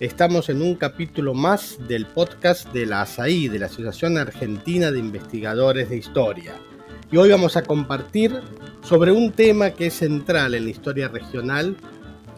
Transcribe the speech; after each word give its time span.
Estamos 0.00 0.48
en 0.48 0.60
un 0.60 0.74
capítulo 0.74 1.34
más 1.34 1.78
del 1.86 2.06
podcast 2.06 2.68
de 2.72 2.84
la 2.84 3.02
ASAI, 3.02 3.46
de 3.46 3.60
la 3.60 3.66
Asociación 3.66 4.18
Argentina 4.18 4.90
de 4.90 4.98
Investigadores 4.98 5.88
de 5.88 5.96
Historia. 5.96 6.52
Y 7.12 7.16
hoy 7.16 7.30
vamos 7.30 7.56
a 7.56 7.62
compartir 7.62 8.40
sobre 8.82 9.12
un 9.12 9.30
tema 9.30 9.70
que 9.70 9.86
es 9.86 9.94
central 9.94 10.54
en 10.54 10.64
la 10.64 10.70
historia 10.70 11.06
regional, 11.06 11.76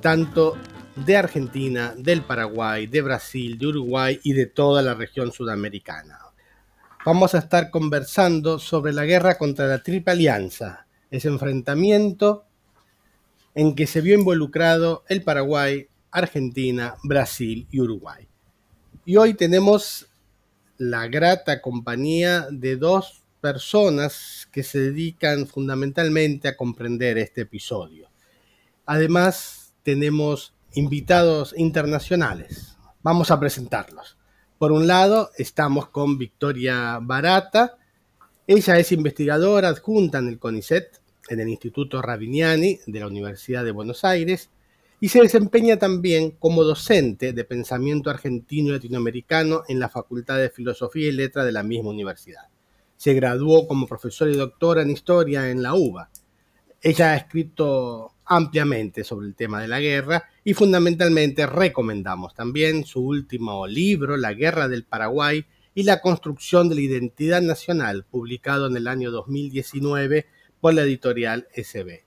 tanto 0.03 0.59
de 1.07 1.17
Argentina, 1.17 1.95
del 1.97 2.21
Paraguay, 2.21 2.89
de 2.89 3.01
Brasil, 3.01 3.57
de 3.57 3.69
Uruguay 3.69 4.21
y 4.23 4.35
de 4.35 4.45
toda 4.45 4.83
la 4.83 4.93
región 4.93 5.33
sudamericana. 5.33 6.19
Vamos 7.07 7.35
a 7.35 7.39
estar 7.39 7.71
conversando 7.71 8.59
sobre 8.59 8.93
la 8.93 9.07
guerra 9.07 9.39
contra 9.39 9.67
la 9.67 9.83
Triple 9.83 10.13
Alianza, 10.13 10.87
ese 11.11 11.29
enfrentamiento 11.29 12.45
en 13.55 13.75
que 13.75 13.87
se 13.87 14.03
vio 14.03 14.15
involucrado 14.15 15.05
el 15.09 15.23
Paraguay, 15.23 15.89
Argentina, 16.11 16.97
Brasil 17.03 17.67
y 17.71 17.81
Uruguay. 17.81 18.27
Y 19.05 19.17
hoy 19.17 19.35
tenemos 19.35 20.09
la 20.79 21.07
grata 21.09 21.63
compañía 21.63 22.49
de 22.51 22.77
dos 22.77 23.23
personas 23.41 24.49
que 24.51 24.63
se 24.63 24.81
dedican 24.81 25.47
fundamentalmente 25.47 26.49
a 26.49 26.57
comprender 26.57 27.19
este 27.19 27.43
episodio. 27.43 28.09
Además, 28.85 29.75
tenemos 29.83 30.55
invitados 30.75 31.55
internacionales. 31.57 32.77
Vamos 33.03 33.31
a 33.31 33.39
presentarlos. 33.39 34.17
Por 34.59 34.73
un 34.73 34.87
lado, 34.87 35.31
estamos 35.37 35.89
con 35.89 36.19
Victoria 36.19 36.99
Barata. 37.01 37.79
Ella 38.47 38.79
es 38.79 38.91
investigadora 38.91 39.69
adjunta 39.69 40.19
en 40.19 40.29
el 40.29 40.39
CONICET, 40.39 41.01
en 41.29 41.41
el 41.41 41.49
Instituto 41.49 42.03
Rabiniani 42.03 42.81
de 42.87 43.01
la 43.01 43.07
Universidad 43.07 43.65
de 43.65 43.71
Buenos 43.71 44.05
Aires, 44.05 44.51
y 45.01 45.09
se 45.09 45.21
desempeña 45.21 45.79
también 45.79 46.31
como 46.31 46.65
docente 46.65 47.33
de 47.33 47.45
pensamiento 47.45 48.09
argentino 48.09 48.69
y 48.69 48.73
latinoamericano 48.73 49.63
en 49.69 49.79
la 49.79 49.89
Facultad 49.89 50.39
de 50.39 50.51
Filosofía 50.51 51.09
y 51.09 51.13
Letra 51.13 51.45
de 51.45 51.53
la 51.53 51.63
misma 51.63 51.91
universidad. 51.91 52.49
Se 52.97 53.13
graduó 53.13 53.69
como 53.69 53.87
profesora 53.87 54.31
y 54.31 54.37
doctora 54.37 54.83
en 54.83 54.91
historia 54.91 55.51
en 55.51 55.63
la 55.63 55.75
UBA. 55.75 56.11
Ella 56.81 57.13
ha 57.13 57.17
escrito 57.17 58.13
ampliamente 58.25 59.05
sobre 59.05 59.27
el 59.27 59.35
tema 59.35 59.61
de 59.61 59.69
la 59.69 59.81
guerra 59.81 60.25
y 60.43 60.55
fundamentalmente 60.55 61.47
recomendamos 61.47 62.35
también 62.35 62.85
su 62.85 63.01
último 63.01 63.67
libro, 63.67 64.17
La 64.17 64.33
Guerra 64.33 64.67
del 64.69 64.85
Paraguay 64.85 65.45
y 65.75 65.83
la 65.83 66.01
construcción 66.01 66.69
de 66.69 66.75
la 66.75 66.81
identidad 66.81 67.43
nacional, 67.43 68.05
publicado 68.05 68.67
en 68.67 68.77
el 68.77 68.89
año 68.89 69.11
2019 69.11 70.27
por 70.61 70.73
la 70.73 70.83
editorial 70.83 71.49
SB. 71.55 72.03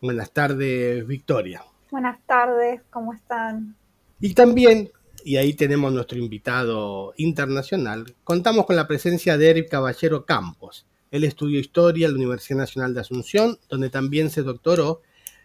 Buenas 0.00 0.32
tardes, 0.32 1.06
Victoria. 1.06 1.62
Buenas 1.90 2.24
tardes, 2.24 2.82
¿cómo 2.90 3.12
están? 3.12 3.74
Y 4.20 4.34
también, 4.34 4.90
y 5.24 5.36
ahí 5.36 5.54
tenemos 5.54 5.92
nuestro 5.92 6.18
invitado 6.18 7.12
internacional, 7.16 8.14
contamos 8.22 8.64
con 8.64 8.76
la 8.76 8.86
presencia 8.86 9.36
de 9.36 9.50
Eric 9.50 9.70
Caballero 9.70 10.24
Campos. 10.24 10.86
Él 11.10 11.24
estudió 11.24 11.58
historia 11.58 12.06
en 12.06 12.12
la 12.12 12.18
Universidad 12.18 12.60
Nacional 12.60 12.94
de 12.94 13.00
Asunción, 13.00 13.58
donde 13.68 13.90
también 13.90 14.30
se 14.30 14.42
doctoró, 14.42 15.02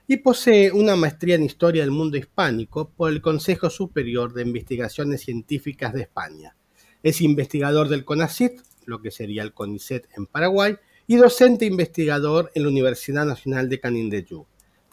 y 0.07 0.17
posee 0.17 0.71
una 0.71 0.95
maestría 0.95 1.33
en 1.33 1.43
historia 1.43 1.81
del 1.81 1.89
mundo 1.89 2.15
hispánico 2.15 2.91
por 2.91 3.11
el 3.11 3.21
Consejo 3.21 3.71
Superior 3.71 4.31
de 4.33 4.43
Investigaciones 4.43 5.21
Científicas 5.21 5.93
de 5.93 6.03
España. 6.03 6.55
Es 7.01 7.21
investigador 7.21 7.89
del 7.89 8.05
CONACYT, 8.05 8.61
lo 8.85 9.01
que 9.01 9.09
sería 9.09 9.41
el 9.41 9.53
CONICET 9.53 10.07
en 10.15 10.27
Paraguay, 10.27 10.75
y 11.07 11.15
docente 11.15 11.65
investigador 11.65 12.51
en 12.53 12.63
la 12.63 12.69
Universidad 12.69 13.25
Nacional 13.25 13.67
de 13.67 13.79
Canindeyú. 13.79 14.45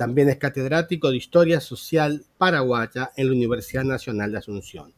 También 0.03 0.31
es 0.31 0.39
catedrático 0.39 1.13
de 1.13 1.17
Historia 1.17 1.61
Social 1.61 2.25
Paraguaya 2.37 3.13
en 3.17 3.29
la 3.29 3.35
Universidad 3.35 3.85
Nacional 3.85 4.33
de 4.33 4.39
Asunción. 4.39 4.93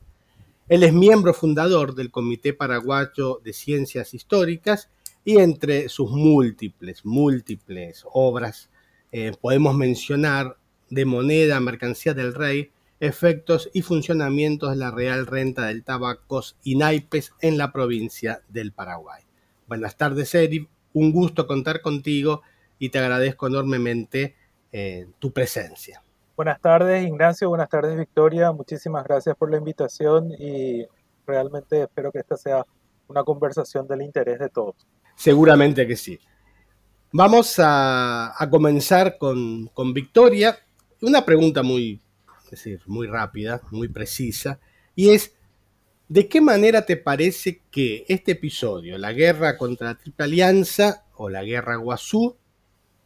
Él 0.67 0.83
es 0.83 0.95
miembro 0.95 1.35
fundador 1.35 1.95
del 1.95 2.11
Comité 2.11 2.55
Paraguayo 2.55 3.39
de 3.45 3.53
Ciencias 3.53 4.15
Históricas 4.15 4.89
y 5.23 5.37
entre 5.41 5.91
sus 5.91 6.11
múltiples, 6.11 7.05
múltiples 7.05 8.07
obras 8.15 8.71
eh, 9.13 9.33
podemos 9.39 9.77
mencionar 9.77 10.57
de 10.89 11.05
moneda, 11.05 11.61
mercancía 11.61 12.15
del 12.15 12.33
rey, 12.33 12.71
efectos 12.99 13.69
y 13.75 13.83
funcionamientos 13.83 14.71
de 14.71 14.77
la 14.77 14.91
Real 14.91 15.27
Renta 15.27 15.67
del 15.67 15.85
Tabacos 15.85 16.57
y 16.65 16.77
Naipes 16.77 17.35
en 17.43 17.59
la 17.59 17.73
provincia 17.73 18.41
del 18.49 18.73
Paraguay. 18.73 19.23
Buenas 19.69 19.99
tardes, 19.99 20.35
Eri. 20.35 20.67
Un 20.95 21.13
gusto 21.13 21.47
contar 21.47 21.83
contigo 21.83 22.41
y 22.79 22.89
te 22.89 23.01
agradezco 23.01 23.49
enormemente 23.49 24.35
eh, 24.77 25.07
tu 25.21 25.33
presencia. 25.33 26.03
Buenas 26.37 26.61
tardes, 26.61 27.07
Ignacio. 27.07 27.49
Buenas 27.49 27.69
tardes, 27.69 27.97
Victoria. 27.97 28.51
Muchísimas 28.51 29.05
gracias 29.05 29.37
por 29.37 29.49
la 29.49 29.59
invitación 29.59 30.33
y 30.37 30.85
realmente 31.25 31.83
espero 31.83 32.11
que 32.11 32.19
esta 32.19 32.37
sea 32.37 32.67
una 33.07 33.23
conversación 33.23 33.87
del 33.87 34.03
interés 34.03 34.41
de 34.41 34.49
todos. 34.49 34.75
Seguramente 35.15 35.87
que 35.87 35.95
sí. 35.95 36.19
Vamos 37.13 37.55
a, 37.59 38.35
comenzar 38.51 39.17
con, 39.17 39.69
con, 39.69 39.95
Victoria. 39.95 40.59
Una 41.03 41.25
pregunta 41.25 41.63
muy, 41.63 42.03
decir, 42.51 42.81
muy 42.87 43.07
rápida, 43.07 43.61
muy 43.71 43.87
precisa, 43.87 44.59
y 44.97 45.11
es, 45.11 45.37
¿de 46.09 46.27
qué 46.27 46.41
manera 46.41 46.85
te 46.85 46.97
parece 46.97 47.63
que 47.71 48.05
este 48.09 48.33
episodio, 48.33 48.99
la 48.99 49.13
guerra 49.13 49.57
contra 49.57 49.91
la 49.91 49.99
Triple 49.99 50.25
Alianza 50.25 51.05
o 51.15 51.29
la 51.29 51.45
guerra 51.45 51.77
Guazú, 51.77 52.37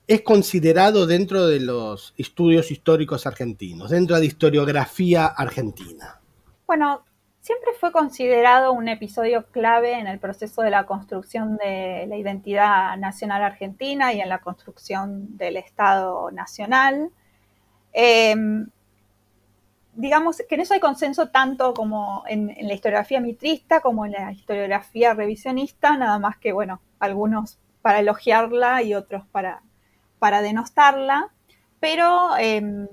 es 0.08 0.22
considerado 0.22 1.06
dentro 1.06 1.46
de 1.46 1.60
los 1.60 2.14
estudios 2.16 2.70
históricos 2.70 3.26
argentinos, 3.26 3.90
dentro 3.90 4.18
de 4.18 4.24
historiografía 4.24 5.26
argentina? 5.26 6.18
Bueno, 6.66 7.04
siempre 7.40 7.72
fue 7.78 7.92
considerado 7.92 8.72
un 8.72 8.88
episodio 8.88 9.44
clave 9.50 9.92
en 9.92 10.06
el 10.06 10.18
proceso 10.18 10.62
de 10.62 10.70
la 10.70 10.86
construcción 10.86 11.58
de 11.58 12.06
la 12.08 12.16
identidad 12.16 12.96
nacional 12.96 13.42
argentina 13.42 14.14
y 14.14 14.22
en 14.22 14.30
la 14.30 14.38
construcción 14.38 15.36
del 15.36 15.58
Estado 15.58 16.30
nacional. 16.30 17.10
Em, 17.92 18.66
digamos 19.92 20.42
que 20.48 20.54
en 20.54 20.62
eso 20.62 20.72
hay 20.72 20.80
consenso 20.80 21.28
tanto 21.28 21.74
como 21.74 22.24
en, 22.26 22.48
en, 22.48 22.66
la 22.66 22.72
historiografía 22.72 23.20
mitrista 23.20 23.82
como 23.82 24.06
en 24.06 24.12
la 24.12 24.32
historiografía 24.32 25.12
revisionista, 25.12 25.98
nada 25.98 26.18
más 26.18 26.38
que, 26.38 26.52
bueno, 26.52 26.80
algunos 26.98 27.58
para 27.82 28.00
elogiarla 28.00 28.82
y 28.82 28.94
otros 28.94 29.26
para 29.30 29.62
para 30.18 30.42
denostarla, 30.42 31.30
pero 31.80 32.36
em, 32.38 32.88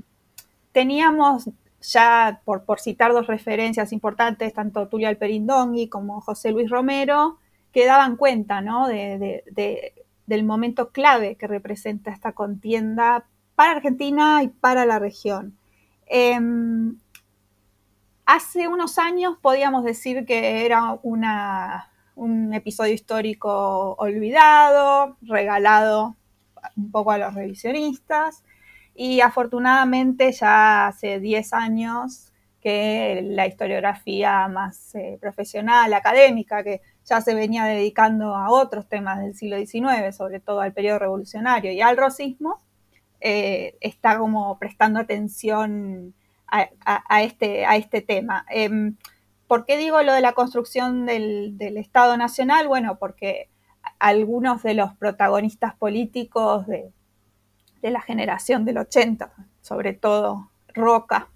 teníamos 0.72 1.50
ya, 1.82 2.42
por, 2.46 2.64
por, 2.64 2.80
citar 2.80 3.14
dos 3.14 3.28
referencias 3.28 3.92
importantes, 3.92 4.54
tanto 4.54 4.88
Tulio 4.88 5.08
Alperindongui 5.08 5.88
como 5.88 6.22
José 6.22 6.52
Luis 6.52 6.70
Romero, 6.70 7.38
que 7.72 7.86
daban 7.86 8.16
cuenta 8.16 8.62
¿no? 8.62 8.88
de, 8.88 9.44
del 10.26 10.44
momento 10.44 10.92
clave 10.92 11.36
que 11.36 11.48
representa 11.48 12.12
esta 12.12 12.32
contienda 12.32 13.26
para 13.56 13.72
Argentina 13.72 14.42
y 14.44 14.48
para 14.48 14.86
la 14.86 15.00
región. 15.00 15.58
Em, 16.08 16.98
hace 18.26 18.68
unos 18.68 18.98
años 18.98 19.38
podíamos 19.42 19.84
decir 19.84 20.26
que 20.26 20.66
era 20.66 20.98
una, 21.04 21.92
un 22.16 22.54
episodio 22.54 22.94
histórico 22.94 23.96
olvidado, 23.98 25.18
regalado 25.22 26.16
un 26.76 26.92
poco 26.92 27.12
a 27.12 27.18
los 27.18 27.34
revisionistas 27.34 28.44
y 28.96 29.22
afortunadamente 29.22 30.32
ya 30.32 30.88
hace 30.88 31.20
10 31.20 31.54
años 31.54 32.32
que 32.62 33.22
la 33.24 33.46
historiografía 33.46 34.48
más 34.48 34.96
eh, 34.96 35.20
profesional, 35.22 35.94
académica, 35.94 36.64
que 36.64 36.82
ya 37.06 37.22
se 37.22 37.36
venía 37.36 37.66
dedicando 37.66 38.36
a 38.36 38.50
otros 38.50 38.88
temas 38.88 39.20
del 39.20 39.36
siglo 39.36 39.58
XIX, 39.58 40.16
sobre 40.16 40.40
todo 40.40 40.62
al 40.62 40.74
periodo 40.74 40.98
revolucionario 40.98 41.72
y 41.72 41.82
al 41.82 41.96
rosismo, 41.96 42.64
eh, 43.22 43.78
está 43.82 44.18
como 44.18 44.58
prestando 44.58 45.00
atención 45.00 46.16
a, 46.48 47.22
este, 47.22 47.66
a 47.66 47.76
este 47.76 48.02
tema. 48.02 48.46
Em, 48.50 48.96
¿Por 49.48 49.66
qué 49.66 49.78
digo 49.78 50.02
lo 50.02 50.14
de 50.14 50.22
la 50.22 50.34
construcción 50.34 51.06
del, 51.06 51.58
del 51.58 51.78
Estado 51.78 52.18
Nacional? 52.18 52.68
Bueno, 52.68 52.98
porque 52.98 53.50
algunos 54.08 54.64
de 54.64 54.76
los 54.76 54.94
protagonistas 54.94 55.76
políticos 55.76 56.68
de, 56.68 56.92
la 57.82 58.02
generación 58.02 58.66
del 58.66 58.80
80, 58.80 59.32
sobre 59.62 59.94
todo 59.94 60.50
Roca, 60.74 61.30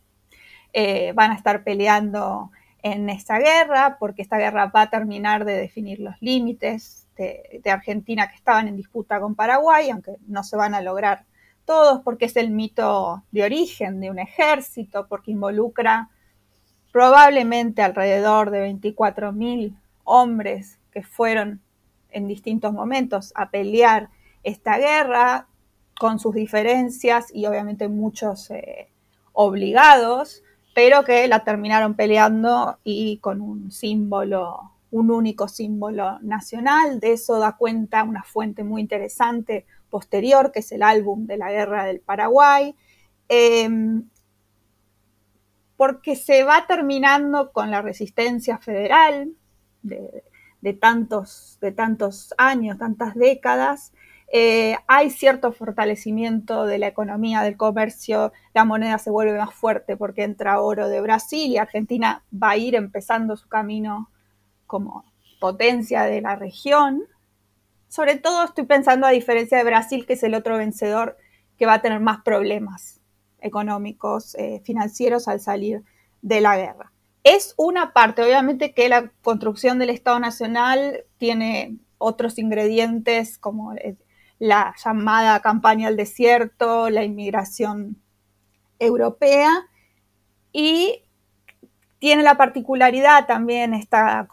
eh, 0.73 1.11
van 1.13 1.31
a 1.31 1.35
estar 1.35 1.63
peleando 1.63 2.51
en 2.81 3.09
esta 3.09 3.37
guerra, 3.37 3.97
porque 3.99 4.23
esta 4.23 4.37
guerra 4.37 4.65
va 4.67 4.83
a 4.83 4.89
terminar 4.89 5.45
de 5.45 5.53
definir 5.53 5.99
los 5.99 6.15
límites 6.21 7.07
este, 7.19 7.59
de 7.61 7.71
Argentina 7.71 8.29
que 8.29 8.35
estaban 8.35 8.67
en 8.67 8.77
disputa 8.77 9.19
con 9.19 9.35
Paraguay, 9.35 9.89
aunque 9.89 10.13
no 10.27 10.43
se 10.43 10.55
van 10.55 10.73
a 10.73 10.81
lograr 10.81 11.25
todos, 11.65 12.01
porque 12.01 12.25
es 12.25 12.35
el 12.37 12.49
mito 12.49 13.23
de 13.31 13.43
origen 13.43 13.99
de 13.99 14.09
un 14.09 14.19
ejército, 14.19 15.07
porque 15.07 15.31
involucra 15.31 16.09
probablemente 16.91 17.81
alrededor 17.81 18.51
de 18.51 18.73
24.000 18.73 19.75
hombres 20.03 20.79
que 20.91 21.03
fueron 21.03 21.61
en 22.11 22.27
distintos 22.27 22.73
momentos 22.73 23.31
a 23.35 23.49
pelear 23.49 24.09
esta 24.43 24.77
guerra 24.77 25.47
con 25.99 26.19
sus 26.19 26.33
diferencias 26.33 27.27
y 27.33 27.45
obviamente 27.45 27.89
muchos 27.89 28.49
eh, 28.51 28.89
obligados, 29.33 30.43
pero 30.73 31.03
que 31.03 31.27
la 31.27 31.43
terminaron 31.43 31.93
peleando 31.93 32.79
y 32.83 33.17
con 33.17 33.41
un 33.41 33.71
símbolo, 33.71 34.71
un 34.91 35.11
único 35.11 35.47
símbolo 35.47 36.19
nacional. 36.21 36.99
De 36.99 37.13
eso 37.13 37.37
da 37.37 37.57
cuenta 37.57 38.03
una 38.03 38.23
fuente 38.23 38.63
muy 38.63 38.81
interesante 38.81 39.65
posterior, 39.89 40.51
que 40.51 40.59
es 40.59 40.71
el 40.71 40.83
álbum 40.83 41.25
de 41.25 41.37
la 41.37 41.51
Guerra 41.51 41.83
del 41.83 41.99
Paraguay. 41.99 42.75
Em, 43.27 44.03
porque 45.75 46.15
se 46.15 46.43
va 46.43 46.65
terminando 46.67 47.51
con 47.51 47.71
la 47.71 47.81
resistencia 47.81 48.57
federal 48.57 49.31
de, 49.81 50.23
tantos, 50.73 51.57
de 51.61 51.71
tantos 51.71 52.33
años, 52.37 52.77
tantas 52.77 53.15
décadas. 53.15 53.93
Eh, 54.31 54.75
hay 54.87 55.09
cierto 55.09 55.51
fortalecimiento 55.51 56.65
de 56.65 56.77
la 56.77 56.87
economía, 56.87 57.41
del 57.41 57.57
comercio, 57.57 58.31
la 58.53 58.63
moneda 58.63 58.99
se 58.99 59.09
vuelve 59.09 59.37
más 59.37 59.53
fuerte 59.53 59.97
porque 59.97 60.23
entra 60.23 60.61
oro 60.61 60.87
de 60.87 61.01
Brasil 61.01 61.51
y 61.51 61.57
Argentina 61.57 62.23
va 62.31 62.51
a 62.51 62.57
ir 62.57 62.75
empezando 62.75 63.35
su 63.35 63.47
camino 63.47 64.11
como 64.67 65.03
potencia 65.39 66.03
de 66.03 66.21
la 66.21 66.35
región. 66.35 67.03
Sobre 67.87 68.17
todo 68.17 68.45
estoy 68.45 68.65
pensando 68.65 69.07
a 69.07 69.11
diferencia 69.11 69.57
de 69.57 69.63
Brasil, 69.63 70.05
que 70.05 70.13
es 70.13 70.23
el 70.23 70.35
otro 70.35 70.57
vencedor 70.57 71.17
que 71.57 71.65
va 71.65 71.75
a 71.75 71.81
tener 71.81 71.99
más 71.99 72.21
problemas 72.21 73.01
económicos, 73.41 74.35
eh, 74.35 74.61
financieros 74.63 75.27
al 75.27 75.39
salir 75.39 75.83
de 76.21 76.41
la 76.41 76.57
guerra. 76.57 76.91
Es 77.23 77.53
una 77.57 77.93
parte, 77.93 78.23
obviamente 78.23 78.73
que 78.73 78.89
la 78.89 79.11
construcción 79.21 79.77
del 79.77 79.89
Estado 79.89 80.19
Nacional 80.19 81.03
tiene 81.17 81.77
otros 81.97 82.39
ingredientes 82.39 83.37
como 83.37 83.73
eh, 83.73 83.97
la 84.39 84.73
llamada 84.83 85.39
campaña 85.41 85.89
al 85.89 85.97
desierto, 85.97 86.89
la 86.89 87.03
inmigración 87.03 88.01
europea 88.79 89.67
y 90.53 91.03
tiene 91.99 92.23
la 92.23 92.35
particularidad 92.35 93.27
también 93.27 93.73
esta, 93.73 94.27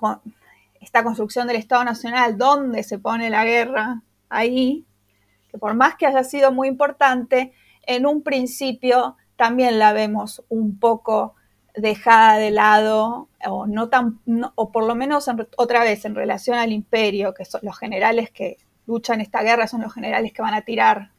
esta 0.80 1.02
construcción 1.02 1.48
del 1.48 1.56
Estado 1.56 1.84
Nacional, 1.84 2.38
donde 2.38 2.84
se 2.84 2.98
pone 2.98 3.28
la 3.28 3.44
guerra 3.44 4.02
ahí, 4.28 4.86
que 5.50 5.58
por 5.58 5.74
más 5.74 5.96
que 5.96 6.06
haya 6.06 6.22
sido 6.22 6.52
muy 6.52 6.68
importante, 6.68 7.52
en 7.82 8.06
un 8.06 8.22
principio 8.22 9.16
también 9.34 9.78
la 9.80 9.92
vemos 9.92 10.44
un 10.48 10.78
poco 10.78 11.35
dejada 11.76 12.38
de 12.38 12.50
lado, 12.50 13.28
o, 13.46 13.66
no 13.66 13.88
tan, 13.88 14.20
o 14.54 14.72
por 14.72 14.84
lo 14.84 14.94
menos 14.94 15.28
otra 15.56 15.84
vez 15.84 16.04
en 16.04 16.14
relación 16.14 16.58
al 16.58 16.72
imperio, 16.72 17.34
que 17.34 17.44
son 17.44 17.60
los 17.62 17.78
generales 17.78 18.30
que 18.30 18.56
luchan 18.86 19.20
esta 19.20 19.42
guerra, 19.42 19.66
son 19.66 19.82
los 19.82 19.92
generales 19.92 20.32
que 20.32 20.42
van 20.42 20.54
a 20.54 20.62
tirar 20.62 21.12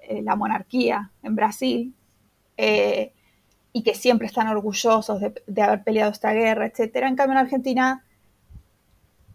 eh, 0.00 0.22
la 0.22 0.36
monarquía 0.36 1.10
en 1.22 1.34
Brasil, 1.34 1.94
eh, 2.56 3.12
y 3.72 3.82
que 3.82 3.94
siempre 3.94 4.26
están 4.26 4.48
orgullosos 4.48 5.20
de, 5.20 5.62
haber 5.62 5.84
peleado 5.84 6.10
esta 6.10 6.32
guerra, 6.32 6.66
etc. 6.66 6.96
En 7.02 7.16
cambio, 7.16 7.32
en 7.32 7.44
Argentina 7.44 8.04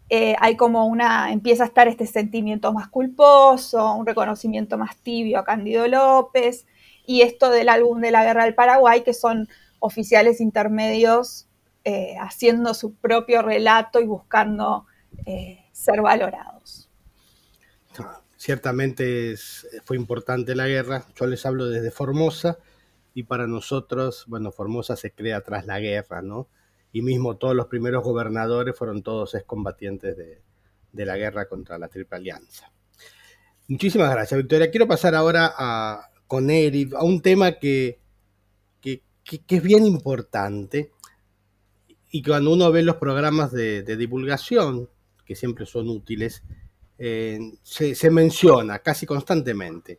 eh, 0.08 0.34
hay 0.40 0.56
como 0.56 0.86
una, 0.86 1.32
empieza 1.32 1.62
a 1.62 1.66
estar 1.66 1.86
este 1.86 2.06
sentimiento 2.06 2.72
más 2.72 2.88
culposo, 2.88 3.94
un 3.94 4.04
reconocimiento 4.06 4.76
más 4.78 4.96
tibio 4.96 5.38
a 5.38 5.44
Cándido 5.44 5.86
López, 5.86 6.66
y 7.06 7.22
esto 7.22 7.50
del 7.50 7.68
álbum 7.68 8.00
de 8.00 8.10
la 8.10 8.24
Guerra 8.24 8.44
del 8.44 8.54
Paraguay, 8.54 9.02
que 9.02 9.14
son 9.14 9.48
oficiales 9.82 10.40
intermedios 10.40 11.48
eh, 11.84 12.14
haciendo 12.20 12.72
su 12.72 12.94
propio 12.94 13.42
relato 13.42 14.00
y 14.00 14.06
buscando 14.06 14.86
eh, 15.26 15.64
ser 15.72 16.00
valorados. 16.00 16.88
Ciertamente 18.36 19.34
fue 19.84 19.96
importante 19.96 20.54
la 20.54 20.68
guerra, 20.68 21.04
yo 21.14 21.26
les 21.26 21.44
hablo 21.44 21.66
desde 21.66 21.90
Formosa 21.90 22.58
y 23.14 23.24
para 23.24 23.46
nosotros, 23.46 24.24
bueno, 24.28 24.52
Formosa 24.52 24.96
se 24.96 25.10
crea 25.10 25.40
tras 25.42 25.66
la 25.66 25.80
guerra, 25.80 26.22
¿no? 26.22 26.48
Y 26.92 27.02
mismo 27.02 27.36
todos 27.36 27.54
los 27.54 27.66
primeros 27.66 28.02
gobernadores 28.04 28.76
fueron 28.76 29.02
todos 29.02 29.34
excombatientes 29.34 30.16
de, 30.16 30.42
de 30.92 31.06
la 31.06 31.16
guerra 31.16 31.48
contra 31.48 31.78
la 31.78 31.88
Triple 31.88 32.18
Alianza. 32.18 32.72
Muchísimas 33.68 34.10
gracias, 34.10 34.38
Victoria. 34.38 34.70
Quiero 34.70 34.86
pasar 34.86 35.14
ahora 35.14 35.52
a, 35.56 36.10
con 36.26 36.50
Eric, 36.50 36.94
a 36.94 37.02
un 37.02 37.20
tema 37.22 37.52
que, 37.52 38.01
que, 39.24 39.42
es 39.48 39.62
bien 39.62 39.86
importante 39.86 40.92
y 42.10 42.22
cuando 42.22 42.52
uno 42.52 42.70
ve 42.70 42.82
los 42.82 42.96
programas 42.96 43.52
de, 43.52 43.82
divulgación, 43.96 44.88
que 45.24 45.34
siempre 45.34 45.66
son 45.66 45.88
útiles, 45.88 46.42
eh, 46.98 47.38
se, 47.62 48.10
menciona 48.10 48.80
casi 48.80 49.06
constantemente 49.06 49.98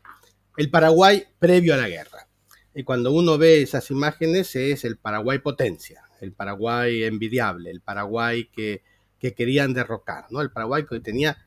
el 0.58 0.70
Paraguay 0.70 1.24
previo 1.40 1.74
a 1.74 1.78
la 1.78 1.90
guerra. 1.90 2.28
Y 2.76 2.84
cuando 2.84 3.12
uno 3.12 3.38
ve 3.38 3.62
esas 3.62 3.90
imágenes 3.92 4.56
es 4.56 4.84
el 4.84 4.98
Paraguay 4.98 5.40
potencia, 5.40 6.04
el 6.22 6.34
Paraguay 6.34 7.04
envidiable, 7.04 7.72
el 7.72 7.82
Paraguay 7.82 8.50
que, 8.56 8.84
que 9.20 9.34
querían 9.34 9.74
derrocar, 9.74 10.26
¿no? 10.30 10.42
el 10.42 10.52
Paraguay 10.52 10.86
que 10.86 11.00
tenía 11.00 11.38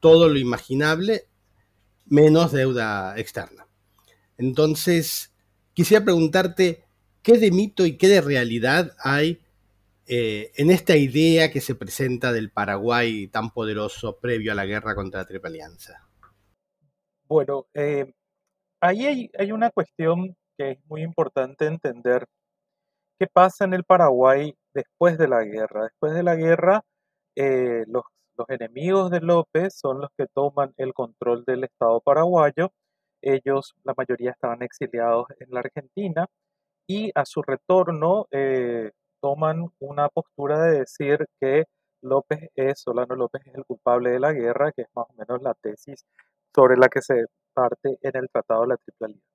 todo 0.00 0.28
lo 0.28 0.38
imaginable 0.38 1.26
menos 2.06 2.52
deuda 2.52 3.18
externa. 3.18 3.66
Entonces, 4.36 5.32
quisiera 5.72 6.04
preguntarte, 6.04 6.84
¿qué 7.24 7.38
de 7.38 7.50
mito 7.50 7.84
y 7.84 7.96
qué 7.96 8.06
de 8.06 8.20
realidad 8.20 8.92
hay 9.02 9.40
eh, 10.06 10.52
en 10.56 10.70
esta 10.70 10.96
idea 10.96 11.50
que 11.50 11.60
se 11.60 11.74
presenta 11.74 12.30
del 12.32 12.52
Paraguay 12.52 13.26
tan 13.28 13.50
poderoso 13.50 14.20
previo 14.20 14.52
a 14.52 14.54
la 14.54 14.66
guerra 14.66 14.94
contra 14.94 15.20
la 15.20 15.26
Triple 15.26 15.48
Alianza? 15.48 16.06
Bueno, 17.26 17.66
eh, 17.74 18.12
ahí 18.80 19.30
hay, 19.36 19.52
una 19.52 19.70
cuestión 19.70 20.36
que 20.56 20.72
es 20.72 20.78
muy 20.86 21.02
importante 21.02 21.66
entender. 21.66 22.26
¿Qué 23.18 23.26
pasa 23.26 23.64
en 23.64 23.74
el 23.74 23.84
Paraguay 23.84 24.54
después 24.74 25.16
de 25.16 25.28
la 25.28 25.42
guerra? 25.42 25.84
Después 25.84 26.12
de 26.12 26.22
la 26.22 26.36
guerra, 26.36 26.82
eh, 27.34 27.84
los 27.88 28.04
enemigos 28.48 29.10
de 29.10 29.20
López 29.20 29.74
son 29.74 30.00
los 30.00 30.10
que 30.18 30.26
toman 30.26 30.74
el 30.76 30.92
control 30.92 31.44
del 31.46 31.64
Estado 31.64 32.00
paraguayo 32.00 32.70
ellos, 33.24 33.74
la 33.84 33.94
mayoría 33.96 34.32
estaban 34.32 34.62
exiliados 34.62 35.26
en 35.40 35.48
la 35.50 35.60
Argentina 35.60 36.26
y 36.86 37.10
a 37.14 37.24
su 37.24 37.42
retorno 37.42 38.26
eh, 38.30 38.90
toman 39.20 39.70
una 39.80 40.08
postura 40.08 40.62
de 40.62 40.80
decir 40.80 41.26
que 41.40 41.64
López 42.02 42.50
es, 42.54 42.80
Solano 42.80 43.16
López 43.16 43.42
es 43.46 43.54
el 43.54 43.64
culpable 43.64 44.10
de 44.10 44.20
la 44.20 44.32
guerra, 44.32 44.72
que 44.72 44.82
es 44.82 44.88
más 44.94 45.06
o 45.08 45.14
menos 45.14 45.42
la 45.42 45.54
tesis 45.54 46.04
sobre 46.54 46.76
la 46.76 46.88
que 46.88 47.00
se 47.02 47.24
parte 47.54 47.98
en 48.02 48.16
el 48.16 48.28
Tratado 48.30 48.62
de 48.62 48.68
la 48.68 48.76
Triple 48.76 49.06
Alianza. 49.06 49.34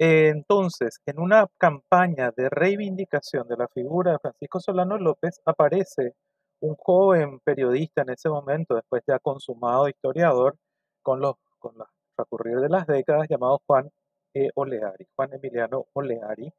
Entonces, 0.00 1.00
en 1.06 1.18
una 1.18 1.46
campaña 1.58 2.30
de 2.36 2.48
reivindicación 2.48 3.48
de 3.48 3.56
la 3.56 3.68
figura 3.68 4.12
de 4.12 4.18
Francisco 4.20 4.60
Solano 4.60 4.96
López, 4.96 5.40
aparece 5.44 6.14
un 6.60 6.76
joven 6.76 7.40
periodista 7.40 8.02
en 8.02 8.10
ese 8.10 8.28
momento, 8.28 8.74
después 8.74 9.02
ya 9.06 9.18
consumado 9.18 9.88
historiador, 9.88 10.56
con, 11.02 11.20
los, 11.20 11.34
con 11.58 11.76
las 11.78 11.88
transcurrir 12.16 12.58
de 12.60 12.68
las 12.68 12.86
décadas 12.86 13.28
llamado 13.28 13.60
Juan 13.66 13.90
e. 14.34 14.50
Oleari, 14.54 15.06
Juan 15.16 15.32
Emiliano 15.34 15.86
Oleari, 15.94 16.52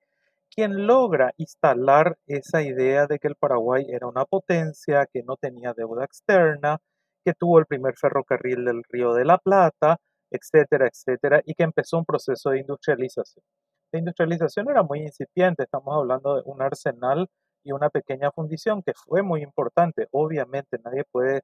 quien 0.49 0.87
logra 0.87 1.33
instalar 1.37 2.17
esa 2.27 2.61
idea 2.61 3.07
de 3.07 3.19
que 3.19 3.27
el 3.27 3.35
Paraguay 3.35 3.85
era 3.89 4.07
una 4.07 4.25
potencia, 4.25 5.05
que 5.11 5.23
no 5.23 5.37
tenía 5.37 5.73
deuda 5.73 6.05
externa, 6.05 6.79
que 7.23 7.33
tuvo 7.33 7.59
el 7.59 7.65
primer 7.65 7.95
ferrocarril 7.97 8.65
del 8.65 8.83
Río 8.89 9.13
de 9.13 9.25
la 9.25 9.37
Plata, 9.37 9.97
etcétera, 10.31 10.87
etcétera, 10.87 11.41
y 11.45 11.53
que 11.53 11.63
empezó 11.63 11.97
un 11.97 12.05
proceso 12.05 12.51
de 12.51 12.59
industrialización. 12.59 13.43
La 13.91 13.99
industrialización 13.99 14.69
era 14.69 14.83
muy 14.83 15.01
incipiente, 15.01 15.63
estamos 15.63 15.95
hablando 15.95 16.35
de 16.35 16.43
un 16.45 16.61
arsenal 16.61 17.27
y 17.63 17.71
una 17.71 17.89
pequeña 17.89 18.31
fundición 18.31 18.83
que 18.83 18.93
fue 18.93 19.21
muy 19.23 19.41
importante. 19.43 20.07
Obviamente 20.11 20.77
nadie 20.83 21.03
puede 21.11 21.41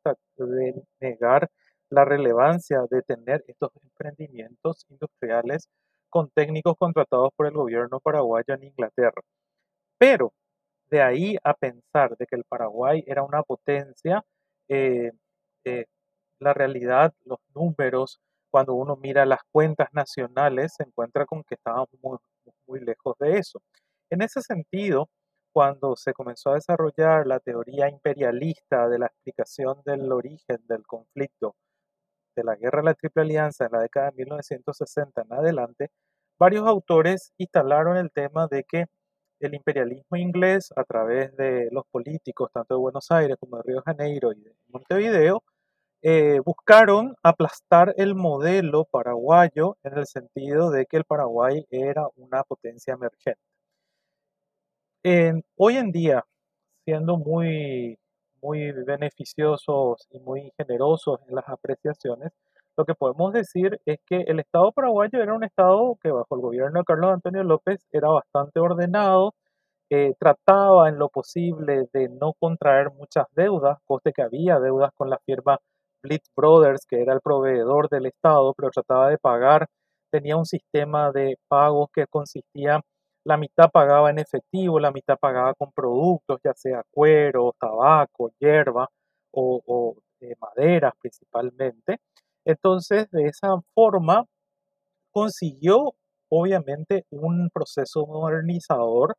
negar 1.00 1.50
la 1.89 2.05
relevancia 2.05 2.82
de 2.89 3.01
tener 3.01 3.44
estos 3.48 3.72
emprendimientos 3.84 4.86
industriales 4.89 5.70
con 6.15 6.29
técnicos 6.29 6.77
contratados 6.77 7.31
por 7.36 7.45
el 7.45 7.51
gobierno 7.51 8.00
paraguayo 8.00 8.53
en 8.53 8.63
Inglaterra. 8.63 9.22
Pero 9.98 10.31
de 10.89 11.01
ahí 11.01 11.38
a 11.43 11.53
pensar 11.53 12.15
de 12.17 12.25
que 12.25 12.38
el 12.38 12.45
Paraguay 12.45 13.03
era 13.05 13.22
una 13.24 13.43
potencia, 13.43 14.24
eh, 14.69 15.12
eh, 15.65 15.86
la 16.39 16.53
realidad, 16.53 17.13
los 17.25 17.39
números, 17.53 18.22
cuando 18.50 18.75
uno 18.75 18.95
mira 18.95 19.25
las 19.25 19.41
cuentas 19.51 19.89
nacionales, 19.91 20.75
se 20.77 20.84
encuentra 20.84 21.25
con 21.25 21.43
que 21.43 21.55
estábamos 21.55 21.89
muy, 22.01 22.17
muy 22.65 22.79
lejos 22.79 23.17
de 23.19 23.38
eso. 23.39 23.62
En 24.10 24.22
ese 24.22 24.41
sentido, 24.41 25.10
cuando 25.53 25.98
se 25.98 26.13
comenzó 26.13 26.51
a 26.51 26.55
desarrollar 26.55 27.27
la 27.27 27.41
teoría 27.41 27.89
imperialista 27.89 28.88
de 28.88 29.00
la 29.00 29.07
explicación 29.07 29.81
del 29.86 30.10
origen 30.13 30.60
del 30.69 30.88
conflicto 30.88 31.57
de 32.35 32.43
la 32.43 32.55
guerra 32.55 32.79
de 32.81 32.85
la 32.85 32.93
Triple 32.95 33.23
Alianza 33.23 33.65
en 33.65 33.71
la 33.73 33.79
década 33.81 34.11
de 34.11 34.17
1960 34.17 35.21
en 35.21 35.33
adelante, 35.33 35.89
varios 36.39 36.67
autores 36.67 37.33
instalaron 37.37 37.97
el 37.97 38.11
tema 38.11 38.47
de 38.47 38.63
que 38.63 38.85
el 39.39 39.53
imperialismo 39.55 40.17
inglés, 40.17 40.71
a 40.75 40.83
través 40.83 41.35
de 41.37 41.69
los 41.71 41.85
políticos, 41.91 42.49
tanto 42.53 42.75
de 42.75 42.79
Buenos 42.79 43.11
Aires 43.11 43.37
como 43.39 43.57
de 43.57 43.63
Río 43.63 43.81
Janeiro 43.85 44.31
y 44.33 44.41
de 44.41 44.55
Montevideo, 44.69 45.43
eh, 46.03 46.39
buscaron 46.45 47.15
aplastar 47.23 47.93
el 47.97 48.15
modelo 48.15 48.85
paraguayo 48.85 49.77
en 49.83 49.97
el 49.97 50.05
sentido 50.07 50.69
de 50.71 50.85
que 50.85 50.97
el 50.97 51.05
Paraguay 51.05 51.65
era 51.71 52.07
una 52.15 52.43
potencia 52.43 52.93
emergente. 52.93 53.39
hoy 55.57 55.77
en 55.77 55.91
día, 55.91 56.23
siendo 56.85 57.17
muy, 57.17 57.97
muy 58.45 58.71
beneficiosos 58.71 60.07
y 60.11 60.19
muy 60.19 60.51
generosos 60.57 61.19
en 61.27 61.35
las 61.35 61.49
apreciaciones, 61.49 62.31
lo 62.77 62.85
que 62.85 62.93
podemos 62.93 63.33
decir 63.33 63.79
es 63.85 63.99
que 64.05 64.17
el 64.27 64.39
Estado 64.39 64.71
paraguayo 64.71 65.21
era 65.21 65.33
un 65.33 65.43
Estado 65.43 65.97
que 66.01 66.11
bajo 66.11 66.35
el 66.35 66.41
gobierno 66.41 66.79
de 66.79 66.85
Carlos 66.85 67.13
Antonio 67.13 67.43
López 67.43 67.79
era 67.91 68.09
bastante 68.09 68.59
ordenado, 68.59 69.33
eh, 69.89 70.13
trataba 70.19 70.89
en 70.89 70.99
lo 70.99 71.09
posible 71.09 71.87
de 71.93 72.09
no 72.09 72.33
contraer 72.39 72.91
muchas 72.91 73.25
deudas, 73.35 73.77
coste 73.85 74.11
que 74.13 74.23
había 74.23 74.59
deudas 74.59 74.91
con 74.95 75.09
la 75.09 75.19
firma 75.25 75.57
Blitz 76.03 76.29
Brothers, 76.35 76.85
que 76.85 77.01
era 77.01 77.13
el 77.13 77.21
proveedor 77.21 77.89
del 77.89 78.07
Estado, 78.07 78.53
pero 78.55 78.71
trataba 78.71 79.09
de 79.09 79.17
pagar, 79.17 79.67
tenía 80.11 80.37
un 80.37 80.45
sistema 80.45 81.11
de 81.11 81.37
pagos 81.47 81.89
que 81.93 82.07
consistía, 82.07 82.81
la 83.25 83.38
mitad 83.38 83.70
pagaba 83.72 84.10
en 84.12 84.20
efectivo, 84.20 84.79
la 84.79 84.91
mitad 84.91 85.17
pagaba 85.20 85.53
con 85.55 85.72
productos, 85.72 86.39
ya 86.44 86.53
sea 86.55 86.84
cuero, 86.91 87.53
tabaco, 87.60 88.32
hierba 88.39 88.88
o, 89.32 89.62
o 89.65 89.96
eh, 90.22 90.36
maderas 90.39 90.94
principalmente. 91.00 92.00
Entonces, 92.46 93.10
de 93.12 93.25
esa 93.27 93.58
forma, 93.74 94.25
consiguió 95.12 95.96
obviamente 96.29 97.05
un 97.10 97.50
proceso 97.53 98.05
modernizador 98.05 99.15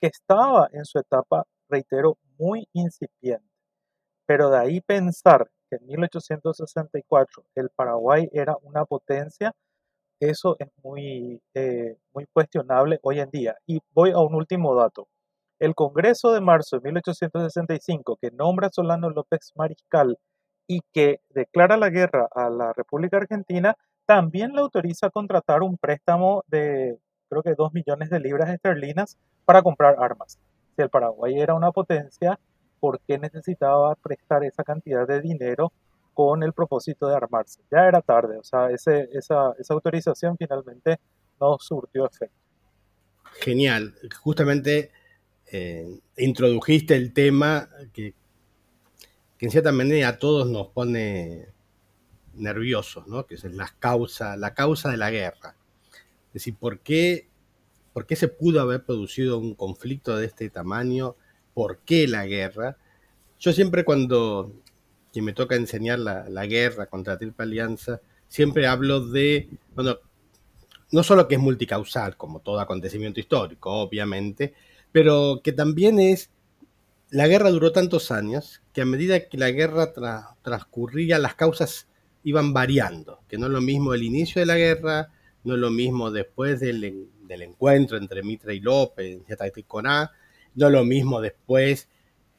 que 0.00 0.08
estaba 0.08 0.68
en 0.72 0.84
su 0.84 0.98
etapa, 0.98 1.44
reitero, 1.68 2.18
muy 2.38 2.68
incipiente. 2.72 3.46
Pero 4.26 4.50
de 4.50 4.58
ahí 4.58 4.80
pensar 4.80 5.48
que 5.70 5.76
en 5.76 5.86
1864 5.86 7.44
el 7.54 7.70
Paraguay 7.70 8.28
era 8.32 8.56
una 8.62 8.84
potencia, 8.84 9.52
eso 10.20 10.56
es 10.58 10.68
muy, 10.82 11.40
eh, 11.54 11.96
muy 12.14 12.26
cuestionable 12.32 12.98
hoy 13.02 13.20
en 13.20 13.30
día. 13.30 13.56
Y 13.66 13.80
voy 13.92 14.10
a 14.12 14.18
un 14.18 14.34
último 14.34 14.74
dato. 14.74 15.08
El 15.58 15.74
Congreso 15.74 16.32
de 16.32 16.40
marzo 16.40 16.78
de 16.78 16.82
1865, 16.92 18.18
que 18.20 18.30
nombra 18.30 18.68
a 18.68 18.70
Solano 18.70 19.10
López 19.10 19.52
Mariscal 19.56 20.18
y 20.66 20.80
que 20.92 21.20
declara 21.30 21.76
la 21.76 21.90
guerra 21.90 22.28
a 22.34 22.50
la 22.50 22.72
República 22.74 23.16
Argentina, 23.18 23.76
también 24.06 24.52
le 24.52 24.60
autoriza 24.60 25.08
a 25.08 25.10
contratar 25.10 25.62
un 25.62 25.78
préstamo 25.78 26.44
de 26.48 26.98
creo 27.28 27.42
que 27.42 27.54
2 27.54 27.72
millones 27.72 28.10
de 28.10 28.20
libras 28.20 28.50
esterlinas 28.50 29.18
para 29.44 29.62
comprar 29.62 29.96
armas. 29.98 30.38
Si 30.76 30.82
el 30.82 30.90
Paraguay 30.90 31.40
era 31.40 31.54
una 31.54 31.72
potencia, 31.72 32.38
¿por 32.80 33.00
qué 33.00 33.18
necesitaba 33.18 33.94
prestar 33.96 34.44
esa 34.44 34.62
cantidad 34.62 35.06
de 35.06 35.20
dinero 35.20 35.72
con 36.16 36.42
el 36.42 36.54
propósito 36.54 37.08
de 37.08 37.14
armarse? 37.14 37.60
Ya 37.70 37.86
era 37.86 38.00
tarde, 38.00 38.38
o 38.38 38.42
sea, 38.42 38.70
esa 38.70 39.54
autorización 39.68 40.34
finalmente 40.38 40.98
no 41.38 41.58
surtió 41.58 42.06
efecto. 42.06 42.34
Genial, 43.38 43.94
justamente 44.22 44.90
eh, 45.52 46.00
introdujiste 46.16 46.96
el 46.96 47.12
tema 47.12 47.68
que, 47.92 48.14
que 49.36 49.44
en 49.44 49.50
cierta 49.50 49.72
manera 49.72 50.08
a 50.08 50.18
todos 50.18 50.48
nos 50.48 50.68
pone 50.68 51.48
nerviosos, 52.32 53.06
¿no? 53.06 53.26
que 53.26 53.34
es 53.34 53.44
la 53.44 53.68
causa, 53.78 54.38
la 54.38 54.54
causa 54.54 54.90
de 54.90 54.96
la 54.96 55.10
guerra. 55.10 55.54
Es 56.28 56.32
decir, 56.32 56.56
¿por 56.56 56.80
qué, 56.80 57.28
¿por 57.92 58.06
qué 58.06 58.16
se 58.16 58.28
pudo 58.28 58.62
haber 58.62 58.86
producido 58.86 59.38
un 59.38 59.54
conflicto 59.54 60.16
de 60.16 60.24
este 60.24 60.48
tamaño? 60.48 61.14
¿Por 61.52 61.80
qué 61.80 62.08
la 62.08 62.24
guerra? 62.24 62.78
Yo 63.38 63.52
siempre 63.52 63.84
cuando 63.84 64.62
que 65.16 65.22
me 65.22 65.32
toca 65.32 65.56
enseñar 65.56 65.98
la, 65.98 66.28
la 66.28 66.44
guerra 66.44 66.86
contra 66.86 67.14
la 67.14 67.18
Triple 67.18 67.44
Alianza, 67.44 68.02
siempre 68.28 68.66
hablo 68.66 69.00
de, 69.00 69.48
bueno, 69.74 69.96
no 70.92 71.02
solo 71.02 71.26
que 71.26 71.36
es 71.36 71.40
multicausal, 71.40 72.18
como 72.18 72.40
todo 72.40 72.60
acontecimiento 72.60 73.18
histórico, 73.18 73.70
obviamente, 73.72 74.52
pero 74.92 75.40
que 75.42 75.52
también 75.52 75.98
es 75.98 76.28
la 77.08 77.28
guerra 77.28 77.48
duró 77.48 77.72
tantos 77.72 78.10
años 78.10 78.60
que 78.74 78.82
a 78.82 78.84
medida 78.84 79.26
que 79.26 79.38
la 79.38 79.50
guerra 79.50 79.94
transcurría, 80.42 81.18
las 81.18 81.34
causas 81.34 81.88
iban 82.24 82.52
variando, 82.52 83.20
que 83.26 83.38
no 83.38 83.46
es 83.46 83.52
lo 83.52 83.62
mismo 83.62 83.94
el 83.94 84.02
inicio 84.02 84.40
de 84.40 84.46
la 84.46 84.56
guerra, 84.56 85.12
no 85.44 85.54
es 85.54 85.60
lo 85.60 85.70
mismo 85.70 86.10
después 86.10 86.60
del, 86.60 87.08
encuentro 87.30 87.96
entre 87.96 88.22
Mitre 88.22 88.54
y 88.54 88.60
López 88.60 89.18
en 89.26 89.64
Coná, 89.66 90.12
no 90.56 90.66
es 90.66 90.72
lo 90.72 90.84
mismo 90.84 91.22
después 91.22 91.88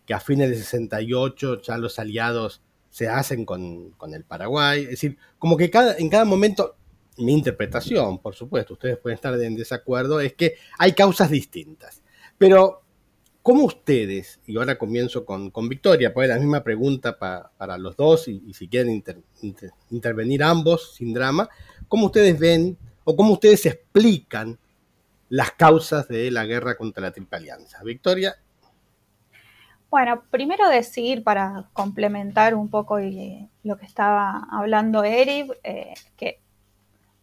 que 0.05 0.13
a 0.13 0.19
fines 0.19 0.49
de 0.49 0.57
68 0.57 1.61
ya 1.61 1.77
los 1.77 1.99
aliados 1.99 2.61
se 2.97 3.07
hacen 3.07 3.45
con, 3.45 3.93
el 4.11 4.23
Paraguay, 4.23 4.81
es 4.81 4.89
decir, 4.89 5.19
como 5.37 5.55
que 5.55 5.69
cada, 5.69 5.95
en 5.97 6.09
cada 6.09 6.25
momento, 6.25 6.75
mi 7.19 7.31
interpretación, 7.31 8.17
por 8.17 8.33
supuesto, 8.33 8.73
ustedes 8.73 8.97
pueden 8.97 9.13
estar 9.17 9.39
en 9.39 9.55
desacuerdo, 9.55 10.19
es 10.19 10.33
que 10.33 10.55
hay 10.79 10.93
causas 10.93 11.29
distintas, 11.29 12.01
pero 12.39 12.81
¿Cómo 13.43 13.63
ustedes, 13.63 14.41
y 14.45 14.57
ahora 14.57 14.77
comienzo 14.77 15.23
con, 15.23 15.69
Victoria, 15.69 16.13
pues 16.13 16.27
la 16.27 16.37
misma 16.37 16.65
pregunta 16.65 17.17
para 17.17 17.77
los 17.77 17.95
dos, 17.95 18.27
y, 18.27 18.53
si 18.53 18.67
quieren 18.67 19.01
intervenir 19.89 20.43
ambos 20.43 20.95
sin 20.95 21.13
drama, 21.13 21.47
¿cómo 21.87 22.07
ustedes 22.07 22.37
ven 22.37 22.77
o 23.05 23.15
cómo 23.15 23.31
ustedes 23.31 23.65
explican 23.65 24.59
las 25.29 25.53
causas 25.53 26.09
de 26.09 26.29
la 26.29 26.45
guerra 26.45 26.75
contra 26.75 27.03
la 27.03 27.11
Triple 27.11 27.37
Alianza? 27.37 27.81
Victoria. 27.85 28.35
Bueno, 29.89 30.23
primero 30.29 30.67
decir, 30.69 31.23
para 31.23 31.65
complementar 31.73 32.55
un 32.55 32.69
poco 32.69 32.97
lo 32.97 33.77
que 33.77 33.85
estaba 33.85 34.47
hablando 34.51 35.03
Eric, 35.03 35.57
eh, 35.63 35.93
que 36.17 36.39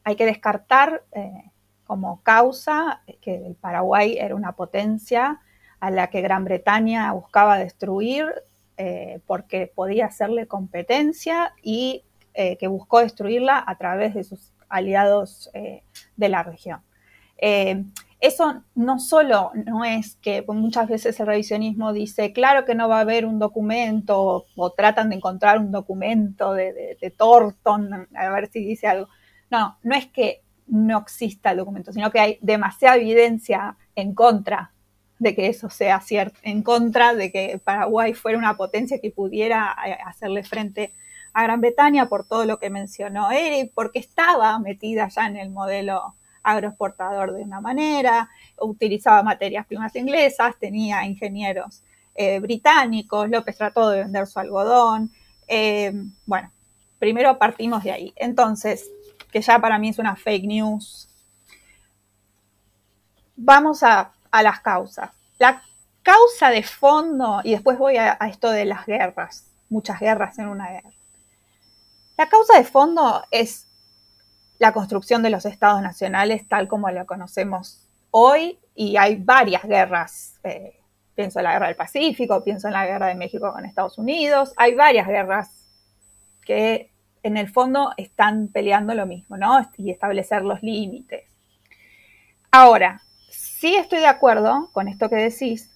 hay 0.02 0.16
que 0.16 0.24
descartar 0.24 1.02
eh, 1.12 1.50
como 1.84 2.22
causa 2.22 3.02
que 3.20 3.46
el 3.46 3.54
Paraguay 3.54 4.16
era 4.18 4.34
una 4.34 4.52
potencia 4.52 5.40
a 5.80 5.90
la 5.90 6.08
que 6.08 6.22
Gran 6.22 6.44
Bretaña 6.44 7.12
buscaba 7.12 7.58
destruir 7.58 8.26
eh, 8.76 9.20
porque 9.26 9.70
podía 9.72 10.06
hacerle 10.06 10.48
competencia 10.48 11.52
y 11.62 12.02
eh, 12.32 12.56
que 12.56 12.66
buscó 12.66 13.00
destruirla 13.00 13.62
a 13.64 13.76
través 13.76 14.14
de 14.14 14.24
sus 14.24 14.52
aliados 14.68 15.48
eh, 15.54 15.82
de 16.16 16.28
la 16.28 16.42
región. 16.42 16.80
Eso 18.26 18.62
no 18.74 18.98
solo 18.98 19.52
no 19.66 19.84
es 19.84 20.16
que 20.16 20.44
muchas 20.48 20.88
veces 20.88 21.18
el 21.20 21.26
revisionismo 21.26 21.92
dice, 21.92 22.32
claro 22.32 22.64
que 22.64 22.74
no 22.74 22.88
va 22.88 22.98
a 22.98 23.00
haber 23.00 23.26
un 23.26 23.38
documento 23.38 24.46
o 24.56 24.70
tratan 24.70 25.10
de 25.10 25.16
encontrar 25.16 25.58
un 25.58 25.70
documento 25.70 26.54
de, 26.54 26.96
de 27.00 27.10
Thornton, 27.10 28.08
a 28.14 28.30
ver 28.30 28.48
si 28.50 28.64
dice 28.64 28.86
algo. 28.86 29.08
No, 29.50 29.78
no 29.82 29.94
es 29.94 30.06
que 30.06 30.42
no 30.66 30.98
exista 30.98 31.50
el 31.50 31.58
documento, 31.58 31.92
sino 31.92 32.10
que 32.10 32.20
hay 32.20 32.38
demasiada 32.40 32.96
evidencia 32.96 33.76
en 33.94 34.14
contra 34.14 34.72
de 35.18 35.34
que 35.34 35.48
eso 35.48 35.70
sea 35.70 36.00
cierto, 36.00 36.38
en 36.42 36.62
contra 36.62 37.14
de 37.14 37.30
que 37.30 37.60
Paraguay 37.62 38.14
fuera 38.14 38.38
una 38.38 38.56
potencia 38.56 39.00
que 39.00 39.10
pudiera 39.10 39.76
eh, 39.86 39.96
hacerle 40.04 40.44
frente 40.44 40.94
a 41.32 41.42
Gran 41.42 41.60
Bretaña 41.60 42.08
por 42.08 42.26
todo 42.26 42.44
lo 42.44 42.58
que 42.58 42.70
mencionó 42.70 43.30
Eric, 43.30 43.72
porque 43.74 43.98
estaba 43.98 44.58
metida 44.58 45.08
ya 45.08 45.26
en 45.26 45.36
el 45.36 45.50
modelo 45.50 46.14
agroexportador 46.44 47.32
de 47.32 47.42
una 47.42 47.60
manera, 47.60 48.28
utilizaba 48.60 49.22
materias 49.22 49.66
primas 49.66 49.96
inglesas, 49.96 50.54
tenía 50.60 51.04
ingenieros 51.04 51.82
eh, 52.14 52.38
británicos, 52.38 53.28
López 53.28 53.56
trató 53.56 53.90
de 53.90 54.00
vender 54.00 54.26
su 54.28 54.38
algodón. 54.38 55.10
Eh, 55.48 55.92
bueno, 56.26 56.52
primero 56.98 57.38
partimos 57.38 57.82
de 57.82 57.90
ahí. 57.90 58.12
Entonces, 58.14 58.88
que 59.32 59.40
ya 59.40 59.58
para 59.58 59.78
mí 59.78 59.88
es 59.88 59.98
una 59.98 60.14
fake 60.14 60.44
news. 60.44 61.08
Vamos 63.36 63.82
a 63.82 64.12
a 64.34 64.42
las 64.42 64.60
causas. 64.60 65.10
La 65.38 65.62
causa 66.02 66.50
de 66.50 66.64
fondo, 66.64 67.40
y 67.44 67.52
después 67.52 67.78
voy 67.78 67.98
a, 67.98 68.14
esto 68.28 68.50
de 68.50 68.64
las 68.64 68.84
guerras, 68.84 69.46
muchas 69.68 70.00
guerras 70.00 70.36
en 70.40 70.48
una 70.48 70.70
guerra. 70.70 70.90
La 72.16 72.28
causa 72.28 72.58
de 72.58 72.64
fondo 72.64 73.24
es 73.30 73.68
la 74.58 74.72
construcción 74.72 75.22
de 75.22 75.30
los 75.30 75.44
estados 75.46 75.82
nacionales 75.82 76.48
tal 76.48 76.68
como 76.68 76.90
la 76.90 77.04
conocemos 77.04 77.88
hoy 78.10 78.58
y 78.74 78.96
hay 78.96 79.16
varias 79.16 79.64
guerras. 79.64 80.38
Eh, 80.44 80.80
pienso 81.14 81.38
en 81.38 81.44
la 81.44 81.52
guerra 81.52 81.66
del 81.68 81.76
Pacífico, 81.76 82.42
pienso 82.42 82.68
en 82.68 82.74
la 82.74 82.86
guerra 82.86 83.06
de 83.08 83.14
México 83.14 83.52
con 83.52 83.64
Estados 83.64 83.98
Unidos, 83.98 84.52
hay 84.56 84.74
varias 84.74 85.06
guerras 85.06 85.50
que 86.44 86.92
en 87.22 87.36
el 87.36 87.48
fondo 87.48 87.92
están 87.96 88.48
peleando 88.48 88.94
lo 88.94 89.06
mismo, 89.06 89.36
¿no? 89.36 89.58
Y 89.78 89.90
establecer 89.90 90.42
los 90.42 90.62
límites. 90.62 91.24
Ahora, 92.50 93.02
sí 93.30 93.74
estoy 93.76 94.00
de 94.00 94.06
acuerdo 94.06 94.70
con 94.72 94.88
esto 94.88 95.08
que 95.08 95.16
decís, 95.16 95.70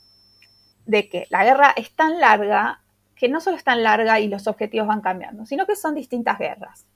de 0.84 1.08
que 1.08 1.26
la 1.30 1.44
guerra 1.44 1.72
es 1.76 1.94
tan 1.94 2.20
larga 2.20 2.80
que 3.14 3.28
no 3.28 3.40
solo 3.40 3.56
es 3.56 3.64
tan 3.64 3.82
larga 3.82 4.20
y 4.20 4.28
los 4.28 4.46
objetivos 4.46 4.86
van 4.86 5.00
cambiando, 5.00 5.44
sino 5.44 5.66
que 5.66 5.74
son 5.74 5.94
distintas 5.94 6.38
guerras. 6.38 6.86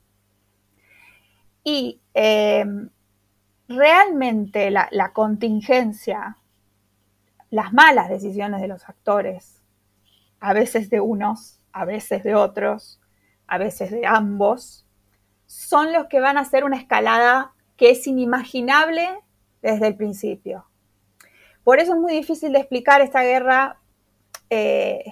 Y 1.63 2.01
eh, 2.13 2.65
realmente 3.67 4.69
la, 4.71 5.11
contingencia, 5.13 6.37
las 7.49 7.73
malas 7.73 8.09
decisiones 8.09 8.61
de 8.61 8.67
los 8.67 8.87
actores, 8.87 9.61
a 10.39 10.53
veces 10.53 10.89
de 10.89 10.99
unos, 10.99 11.59
a 11.71 11.85
veces 11.85 12.23
de 12.23 12.35
otros, 12.35 12.99
a 13.47 13.57
veces 13.57 13.91
de 13.91 14.05
ambos, 14.05 14.85
son 15.45 15.93
los 15.93 16.07
que 16.07 16.19
van 16.19 16.37
a 16.37 16.41
hacer 16.41 16.63
una 16.63 16.77
escalada 16.77 17.53
que 17.77 17.91
es 17.91 18.05
inimaginable 18.07 19.19
desde 19.61 19.87
el 19.87 19.95
principio. 19.95 20.65
Por 21.63 21.79
eso 21.79 21.93
es 21.93 21.99
muy 21.99 22.13
difícil 22.13 22.51
de 22.51 22.59
explicar 22.59 23.01
esta 23.01 23.23
guerra 23.23 23.79
eh, 24.49 25.03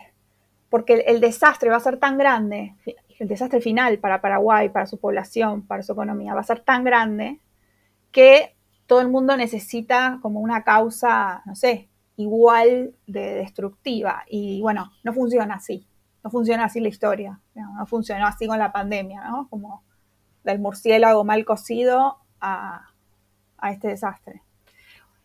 porque 0.70 1.04
el, 1.08 1.20
desastre 1.20 1.70
va 1.70 1.78
a 1.78 1.82
ser 1.82 1.98
tan 1.98 2.18
grande, 2.18 2.76
el 3.20 3.28
desastre 3.28 3.62
final 3.62 3.98
para 4.00 4.22
Paraguay, 4.22 4.70
para 4.70 4.86
su 4.86 5.00
población, 5.00 5.66
para 5.66 5.84
su 5.84 5.94
economía, 5.94 6.34
va 6.34 6.42
a 6.42 6.46
ser 6.46 6.62
tan 6.62 6.84
grande 6.84 7.40
que 8.12 8.56
todo 8.88 9.02
el 9.02 9.10
mundo 9.10 9.38
necesita 9.38 10.20
como 10.22 10.40
una 10.40 10.64
causa, 10.64 11.42
no 11.46 11.56
sé, 11.56 11.90
igual 12.18 12.94
de 13.08 13.36
destructiva. 13.36 14.24
Y 14.28 14.62
bueno, 14.62 14.92
no 15.04 15.14
funciona 15.14 15.56
así, 15.56 15.88
no 16.24 16.30
funciona 16.30 16.66
así 16.66 16.80
la 16.80 16.90
historia, 16.90 17.40
no, 17.56 17.86
funcionó 17.86 18.28
así 18.28 18.48
con 18.48 18.60
la 18.60 18.72
pandemia, 18.72 19.24
¿no? 19.24 19.48
Como 19.50 19.84
del 20.44 20.60
murciélago 20.60 21.24
mal 21.24 21.46
cocido 21.46 22.18
a, 22.40 22.88
este 23.70 23.90
desastre. 23.90 24.42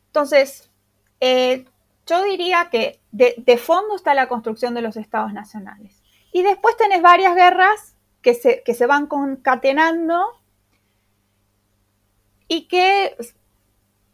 Entonces, 0.09 0.71
eh, 1.21 1.65
yo 2.07 2.23
diría 2.23 2.69
que 2.71 3.01
de, 3.11 3.59
fondo 3.59 3.97
está 3.97 4.15
la 4.15 4.29
construcción 4.29 4.75
de 4.75 4.83
los 4.83 4.97
estados 4.97 5.33
nacionales. 5.33 6.03
Y 6.37 6.43
después 6.43 6.77
tenés 6.77 7.01
varias 7.01 7.35
guerras 7.35 7.97
que 8.21 8.35
se, 8.35 8.63
que 8.63 8.75
se 8.75 8.85
van 8.85 9.07
concatenando 9.07 10.23
y 12.47 12.69
que 12.69 13.17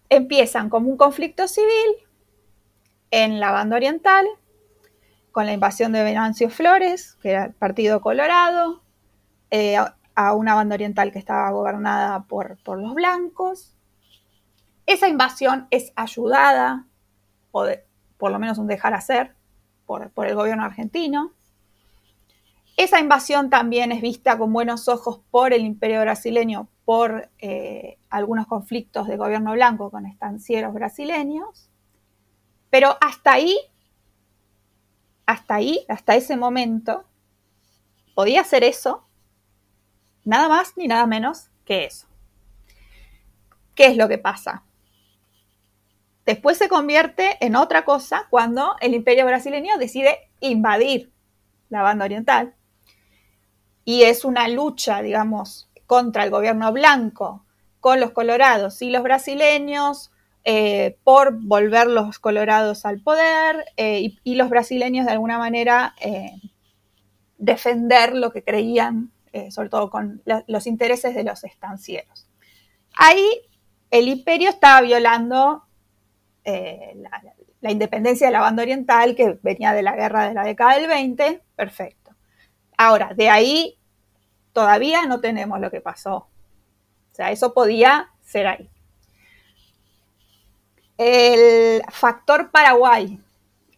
empiezan 0.09 0.71
como 0.71 0.89
un 0.89 0.97
conflicto 0.97 1.49
civil 1.49 1.97
en 3.11 3.41
la 3.41 3.51
banda 3.51 3.75
oriental, 3.75 4.25
con 5.33 5.47
la 5.47 5.53
invasión 5.53 5.91
de 5.91 6.05
Venancio 6.05 6.49
Flores, 6.49 7.17
que 7.21 7.31
era 7.31 7.47
el 7.47 7.55
Partido 7.55 8.01
Colorado, 8.01 8.85
eh, 9.51 9.77
a 10.15 10.35
una 10.35 10.55
banda 10.55 10.77
oriental 10.77 11.11
que 11.11 11.19
estaba 11.19 11.51
gobernada 11.51 12.23
por, 12.29 12.57
por 12.63 12.81
los 12.81 12.95
blancos. 12.95 13.75
Esa 14.87 15.09
invasión 15.09 15.67
es 15.73 15.93
ayudada 15.97 16.87
o 17.51 17.67
por 18.17 18.31
lo 18.31 18.39
menos 18.39 18.59
un 18.59 18.69
dejar 18.69 18.95
hacer 18.95 19.35
por, 19.87 20.13
el 20.25 20.37
gobierno 20.37 20.63
argentino. 20.63 21.33
Esa 22.83 22.99
invasión 22.99 23.49
también 23.49 23.93
es 23.93 24.03
vista 24.03 24.37
con 24.37 24.53
buenos 24.53 24.89
ojos 24.89 25.21
por 25.31 25.53
el 25.53 25.65
imperio 25.65 26.01
brasileño 26.01 26.69
por 26.85 27.31
eh, 27.39 27.97
algunos 28.11 28.49
conflictos 28.49 29.07
de 29.07 29.17
gobierno 29.17 29.53
blanco 29.53 29.89
con 29.89 30.05
estancieros 30.05 30.75
brasileños. 30.75 31.71
Pero 32.71 32.99
hasta 33.01 33.35
ahí, 33.35 33.57
hasta 35.27 35.55
ahí, 35.55 35.87
hasta 35.89 36.17
ese 36.17 36.37
momento, 36.37 37.05
podía 38.17 38.43
ser 38.43 38.65
eso, 38.65 39.07
nada 40.25 40.49
más 40.49 40.77
ni 40.77 40.89
nada 40.89 41.07
menos 41.07 41.51
que 41.65 41.85
eso. 41.85 42.09
¿Qué 43.77 43.87
es 43.87 43.97
lo 43.97 44.09
que 44.09 44.19
pasa? 44.19 44.65
Después 46.27 46.59
se 46.59 46.69
convierte 46.69 47.37
en 47.47 47.55
otra 47.55 47.85
cosa 47.85 48.27
cuando 48.29 48.75
el 48.81 48.93
imperio 48.93 49.25
brasileño 49.25 49.79
decide 49.79 50.33
invadir 50.41 51.13
la 51.69 51.83
banda 51.83 52.07
oriental. 52.07 52.57
Y 53.85 54.03
es 54.03 54.25
una 54.25 54.49
lucha, 54.49 55.03
digamos, 55.03 55.69
contra 55.87 56.25
el 56.25 56.31
gobierno 56.31 56.73
blanco, 56.73 57.45
con 57.81 58.01
los 58.01 58.13
colorados 58.13 58.81
y 58.83 58.91
los 58.91 59.03
brasileños, 59.03 60.11
eh, 60.45 60.97
por 61.05 61.41
volver 61.41 61.87
los 61.87 62.19
colorados 62.19 62.85
al 62.85 63.01
poder 63.01 63.65
eh, 63.77 64.13
y, 64.25 64.35
los 64.35 64.49
brasileños 64.49 65.07
de 65.07 65.13
alguna 65.13 65.39
manera 65.39 65.95
eh, 66.01 66.33
defender 67.39 68.15
lo 68.15 68.33
que 68.33 68.43
creían, 68.43 69.11
sobre 69.49 69.71
todo 69.71 69.89
con 69.89 70.23
los 70.47 70.67
intereses 70.67 71.15
de 71.15 71.25
los 71.25 71.43
estancieros. 71.43 72.27
Ahí 72.95 73.27
el 73.91 74.09
imperio 74.09 74.51
estaba 74.51 74.81
violando 74.81 75.65
eh, 76.45 76.97
la, 77.61 77.71
independencia 77.71 78.27
de 78.27 78.33
la 78.33 78.41
banda 78.41 78.65
oriental 78.65 79.15
que 79.15 79.39
venía 79.43 79.73
de 79.73 79.83
la 79.83 79.95
guerra 79.95 80.29
de 80.29 80.35
la 80.35 80.43
década 80.43 80.77
del 80.77 80.89
20, 80.89 81.41
perfecto. 81.55 82.02
Ahora, 82.85 83.13
de 83.15 83.31
ahí 83.31 83.79
todavía 84.53 85.07
no 85.07 85.21
tenemos 85.21 85.61
lo 85.61 85.71
que 85.71 85.81
pasó. 85.81 86.17
O 86.17 87.15
sea, 87.15 87.31
eso 87.31 87.55
podía 87.55 88.11
ser 88.23 88.49
ahí. 88.49 88.69
El 90.99 91.83
factor 91.93 92.51
Paraguay 92.51 93.21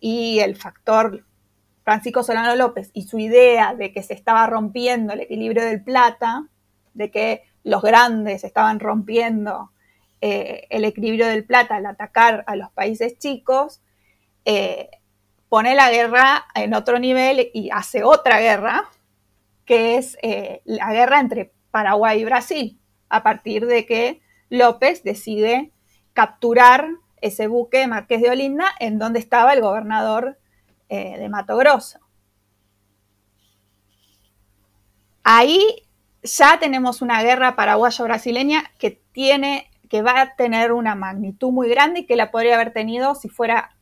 y 0.00 0.38
el 0.38 0.56
factor 0.56 1.22
Francisco 1.82 2.22
Solano 2.22 2.56
López 2.56 2.90
y 2.94 3.02
su 3.02 3.18
idea 3.18 3.74
de 3.74 3.92
que 3.92 4.02
se 4.02 4.14
estaba 4.14 4.46
rompiendo 4.46 5.12
el 5.12 5.20
equilibrio 5.20 5.62
del 5.62 5.84
plata, 5.84 6.48
de 6.94 7.10
que 7.10 7.44
los 7.62 7.82
grandes 7.82 8.42
estaban 8.42 8.80
rompiendo 8.80 9.70
eh, 10.22 10.66
el 10.70 10.86
equilibrio 10.86 11.26
del 11.26 11.44
plata 11.44 11.76
al 11.76 11.84
atacar 11.84 12.42
a 12.46 12.56
los 12.56 12.70
países 12.70 13.18
chicos, 13.18 13.82
eh, 14.46 14.88
pone 15.50 15.74
la 15.74 15.90
guerra 15.90 16.46
en 16.54 16.72
otro 16.72 16.98
nivel 16.98 17.50
y 17.52 17.68
hace 17.70 18.02
otra 18.02 18.40
guerra, 18.40 18.88
que 19.64 19.96
es 19.96 20.18
eh, 20.22 20.62
la 20.64 20.92
guerra 20.92 21.20
entre 21.20 21.52
Paraguay 21.70 22.20
y 22.20 22.24
Brasil, 22.24 22.80
a 23.08 23.22
partir 23.22 23.66
de 23.66 23.86
que 23.86 24.22
López 24.48 25.02
decide 25.02 25.72
capturar 26.12 26.88
ese 27.20 27.46
buque 27.48 27.86
Marqués 27.86 28.20
de 28.22 28.30
Olinda 28.30 28.66
en 28.78 28.98
donde 28.98 29.18
estaba 29.18 29.52
el 29.52 29.60
gobernador 29.60 30.38
de 30.88 31.28
Mato 31.28 31.56
Grosso. 31.56 31.98
Ahí 35.24 35.88
ya 36.22 36.58
tenemos 36.60 37.02
una 37.02 37.22
guerra 37.22 37.56
paraguayo-brasileña 37.56 38.64
que 38.78 39.02
tiene 39.12 39.70
que 39.88 40.02
va 40.02 40.20
a 40.20 40.36
tener 40.36 40.72
una 40.72 40.94
magnitud 40.94 41.52
muy 41.52 41.68
grande 41.68 42.00
y 42.00 42.06
que 42.06 42.16
la 42.16 42.30
podría 42.30 42.56
haber 42.56 42.72
tenido 42.72 43.14
si 43.14 43.28
fuera 43.28 43.76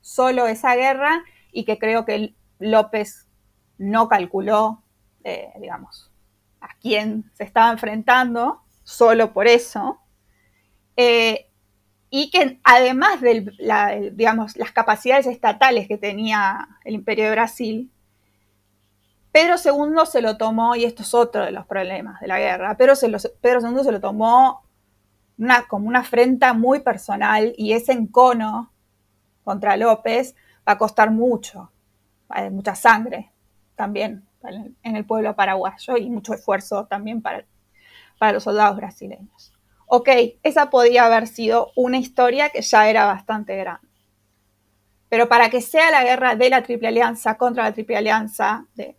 solo 0.00 0.46
esa 0.46 0.74
guerra 0.74 1.22
y 1.52 1.64
que 1.64 1.78
creo 1.78 2.04
que 2.04 2.34
López 2.58 3.28
no 3.78 4.08
calculó, 4.08 4.82
eh, 5.28 5.52
digamos, 5.58 6.08
a 6.60 6.68
quién 6.80 7.28
se 7.34 7.42
estaba 7.42 7.72
enfrentando, 7.72 8.62
solo 8.84 9.32
por 9.32 9.48
eso. 9.48 9.98
Eh, 10.96 11.50
y 12.10 12.30
que 12.30 12.60
además 12.62 13.20
de 13.20 14.12
digamos, 14.14 14.56
las 14.56 14.70
capacidades 14.70 15.26
estatales 15.26 15.88
que 15.88 15.98
tenía 15.98 16.68
el 16.84 16.94
Imperio 16.94 17.24
de 17.24 17.32
Brasil, 17.32 17.90
Pedro 19.32 19.56
II 19.56 20.06
se 20.06 20.22
lo 20.22 20.36
tomó, 20.36 20.76
y 20.76 20.84
esto 20.84 21.02
es 21.02 21.12
otro 21.12 21.44
de 21.44 21.50
los 21.50 21.66
problemas 21.66 22.20
de 22.20 22.28
la 22.28 22.38
guerra, 22.38 22.76
Pedro, 22.76 22.94
II 23.02 23.82
se 23.82 23.92
lo 23.92 24.00
tomó 24.00 24.62
una, 25.38 25.66
como 25.66 25.88
una 25.88 25.98
afrenta 25.98 26.52
muy 26.52 26.78
personal 26.80 27.52
y 27.58 27.72
ese 27.72 27.90
encono 27.90 28.72
contra 29.42 29.76
López 29.76 30.36
va 30.66 30.74
a 30.74 30.78
costar 30.78 31.10
mucho, 31.10 31.72
mucha 32.52 32.76
sangre 32.76 33.32
también 33.74 34.25
en 34.42 34.96
el 34.96 35.04
pueblo 35.04 35.34
paraguayo 35.34 35.96
y 35.96 36.08
mucho 36.10 36.34
esfuerzo 36.34 36.86
también 36.86 37.22
para, 37.22 37.44
para 38.18 38.32
los 38.32 38.44
soldados 38.44 38.76
brasileños. 38.76 39.52
Ok, 39.86 40.08
esa 40.42 40.70
podía 40.70 41.06
haber 41.06 41.26
sido 41.26 41.70
una 41.76 41.98
historia 41.98 42.50
que 42.50 42.62
ya 42.62 42.88
era 42.88 43.06
bastante 43.06 43.56
grande. 43.56 43.86
Pero 45.08 45.28
para 45.28 45.48
que 45.50 45.60
sea 45.60 45.90
la 45.90 46.02
guerra 46.02 46.34
de 46.34 46.50
la 46.50 46.62
Triple 46.62 46.88
Alianza 46.88 47.36
contra 47.36 47.64
la 47.64 47.72
Triple 47.72 47.96
Alianza, 47.96 48.66
de, 48.74 48.96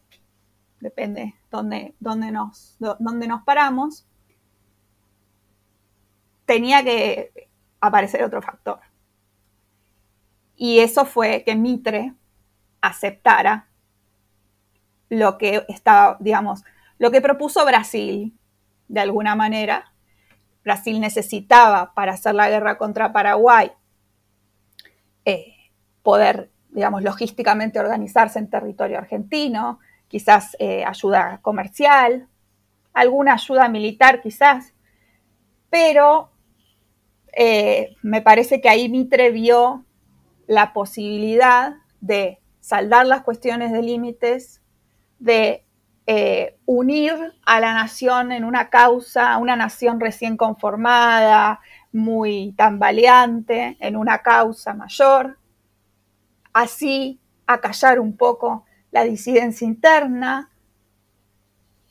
depende 0.80 1.36
dónde, 1.52 1.96
dónde, 2.00 2.32
nos, 2.32 2.78
dónde 2.80 3.28
nos 3.28 3.44
paramos, 3.44 4.06
tenía 6.46 6.84
que 6.84 7.50
aparecer 7.82 8.24
otro 8.24 8.42
factor. 8.42 8.80
Y 10.56 10.80
eso 10.80 11.06
fue 11.06 11.44
que 11.44 11.56
Mitre 11.56 12.14
aceptara 12.82 13.68
lo 15.10 15.38
que 15.38 15.66
estaba, 15.68 16.18
digamos, 16.20 16.64
lo 16.98 17.12
que 17.12 17.22
propuso 17.22 17.66
Brasil, 17.66 18.38
de 18.88 19.00
alguna 19.00 19.36
manera. 19.36 19.94
Brasil 20.64 21.00
necesitaba 21.00 21.94
para 21.94 22.14
hacer 22.14 22.36
la 22.36 22.50
guerra 22.50 22.78
contra 22.78 23.14
Paraguay 23.14 23.72
eh, 25.26 25.54
poder, 26.04 26.52
digamos, 26.70 27.04
logísticamente 27.04 27.80
organizarse 27.80 28.40
en 28.40 28.50
territorio 28.50 28.98
argentino, 28.98 29.80
quizás 30.08 30.56
eh, 30.60 30.86
ayuda 30.86 31.40
comercial, 31.42 32.30
alguna 32.94 33.34
ayuda 33.34 33.68
militar 33.68 34.22
quizás, 34.22 34.74
pero 35.70 36.32
eh, 37.34 37.96
me 38.02 38.22
parece 38.22 38.62
que 38.62 38.70
ahí 38.70 38.88
Mitre 38.88 39.32
vio 39.32 39.86
la 40.48 40.72
posibilidad 40.72 41.76
de 42.00 42.40
saldar 42.62 43.06
las 43.06 43.24
cuestiones 43.24 43.74
de 43.74 43.82
límites, 43.82 44.62
de 45.20 45.66
eh, 46.06 46.58
unir 46.66 47.34
a 47.46 47.60
la 47.60 47.74
nación 47.74 48.32
en 48.32 48.46
una 48.46 48.70
causa, 48.70 49.38
una 49.38 49.56
nación 49.56 50.00
recién 50.00 50.38
conformada, 50.38 51.60
muy 51.92 52.54
tambaleante, 52.58 53.76
en 53.80 53.98
una 53.98 54.20
causa 54.20 54.74
mayor, 54.74 55.38
así 56.54 57.20
acallar 57.46 58.00
un 58.00 58.16
poco 58.16 58.66
la 58.92 59.04
disidencia 59.04 59.66
interna, 59.66 60.50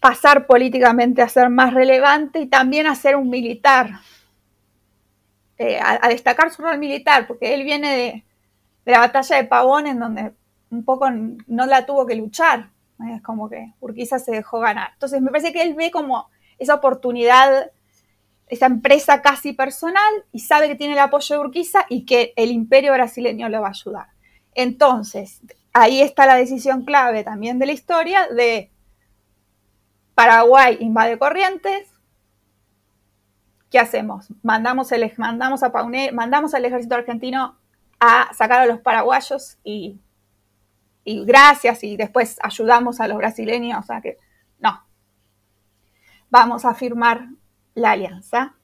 pasar 0.00 0.46
políticamente 0.46 1.20
a 1.20 1.28
ser 1.28 1.50
más 1.50 1.74
relevante 1.74 2.40
y 2.40 2.46
también 2.46 2.86
a 2.86 2.94
ser 2.94 3.16
un 3.16 3.28
militar, 3.28 4.00
eh, 5.58 5.78
a, 5.82 6.08
destacar 6.08 6.50
su 6.50 6.62
rol 6.62 6.78
militar, 6.78 7.26
porque 7.26 7.54
él 7.54 7.64
viene 7.64 7.96
de, 7.96 8.24
la 8.92 9.00
batalla 9.00 9.36
de 9.36 9.44
Pavón, 9.44 9.86
en 9.86 9.98
donde 9.98 10.32
un 10.70 10.84
poco 10.84 11.10
no 11.10 11.66
la 11.66 11.86
tuvo 11.86 12.06
que 12.06 12.14
luchar, 12.14 12.70
es 12.98 13.22
como 13.22 13.48
que 13.48 13.74
Urquiza 13.80 14.18
se 14.18 14.32
dejó 14.32 14.60
ganar. 14.60 14.90
Entonces 14.94 15.20
me 15.20 15.30
parece 15.30 15.52
que 15.52 15.62
él 15.62 15.74
ve 15.74 15.90
como 15.90 16.28
esa 16.58 16.74
oportunidad, 16.74 17.70
esa 18.48 18.66
empresa 18.66 19.22
casi 19.22 19.52
personal, 19.52 20.24
y 20.32 20.40
sabe 20.40 20.68
que 20.68 20.76
tiene 20.76 20.94
el 20.94 20.98
apoyo 21.00 21.34
de 21.34 21.40
Urquiza 21.40 21.84
y 21.88 22.04
que 22.04 22.32
el 22.36 22.50
imperio 22.50 22.92
brasileño 22.92 23.48
le 23.48 23.58
va 23.58 23.68
a 23.68 23.70
ayudar. 23.70 24.06
Entonces, 24.54 25.40
ahí 25.72 26.00
está 26.00 26.26
la 26.26 26.36
decisión 26.36 26.84
clave 26.84 27.24
también 27.24 27.58
de 27.58 27.66
la 27.66 27.72
historia 27.72 28.26
de 28.28 28.70
Paraguay 30.14 30.78
invade 30.80 31.18
Corrientes. 31.18 31.92
¿Qué 33.70 33.78
hacemos? 33.78 34.28
Mandamos, 34.42 34.90
el, 34.92 35.12
mandamos, 35.18 35.62
a 35.62 35.70
mandamos 36.12 36.54
al 36.54 36.64
ejército 36.64 36.94
argentino 36.94 37.58
a 38.00 38.32
sacar 38.32 38.62
a 38.62 38.66
los 38.66 38.80
paraguayos 38.80 39.58
y, 39.62 40.00
gracias 41.24 41.84
y 41.84 41.96
después 41.96 42.38
ayudamos 42.42 43.00
a 43.00 43.08
los 43.08 43.18
brasileños. 43.18 43.80
O 43.80 43.86
sea 43.86 44.00
que 44.00 44.18
no. 44.58 44.84
Vamos 46.30 46.64
a 46.64 46.74
firmar 46.74 47.28
la 47.74 47.92
alianza. 47.92 48.54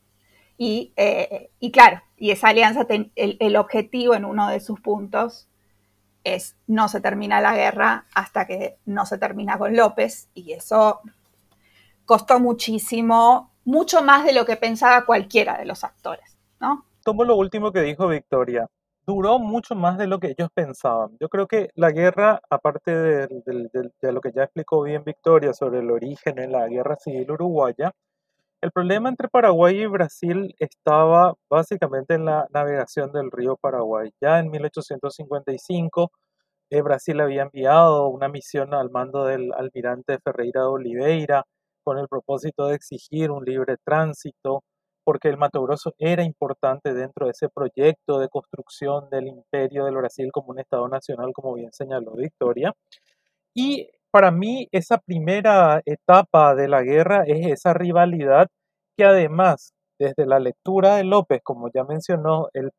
Y, 0.59 0.92
eh, 0.96 1.50
claro, 1.72 2.02
y 2.16 2.31
esa 2.31 2.48
alianza, 2.48 2.87
el 3.16 3.57
objetivo 3.57 4.14
en 4.14 4.24
uno 4.24 4.48
de 4.48 4.61
sus 4.61 4.81
puntos 4.81 5.48
es 6.24 6.57
no 6.66 6.88
se 6.88 7.00
termina 7.00 7.40
la 7.40 7.55
guerra 7.55 8.07
hasta 8.14 8.46
que 8.46 8.78
no 8.85 9.07
se 9.07 9.18
termina 9.18 9.59
con 9.59 9.76
López 9.76 10.28
y 10.35 10.52
eso 10.52 11.00
costó 12.05 12.40
muchísimo, 12.40 13.52
mucho 13.64 14.02
más 14.02 14.24
de 14.24 14.33
lo 14.33 14.44
que 14.44 14.57
pensaba 14.57 15.05
cualquiera 15.05 15.57
de 15.59 15.64
los 15.64 15.85
actores, 15.85 16.37
¿no? 16.61 16.85
Tomo 17.05 17.24
lo 17.24 17.37
último 17.37 17.72
que 17.72 17.81
dijo 17.81 18.07
Victoria. 18.09 18.68
Duró 19.06 19.38
mucho 19.40 19.74
más 19.74 19.98
de 19.98 20.06
lo 20.06 20.20
que 20.20 20.28
ellos 20.28 20.48
pensaban. 20.54 21.16
Yo 21.20 21.28
creo 21.28 21.46
que 21.48 21.70
la 21.74 21.90
guerra, 21.90 22.40
aparte 22.48 22.94
de, 22.94 23.28
lo 24.12 24.20
que 24.20 24.32
ya 24.32 24.44
explicó 24.44 24.82
bien 24.82 25.02
Victoria 25.04 25.52
sobre 25.52 25.80
el 25.80 25.90
origen 25.90 26.38
en 26.38 26.52
la 26.52 26.68
guerra 26.68 26.96
civil 26.96 27.32
uruguaya, 27.32 27.92
el 28.60 28.70
problema 28.72 29.08
entre 29.08 29.28
Paraguay 29.28 29.82
y 29.82 29.86
Brasil 29.86 30.54
estaba 30.58 31.34
básicamente 31.50 32.14
en 32.14 32.26
la 32.26 32.46
navegación 32.52 33.12
del 33.12 33.30
río 33.32 33.56
Paraguay. 33.56 34.12
Ya 34.20 34.38
en 34.38 34.50
1855, 34.50 36.12
eh, 36.70 36.82
Brasil 36.82 37.20
había 37.20 37.42
enviado 37.42 38.08
una 38.08 38.28
misión 38.28 38.72
al 38.74 38.90
mando 38.90 39.24
del 39.24 39.52
almirante 39.52 40.18
Ferreira 40.24 40.62
de 40.62 40.68
Oliveira 40.68 41.44
con 41.84 41.98
el 41.98 42.08
propósito 42.08 42.68
de 42.68 42.76
exigir 42.76 43.30
un 43.32 43.44
libre 43.44 43.76
tránsito, 43.84 44.62
porque 45.04 45.28
el 45.28 45.36
Mato 45.36 45.62
Grosso 45.62 45.94
era 45.98 46.22
importante 46.22 46.94
dentro 46.94 47.26
de 47.26 47.32
ese 47.32 47.48
proyecto 47.48 48.18
de 48.18 48.28
construcción 48.28 49.08
del 49.10 49.28
imperio 49.28 49.84
del 49.84 49.96
Brasil 49.96 50.30
como 50.32 50.50
un 50.50 50.60
Estado 50.60 50.88
nacional, 50.88 51.32
como 51.34 51.54
bien 51.54 51.72
señaló 51.72 52.12
Victoria. 52.14 52.72
Y 53.54 53.88
para 54.10 54.30
mí 54.30 54.68
esa 54.72 54.98
primera 54.98 55.82
etapa 55.86 56.54
de 56.54 56.68
la 56.68 56.82
guerra 56.82 57.24
es 57.26 57.46
esa 57.46 57.74
rivalidad 57.74 58.48
que 58.96 59.04
además, 59.04 59.72
desde 59.98 60.26
la 60.26 60.38
lectura 60.38 60.96
de 60.96 61.04
López, 61.04 61.40
como 61.42 61.70
ya 61.72 61.84
mencionó, 61.84 62.48
el, 62.52 62.70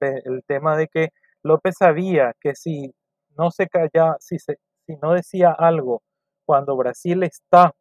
tema 0.48 0.78
de 0.78 0.88
que 0.88 1.10
López 1.44 1.76
sabía 1.80 2.34
que 2.40 2.56
si 2.56 2.94
no 3.38 3.52
se 3.52 3.68
calla, 3.68 4.16
si 4.20 4.38
no 5.02 5.14
decía 5.14 5.52
algo 5.52 6.02
cuando 6.46 6.76
Brasil 6.78 7.24
está 7.24 7.74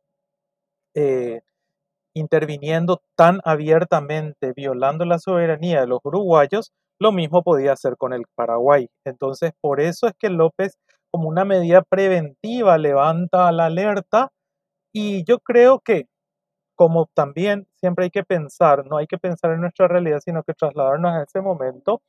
eh, 0.95 1.41
interviniendo 2.15 3.01
tan 3.17 3.41
abiertamente, 3.45 4.53
violando 4.55 5.05
la 5.05 5.19
soberanía 5.19 5.81
de 5.81 5.87
los 5.87 6.01
uruguayos, 6.05 6.73
lo 7.01 7.13
mismo 7.13 7.43
podía 7.43 7.73
hacer 7.73 7.97
con 7.97 8.13
el 8.13 8.25
Paraguay. 8.35 8.89
Entonces, 9.05 9.53
por 9.61 9.81
eso 9.81 10.07
es 10.07 10.15
que 10.19 10.31
López, 10.31 10.79
como 11.11 11.29
una 11.29 11.45
medida 11.45 11.83
preventiva, 11.83 12.79
levanta 12.79 13.51
la 13.53 13.67
alerta 13.67 14.31
y 14.95 15.25
yo 15.25 15.39
creo 15.41 15.81
que, 15.81 16.07
como 16.77 17.09
también 17.15 17.67
siempre 17.77 18.07
hay 18.07 18.11
que 18.11 18.25
pensar, 18.25 18.87
no 18.87 18.99
hay 18.99 19.07
que 19.07 19.19
pensar 19.19 19.53
en 19.53 19.63
nuestra 19.63 19.89
realidad, 19.89 20.21
sino 20.25 20.43
que 20.43 20.55
trasladarnos 20.55 21.13
a 21.13 21.23
ese 21.25 21.41
momento, 21.41 22.03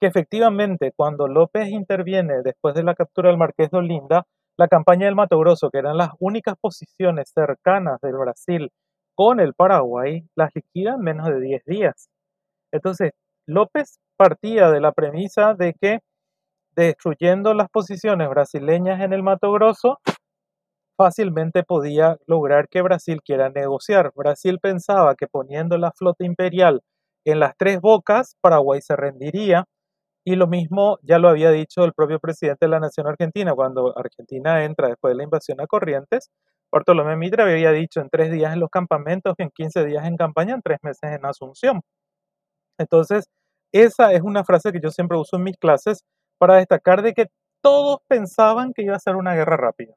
que 0.00 0.06
efectivamente 0.06 0.92
cuando 0.96 1.28
López 1.28 1.68
interviene 1.68 2.42
después 2.42 2.74
de 2.74 2.84
la 2.84 2.94
captura 2.94 3.28
del 3.30 3.38
Marqués 3.38 3.70
de 3.70 3.78
Olinda, 3.78 4.26
la 4.56 4.68
campaña 4.68 5.06
del 5.06 5.16
Mato 5.16 5.38
Grosso, 5.38 5.70
que 5.70 5.78
eran 5.78 5.96
las 5.96 6.10
únicas 6.20 6.54
posiciones 6.60 7.30
cercanas 7.34 8.00
del 8.00 8.14
Brasil 8.16 8.70
con 9.14 9.40
el 9.40 9.54
Paraguay, 9.54 10.26
las 10.36 10.50
liquida 10.54 10.94
en 10.94 11.00
menos 11.00 11.28
de 11.28 11.40
10 11.40 11.64
días. 11.66 12.08
Entonces, 12.72 13.12
López 13.46 13.98
partía 14.16 14.70
de 14.70 14.80
la 14.80 14.92
premisa 14.92 15.54
de 15.54 15.74
que 15.74 16.00
destruyendo 16.76 17.54
las 17.54 17.68
posiciones 17.70 18.28
brasileñas 18.28 19.00
en 19.00 19.12
el 19.12 19.22
Mato 19.22 19.52
Grosso, 19.52 19.98
fácilmente 20.96 21.62
podía 21.64 22.18
lograr 22.26 22.68
que 22.68 22.82
Brasil 22.82 23.20
quiera 23.22 23.50
negociar. 23.50 24.12
Brasil 24.14 24.58
pensaba 24.60 25.14
que 25.14 25.26
poniendo 25.26 25.78
la 25.78 25.92
flota 25.92 26.24
imperial 26.24 26.82
en 27.24 27.40
las 27.40 27.56
tres 27.56 27.80
bocas, 27.80 28.36
Paraguay 28.40 28.80
se 28.80 28.96
rendiría 28.96 29.64
y 30.24 30.36
lo 30.36 30.46
mismo 30.46 30.98
ya 31.02 31.18
lo 31.18 31.28
había 31.28 31.50
dicho 31.50 31.84
el 31.84 31.92
propio 31.92 32.18
presidente 32.18 32.66
de 32.66 32.70
la 32.70 32.80
Nación 32.80 33.06
Argentina 33.06 33.54
cuando 33.54 33.96
Argentina 33.98 34.64
entra 34.64 34.88
después 34.88 35.12
de 35.12 35.16
la 35.18 35.24
invasión 35.24 35.60
a 35.60 35.66
Corrientes. 35.66 36.30
Bartolomé 36.74 37.14
Mitre 37.14 37.44
había 37.44 37.70
dicho 37.70 38.00
en 38.00 38.10
tres 38.10 38.32
días 38.32 38.52
en 38.52 38.58
los 38.58 38.68
campamentos, 38.68 39.34
en 39.38 39.48
15 39.50 39.84
días 39.84 40.04
en 40.06 40.16
campaña, 40.16 40.54
en 40.54 40.60
tres 40.60 40.78
meses 40.82 41.12
en 41.12 41.24
Asunción. 41.24 41.82
Entonces, 42.80 43.26
esa 43.72 44.12
es 44.12 44.22
una 44.22 44.42
frase 44.42 44.72
que 44.72 44.80
yo 44.82 44.90
siempre 44.90 45.16
uso 45.16 45.36
en 45.36 45.44
mis 45.44 45.56
clases 45.56 46.02
para 46.36 46.56
destacar 46.56 47.02
de 47.02 47.12
que 47.12 47.26
todos 47.62 47.98
pensaban 48.08 48.72
que 48.74 48.82
iba 48.82 48.96
a 48.96 48.98
ser 48.98 49.14
una 49.14 49.36
guerra 49.36 49.56
rápida. 49.56 49.94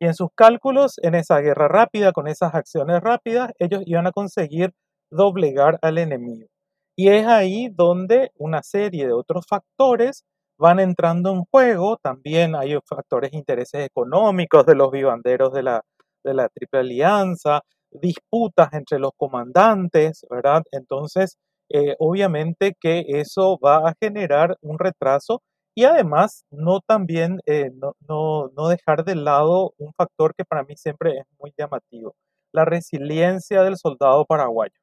Y 0.00 0.06
en 0.06 0.14
sus 0.14 0.28
cálculos, 0.34 0.94
en 1.02 1.16
esa 1.16 1.38
guerra 1.40 1.68
rápida, 1.68 2.12
con 2.12 2.28
esas 2.28 2.54
acciones 2.54 3.02
rápidas, 3.02 3.52
ellos 3.58 3.82
iban 3.84 4.06
a 4.06 4.12
conseguir 4.12 4.72
doblegar 5.10 5.78
al 5.82 5.98
enemigo. 5.98 6.48
Y 6.96 7.10
es 7.10 7.26
ahí 7.26 7.68
donde 7.68 8.30
una 8.38 8.62
serie 8.62 9.06
de 9.06 9.12
otros 9.12 9.44
factores 9.46 10.24
van 10.58 10.80
entrando 10.80 11.30
en 11.34 11.44
juego. 11.44 11.98
También 11.98 12.56
hay 12.56 12.74
factores 12.86 13.34
intereses 13.34 13.84
económicos 13.84 14.64
de 14.64 14.76
los 14.76 14.90
vivanderos 14.90 15.52
de 15.52 15.62
la, 15.62 15.82
de 16.26 16.34
la 16.34 16.48
Triple 16.50 16.80
Alianza, 16.80 17.62
disputas 17.90 18.72
entre 18.74 18.98
los 18.98 19.12
comandantes, 19.16 20.26
¿verdad? 20.30 20.62
Entonces, 20.72 21.36
eh, 21.70 21.94
obviamente 21.98 22.74
que 22.80 23.04
eso 23.08 23.58
va 23.64 23.88
a 23.88 23.94
generar 24.00 24.56
un 24.62 24.78
retraso 24.78 25.42
y 25.74 25.84
además 25.84 26.44
no 26.50 26.80
también 26.86 27.40
eh, 27.46 27.70
no, 27.74 27.92
no, 28.08 28.48
no 28.56 28.68
dejar 28.68 29.04
de 29.04 29.14
lado 29.16 29.72
un 29.78 29.92
factor 29.96 30.34
que 30.36 30.44
para 30.44 30.64
mí 30.64 30.76
siempre 30.76 31.18
es 31.18 31.26
muy 31.40 31.52
llamativo, 31.58 32.14
la 32.52 32.64
resiliencia 32.64 33.62
del 33.62 33.76
soldado 33.76 34.24
paraguayo 34.26 34.74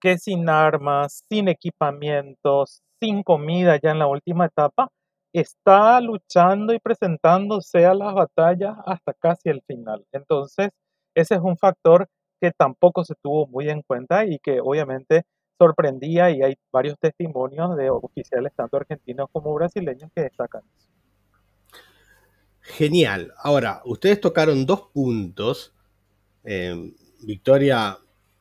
que 0.00 0.18
sin 0.18 0.48
armas, 0.48 1.24
sin 1.30 1.48
equipamientos, 1.48 2.82
sin 3.00 3.22
comida 3.22 3.78
ya 3.82 3.92
en 3.92 4.00
la 4.00 4.08
última 4.08 4.46
etapa, 4.46 4.88
está 5.40 6.00
luchando 6.00 6.74
y 6.74 6.78
presentándose 6.78 7.86
a 7.86 7.94
las 7.94 8.14
batallas 8.14 8.76
hasta 8.86 9.14
casi 9.14 9.48
el 9.48 9.62
final. 9.62 10.04
Entonces, 10.12 10.70
ese 11.14 11.34
es 11.34 11.40
un 11.40 11.56
factor 11.56 12.08
que 12.40 12.50
tampoco 12.50 13.04
se 13.04 13.14
tuvo 13.22 13.46
muy 13.46 13.70
en 13.70 13.82
cuenta 13.82 14.24
y 14.24 14.38
que 14.38 14.60
obviamente 14.60 15.24
sorprendía 15.58 16.30
y 16.30 16.42
hay 16.42 16.56
varios 16.72 16.98
testimonios 16.98 17.76
de 17.76 17.90
oficiales 17.90 18.52
tanto 18.56 18.76
argentinos 18.76 19.28
como 19.30 19.54
brasileños 19.54 20.10
que 20.14 20.22
destacan 20.22 20.62
eso. 20.76 20.88
Genial. 22.60 23.32
Ahora, 23.38 23.82
ustedes 23.84 24.20
tocaron 24.20 24.66
dos 24.66 24.82
puntos. 24.92 25.74
Eh, 26.44 26.92
Victoria 27.20 27.98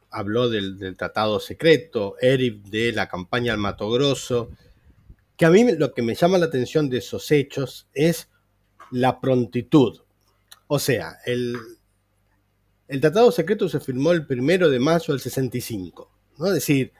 habló 0.09 0.49
del, 0.49 0.95
tratado 0.97 1.39
secreto, 1.39 2.15
Eric 2.19 2.63
de 2.63 2.91
la 2.91 3.07
campaña 3.07 3.53
al 3.53 3.59
Mato 3.59 3.89
Grosso, 3.89 4.49
que 5.41 5.47
a 5.47 5.49
mí 5.49 5.65
lo 5.71 5.91
que 5.91 6.03
me 6.03 6.13
llama 6.13 6.37
la 6.37 6.45
atención 6.45 6.87
de 6.87 6.99
esos 6.99 7.31
hechos 7.31 7.87
es 7.95 8.29
la 8.91 9.19
prontitud. 9.19 10.01
O 10.67 10.77
sea, 10.77 11.17
el, 11.25 11.57
el 12.87 13.01
tratado 13.01 13.31
secreto 13.31 13.67
se 13.67 13.79
firmó 13.79 14.11
el 14.11 14.27
primero 14.27 14.69
de 14.69 14.77
mayo 14.77 15.15
del 15.15 15.19
65, 15.19 16.11
¿no? 16.37 16.45
es 16.45 16.53
decir, 16.53 16.93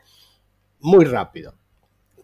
muy 0.80 1.06
rápido, 1.06 1.54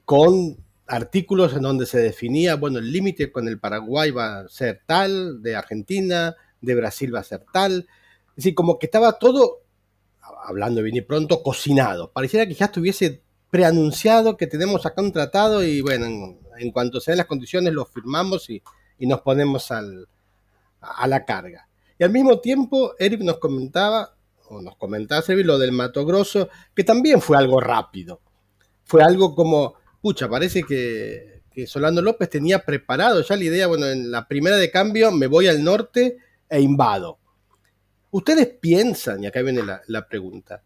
con 0.06 0.58
artículos 0.88 1.54
en 1.54 1.62
donde 1.62 1.86
se 1.86 2.00
definía, 2.00 2.56
bueno, 2.56 2.80
el 2.80 2.92
límite 2.92 3.32
con 3.32 3.48
el 3.48 3.60
Paraguay 3.60 4.10
va 4.10 4.40
a 4.40 4.50
ser 4.50 4.82
tal, 4.88 5.44
de 5.44 5.56
Argentina, 5.56 6.36
de 6.62 6.74
Brasil 6.74 7.14
va 7.14 7.20
a 7.20 7.26
ser 7.26 7.46
tal. 7.54 7.88
Es 8.30 8.38
decir, 8.38 8.56
como 8.56 8.80
que 8.80 8.88
estaba 8.88 9.20
todo, 9.20 9.60
hablando 10.48 10.82
bien 10.82 10.96
y 10.96 11.02
pronto, 11.02 11.44
cocinado. 11.44 12.12
Pareciera 12.12 12.48
que 12.48 12.56
ya 12.56 12.66
estuviese 12.66 13.22
preanunciado 13.50 14.38
que 14.38 14.48
tenemos 14.48 14.86
acá 14.86 15.02
un 15.02 15.12
tratado 15.12 15.64
y 15.64 15.82
bueno, 15.82 16.38
en, 16.58 16.72
cuanto 16.72 17.00
se 17.00 17.12
den 17.12 17.20
las 17.20 17.28
condiciones 17.28 17.74
lo 17.74 17.86
firmamos 17.86 18.50
y, 18.50 18.62
nos 19.00 19.22
ponemos 19.22 19.72
al, 19.72 20.08
a 20.82 21.08
la 21.08 21.24
carga. 21.24 21.68
Y 22.00 22.04
al 22.04 22.10
mismo 22.10 22.40
tiempo, 22.40 22.94
Eric 22.98 23.22
nos 23.22 23.38
comentaba, 23.38 24.16
o 24.50 24.62
nos 24.62 24.76
comentaba 24.76 25.24
lo 25.28 25.58
del 25.58 25.72
Mato 25.72 26.06
Grosso, 26.06 26.50
que 26.76 26.84
también 26.84 27.22
fue 27.22 27.38
algo 27.38 27.60
rápido. 27.60 28.22
Fue 28.86 29.04
algo 29.04 29.36
como, 29.36 29.76
pucha, 30.02 30.28
parece 30.28 30.64
que, 30.64 31.42
que 31.52 31.68
Solano 31.68 32.02
López 32.02 32.30
tenía 32.30 32.60
preparado 32.60 33.22
ya 33.22 33.36
la 33.36 33.44
idea, 33.44 33.68
bueno, 33.68 33.88
en 33.88 34.12
la 34.12 34.28
primera 34.28 34.58
de 34.58 34.72
cambio 34.72 35.12
me 35.12 35.28
voy 35.28 35.48
al 35.48 35.64
norte 35.64 36.18
e 36.50 36.62
invado. 36.62 37.20
Ustedes 38.12 38.48
piensan, 38.48 39.24
y 39.24 39.28
acá 39.28 39.42
viene 39.42 39.64
la, 39.64 39.82
la 39.88 40.08
pregunta, 40.08 40.64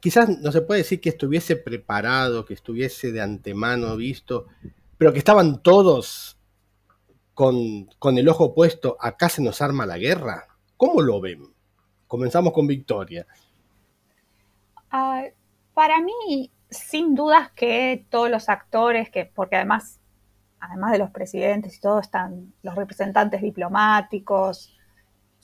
quizás 0.00 0.38
no 0.40 0.52
se 0.52 0.62
puede 0.62 0.82
decir 0.82 1.00
que 1.00 1.10
estuviese 1.10 1.56
preparado, 1.56 2.44
que 2.44 2.54
estuviese 2.54 3.12
de 3.12 3.20
antemano 3.20 3.96
visto, 3.96 4.46
pero 4.98 5.12
que 5.12 5.18
estaban 5.18 5.62
todos 5.62 6.38
con, 7.34 7.88
el 8.16 8.28
ojo 8.28 8.54
puesto, 8.54 8.96
acá 8.98 9.28
se 9.28 9.42
nos 9.42 9.60
arma 9.60 9.84
la 9.84 9.98
guerra. 9.98 10.46
¿Cómo 10.76 11.02
lo 11.02 11.20
ven? 11.20 11.42
Comenzamos 12.06 12.52
con 12.52 12.66
Victoria. 12.66 13.26
Ah, 14.90 15.24
para 15.74 16.00
mí, 16.00 16.50
sin 16.70 17.14
dudas 17.14 17.50
que 17.52 18.06
todos 18.08 18.30
los 18.30 18.48
actores, 18.48 19.10
que, 19.10 19.26
porque 19.26 19.56
además, 19.56 20.00
además 20.60 20.92
de 20.92 20.98
los 20.98 21.10
presidentes 21.10 21.76
y 21.76 21.80
todo, 21.80 22.00
están 22.00 22.54
los 22.62 22.74
representantes 22.74 23.42
diplomáticos, 23.42 24.75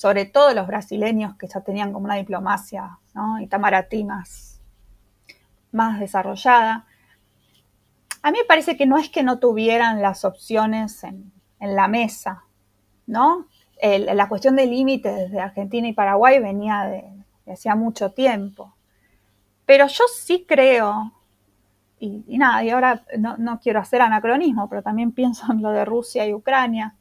sobre 0.03 0.27
todo 0.27 0.53
los 0.53 0.67
brasileños 0.67 1.37
que 1.37 1.47
ya 1.47 1.61
tenían 1.61 1.93
como 1.93 2.07
una 2.07 2.17
diplomacia, 2.17 2.99
¿no? 3.15 3.41
Itamaraty 3.41 4.03
más, 4.03 4.61
más 5.71 6.01
desarrollada. 6.01 6.87
A 8.21 8.33
mí 8.33 8.39
me 8.39 8.45
parece 8.45 8.77
que 8.77 8.85
no 8.85 8.99
es 8.99 9.11
que 9.11 9.23
no 9.23 9.39
tuvieran 9.39 10.03
las 10.03 10.25
opciones 10.25 11.05
en, 11.05 11.31
la 11.61 11.87
mesa, 11.87 12.43
¿no? 13.07 13.47
la 13.81 14.29
cuestión 14.29 14.57
de 14.57 14.67
límites 14.67 15.31
de 15.31 15.39
Argentina 15.39 15.87
y 15.87 15.93
Paraguay 15.93 16.41
venía 16.41 16.83
de, 16.83 17.53
hacía 17.53 17.77
mucho 17.77 18.11
tiempo. 18.11 18.75
Pero 19.67 19.87
yo 19.87 20.03
sí 20.13 20.45
creo, 20.49 21.13
y, 22.01 22.25
nada, 22.39 22.65
y 22.65 22.71
ahora 22.71 23.05
no, 23.21 23.37
no, 23.37 23.61
quiero 23.61 23.79
hacer 23.79 24.03
anacronismo, 24.03 24.69
pero 24.69 24.83
también 24.83 25.13
pienso 25.21 25.53
en 25.53 25.63
lo 25.63 25.71
de 25.71 25.85
Rusia 25.85 26.27
y 26.27 26.35
Ucrania. 26.35 26.97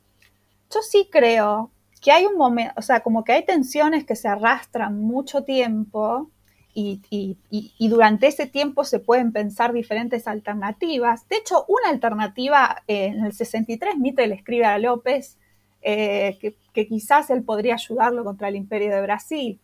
Yo 0.69 0.83
sí 0.83 1.09
creo 1.11 1.71
que 2.01 2.11
hay 2.11 2.25
un 2.25 2.35
momento, 2.35 2.73
o 2.77 2.81
sea, 2.81 3.01
como 3.01 3.23
que 3.23 3.31
hay 3.33 3.45
tensiones 3.45 4.05
que 4.05 4.15
se 4.15 4.27
arrastran 4.27 4.99
mucho 4.99 5.43
tiempo 5.43 6.31
y, 6.73 7.37
durante 7.79 8.27
ese 8.27 8.47
tiempo 8.47 8.83
se 8.85 8.99
pueden 8.99 9.31
pensar 9.31 9.71
diferentes 9.71 10.27
alternativas. 10.27 11.27
De 11.27 11.37
hecho, 11.37 11.65
una 11.67 11.89
alternativa 11.89 12.81
eh, 12.87 13.07
en 13.07 13.25
el 13.25 13.33
63, 13.33 13.97
Mitre 13.97 14.27
le 14.27 14.35
escribe 14.35 14.65
a 14.65 14.79
López 14.79 15.37
eh, 15.81 16.37
que, 16.73 16.87
quizás 16.87 17.29
él 17.29 17.43
podría 17.43 17.75
ayudarlo 17.75 18.23
contra 18.23 18.47
el 18.47 18.55
imperio 18.55 18.93
de 18.93 19.01
Brasil. 19.01 19.59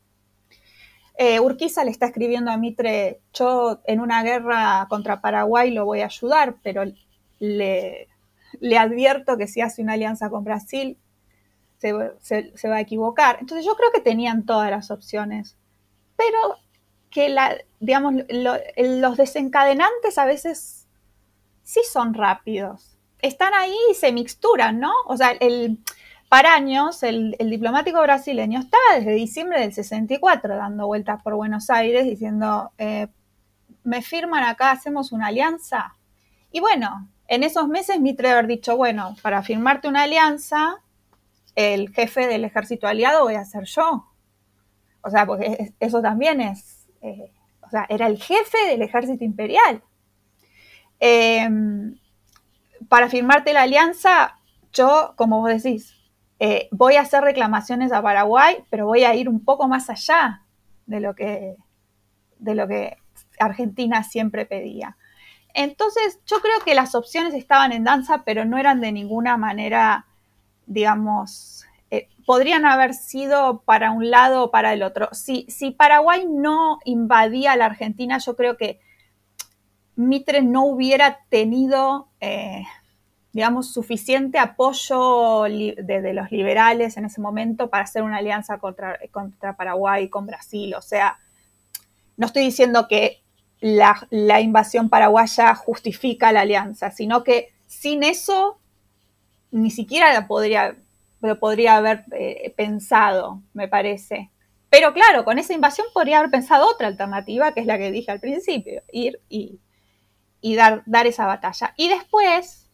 Eh, 1.18 1.40
Urquiza 1.40 1.84
le 1.84 1.92
está 1.92 2.08
escribiendo 2.08 2.52
a 2.52 2.58
Mitre, 2.58 3.22
yo 3.34 3.82
en 3.86 4.00
una 4.02 4.22
guerra 4.22 4.86
contra 4.90 5.22
Paraguay 5.22 5.72
lo 5.72 5.86
voy 5.86 6.02
a 6.02 6.06
ayudar, 6.06 6.58
pero 6.62 6.84
le, 7.40 8.08
le 8.60 8.78
advierto 8.78 9.38
que 9.38 9.48
si 9.48 9.62
hace 9.62 9.82
una 9.82 9.94
alianza 9.94 10.30
con 10.30 10.44
Brasil, 10.44 10.98
se, 11.78 11.94
va 11.94 12.76
a 12.76 12.82
equivocar. 12.82 13.38
Entonces 13.40 13.66
yo 13.66 13.76
creo 13.76 13.92
que 13.92 14.02
tenían 14.02 14.46
todas 14.46 14.70
las 14.70 14.92
opciones, 14.92 15.56
pero 16.16 16.58
que 17.10 17.30
la, 17.30 17.56
digamos, 17.80 18.16
los 18.30 19.18
desencadenantes 19.18 20.18
a 20.18 20.26
veces 20.26 20.88
sí 21.64 21.82
son 21.90 22.14
rápidos. 22.14 22.98
Están 23.20 23.54
ahí 23.54 23.76
y 23.92 23.94
se 23.96 24.12
mixturan, 24.12 24.80
¿no? 24.80 24.92
O 25.06 25.18
sea, 25.18 25.32
el 25.32 25.80
Paraños, 26.30 27.04
el, 27.04 27.38
el 27.40 27.50
diplomático 27.50 28.02
brasileño, 28.02 28.60
estaba 28.60 28.84
desde 28.96 29.14
diciembre 29.14 29.62
del 29.62 29.74
64 29.74 30.58
dando 30.58 30.86
vueltas 30.86 31.22
por 31.24 31.36
Buenos 31.36 31.70
Aires 31.70 32.04
diciendo, 32.04 32.72
eh, 32.78 33.08
me 33.86 34.02
firman 34.02 34.44
acá, 34.44 34.72
hacemos 34.72 35.14
una 35.14 35.28
alianza. 35.28 35.96
Y 36.52 36.60
bueno, 36.60 37.08
en 37.28 37.44
esos 37.44 37.70
meses 37.70 38.02
Mitre 38.02 38.30
haber 38.30 38.48
dicho, 38.48 38.76
bueno, 38.76 39.16
para 39.22 39.42
firmarte 39.42 39.88
una 39.88 40.04
alianza, 40.04 40.82
el 41.58 41.90
jefe 41.90 42.28
del 42.28 42.46
ejército 42.46 42.88
aliado 42.88 43.24
voy 43.24 43.34
a 43.34 43.44
ser 43.44 43.64
yo. 43.64 44.06
O 45.02 45.10
sea, 45.10 45.26
porque 45.26 45.74
eso 45.80 46.04
también 46.04 46.40
es, 46.40 46.88
eh, 47.02 47.34
o 47.62 47.70
sea, 47.70 47.88
era 47.90 48.06
el 48.06 48.22
jefe 48.22 48.60
del 48.70 48.84
ejército 48.84 49.24
imperial. 49.24 49.82
Em, 51.00 51.98
para 52.88 53.10
firmarte 53.10 53.54
la 53.54 53.64
alianza, 53.64 54.38
yo, 54.72 55.16
como 55.18 55.42
vos 55.42 55.50
decís, 55.50 55.96
eh, 56.40 56.70
voy 56.72 56.96
a 56.96 57.02
hacer 57.02 57.24
reclamaciones 57.24 57.92
a 57.92 58.04
Paraguay, 58.04 58.58
pero 58.70 58.86
voy 58.86 59.04
a 59.04 59.16
ir 59.16 59.28
un 59.28 59.44
poco 59.44 59.68
más 59.68 59.90
allá 59.90 60.44
de 60.86 61.00
lo 61.00 61.16
que, 61.16 61.56
de 62.38 62.54
lo 62.54 62.68
que 62.68 62.98
Argentina 63.40 64.04
siempre 64.04 64.46
pedía. 64.46 64.96
Entonces, 65.56 66.20
yo 66.28 66.40
creo 66.40 66.60
que 66.64 66.76
las 66.76 66.94
opciones 66.94 67.34
estaban 67.34 67.72
en 67.72 67.84
danza, 67.84 68.24
pero 68.26 68.46
no 68.46 68.60
eran 68.60 68.80
de 68.80 68.92
ninguna 68.92 69.38
manera 69.38 70.07
digamos, 70.68 71.66
eh, 71.90 72.10
podrían 72.26 72.66
haber 72.66 72.94
sido 72.94 73.62
para 73.62 73.92
un 73.92 74.12
lado 74.12 74.44
o 74.44 74.52
para 74.52 74.74
el 74.74 74.84
otro. 74.84 75.10
Si, 75.14 75.46
si 75.50 75.72
Paraguay 75.72 76.26
no 76.30 76.80
invadía 76.86 77.56
la 77.56 77.66
Argentina, 77.66 78.18
yo 78.20 78.36
creo 78.36 78.58
que 78.58 78.80
Mitre 79.96 80.42
no 80.44 80.66
hubiera 80.66 81.20
tenido, 81.30 82.10
eh, 82.20 82.64
digamos, 83.32 83.74
suficiente 83.74 84.38
apoyo 84.38 85.44
de, 85.44 86.12
los 86.14 86.32
liberales 86.32 86.98
en 86.98 87.06
ese 87.06 87.22
momento 87.22 87.70
para 87.70 87.86
hacer 87.86 88.04
una 88.04 88.18
alianza 88.18 88.60
contra, 88.60 89.00
contra 89.12 89.56
Paraguay 89.56 90.10
con 90.10 90.28
Brasil. 90.28 90.76
O 90.76 90.82
sea, 90.82 91.18
no 92.18 92.28
estoy 92.28 92.44
diciendo 92.44 92.88
que 92.88 93.24
la, 93.60 94.06
la 94.12 94.40
invasión 94.40 94.90
paraguaya 94.90 95.56
justifica 95.56 96.32
la 96.32 96.42
alianza, 96.42 96.92
sino 96.92 97.24
que 97.24 97.54
sin 97.66 98.04
eso 98.04 98.60
ni 99.52 99.72
siquiera 99.72 100.28
podría, 100.28 100.76
lo 101.22 101.40
podría 101.40 101.78
haber 101.78 102.06
eh, 102.12 102.54
pensado, 102.56 103.42
me 103.54 103.68
parece. 103.68 104.32
Pero 104.70 104.94
claro, 104.94 105.24
con 105.24 105.40
esa 105.40 105.54
invasión 105.54 105.88
podría 105.94 106.20
haber 106.20 106.32
pensado 106.32 106.70
otra 106.70 106.88
alternativa, 106.88 107.54
que 107.54 107.62
es 107.62 107.66
la 107.66 107.78
que 107.78 107.92
dije 107.92 108.12
al 108.12 108.20
principio, 108.20 108.84
ir 108.92 109.22
y, 109.30 109.60
dar, 110.56 110.84
dar 110.86 111.08
esa 111.08 111.26
batalla. 111.26 111.74
Y 111.78 111.90
después, 111.90 112.70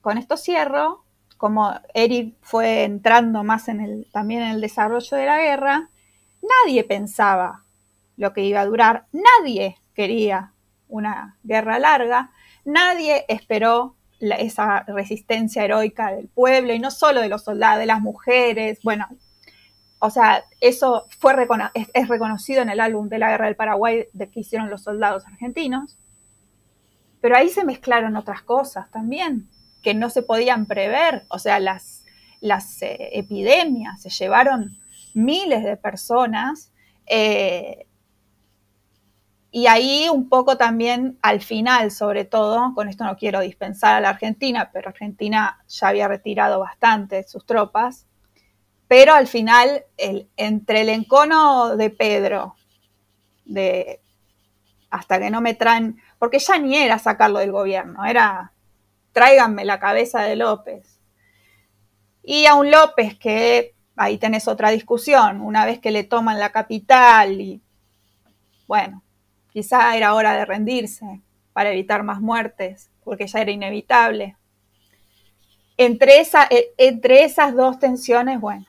con 0.00 0.18
esto 0.18 0.36
cierro, 0.36 1.04
como 1.36 1.72
Eric 1.94 2.36
fue 2.40 2.84
entrando 2.84 3.42
más 3.44 3.68
en 3.68 3.80
el, 3.80 4.08
también 4.12 4.42
en 4.42 4.50
el 4.50 4.60
desarrollo 4.60 5.16
de 5.16 5.26
la 5.26 5.38
guerra, 5.38 5.90
nadie 6.42 6.84
pensaba 6.84 7.64
lo 8.16 8.32
que 8.32 8.44
iba 8.44 8.60
a 8.60 8.66
durar, 8.66 9.06
nadie 9.12 9.76
quería 9.94 10.52
una 10.88 11.38
guerra 11.42 11.78
larga, 11.78 12.30
nadie 12.64 13.24
esperó 13.28 13.96
esa 14.30 14.84
resistencia 14.84 15.64
heroica 15.64 16.12
del 16.12 16.28
pueblo 16.28 16.72
y 16.72 16.78
no 16.78 16.90
solo 16.90 17.20
de 17.20 17.28
los 17.28 17.42
soldados, 17.42 17.80
de 17.80 17.86
las 17.86 18.00
mujeres, 18.00 18.78
bueno, 18.82 19.08
o 19.98 20.10
sea, 20.10 20.44
eso 20.60 21.06
fue 21.18 21.34
es, 21.74 22.08
reconocido 22.08 22.62
en 22.62 22.70
el 22.70 22.80
álbum 22.80 23.08
de 23.08 23.18
la 23.18 23.30
Guerra 23.30 23.46
del 23.46 23.56
Paraguay 23.56 24.06
de 24.12 24.30
que 24.30 24.40
hicieron 24.40 24.70
los 24.70 24.82
soldados 24.82 25.26
argentinos, 25.26 25.96
pero 27.20 27.36
ahí 27.36 27.48
se 27.48 27.64
mezclaron 27.64 28.16
otras 28.16 28.42
cosas 28.42 28.90
también 28.90 29.48
que 29.82 29.94
no 29.94 30.10
se 30.10 30.22
podían 30.22 30.66
prever, 30.66 31.24
o 31.28 31.38
sea, 31.38 31.60
las, 31.60 32.04
las 32.40 32.82
eh, 32.82 33.10
epidemias 33.12 34.02
se 34.02 34.10
llevaron 34.10 34.76
miles 35.14 35.64
de 35.64 35.76
personas. 35.76 36.72
Eh, 37.06 37.86
y 39.54 39.66
ahí 39.66 40.08
un 40.08 40.30
poco 40.30 40.56
también 40.56 41.18
al 41.20 41.42
final, 41.42 41.90
sobre 41.90 42.24
todo, 42.24 42.72
con 42.74 42.88
esto 42.88 43.04
no 43.04 43.18
quiero 43.18 43.40
dispensar 43.40 43.94
a 43.94 44.00
la 44.00 44.08
Argentina, 44.08 44.70
pero 44.72 44.88
Argentina 44.88 45.62
ya 45.68 45.88
había 45.88 46.08
retirado 46.08 46.58
bastante 46.58 47.22
sus 47.28 47.44
tropas, 47.44 48.06
pero 48.88 49.12
al 49.12 49.26
final, 49.26 49.84
el, 49.98 50.30
entre 50.38 50.80
el 50.80 50.88
encono 50.88 51.76
de 51.76 51.90
Pedro, 51.90 52.56
de 53.44 54.00
hasta 54.88 55.18
que 55.18 55.28
no 55.28 55.42
me 55.42 55.52
traen, 55.52 56.00
porque 56.18 56.38
ya 56.38 56.58
ni 56.58 56.78
era 56.78 56.98
sacarlo 56.98 57.38
del 57.38 57.52
gobierno, 57.52 58.06
era 58.06 58.52
tráiganme 59.12 59.66
la 59.66 59.78
cabeza 59.78 60.22
de 60.22 60.36
López. 60.36 60.98
Y 62.22 62.46
a 62.46 62.54
un 62.54 62.70
López 62.70 63.18
que, 63.18 63.74
ahí 63.96 64.16
tenés 64.16 64.48
otra 64.48 64.70
discusión, 64.70 65.42
una 65.42 65.66
vez 65.66 65.78
que 65.78 65.90
le 65.90 66.04
toman 66.04 66.38
la 66.38 66.52
capital 66.52 67.38
y, 67.38 67.60
bueno, 68.66 69.02
quizá 69.52 69.96
era 69.96 70.14
hora 70.14 70.32
de 70.32 70.44
rendirse. 70.44 71.22
para 71.52 71.70
evitar 71.70 72.02
más 72.02 72.20
muertes, 72.22 72.90
porque 73.04 73.26
ya 73.26 73.40
era 73.40 73.50
inevitable. 73.50 74.38
Entre, 75.76 76.18
esa, 76.18 76.46
eh, 76.48 76.72
entre 76.78 77.24
esas 77.24 77.54
dos 77.54 77.78
tensiones, 77.78 78.40
bueno, 78.40 78.64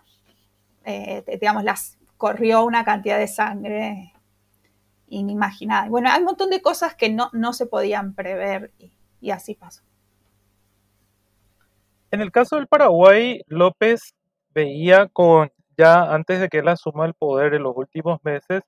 eh, 0.83 1.23
digamos, 1.39 1.63
las 1.63 1.97
corrió 2.17 2.65
una 2.65 2.83
cantidad 2.83 3.17
de 3.17 3.29
sangre 3.29 4.13
inimaginable. 5.07 5.91
Bueno, 5.91 6.09
hay 6.11 6.19
un 6.19 6.25
montón 6.25 6.49
de 6.49 6.61
cosas 6.61 6.93
que 6.93 7.09
no, 7.09 7.29
no 7.31 7.53
se 7.53 7.67
podían 7.67 8.15
prever 8.15 8.71
y, 8.77 8.91
y 9.21 9.31
así 9.31 9.55
pasó. 9.55 9.81
En 12.11 12.19
el 12.19 12.31
caso 12.31 12.57
del 12.57 12.67
Paraguay, 12.67 13.41
López 13.47 14.13
veía 14.53 15.07
con, 15.07 15.51
ya 15.77 16.13
antes 16.13 16.39
de 16.41 16.49
que 16.49 16.59
él 16.59 16.67
asuma 16.67 17.05
el 17.05 17.13
poder 17.13 17.53
en 17.53 17.63
los 17.63 17.75
últimos 17.75 18.19
meses, 18.23 18.63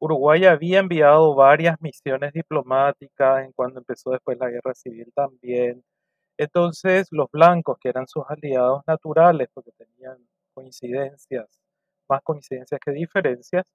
Uruguay 0.00 0.44
había 0.46 0.80
enviado 0.80 1.34
varias 1.34 1.76
misiones 1.80 2.32
diplomáticas 2.32 3.44
en 3.44 3.52
cuando 3.52 3.80
empezó 3.80 4.10
después 4.10 4.38
la 4.38 4.48
guerra 4.50 4.74
civil 4.74 5.12
también. 5.14 5.84
Entonces, 6.38 7.08
los 7.12 7.30
blancos, 7.30 7.78
que 7.80 7.90
eran 7.90 8.08
sus 8.08 8.24
aliados 8.28 8.82
naturales, 8.86 9.48
porque 9.54 9.72
tenían 9.72 10.18
coincidencias, 10.54 11.46
más 12.08 12.22
coincidencias 12.22 12.80
que 12.84 12.92
diferencias, 12.92 13.66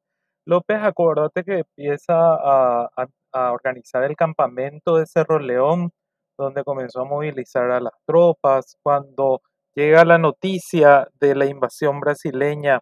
López, 0.48 0.78
acuérdate 0.82 1.44
que 1.44 1.60
empieza 1.60 2.14
a, 2.16 3.08
organizar 3.52 4.04
el 4.04 4.16
campamento 4.16 4.98
de 4.98 5.06
Cerro 5.08 5.40
León, 5.40 5.92
donde 6.38 6.64
comenzó 6.64 7.02
a 7.02 7.06
movilizar 7.06 7.72
a 7.72 7.80
las 7.82 7.94
tropas. 8.06 8.78
Cuando 8.84 9.42
llega 9.76 10.06
la 10.06 10.18
noticia 10.18 11.08
de 11.20 11.36
la 11.36 11.46
invasión 11.48 12.00
brasileña 12.00 12.80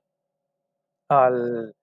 al, 1.09 1.73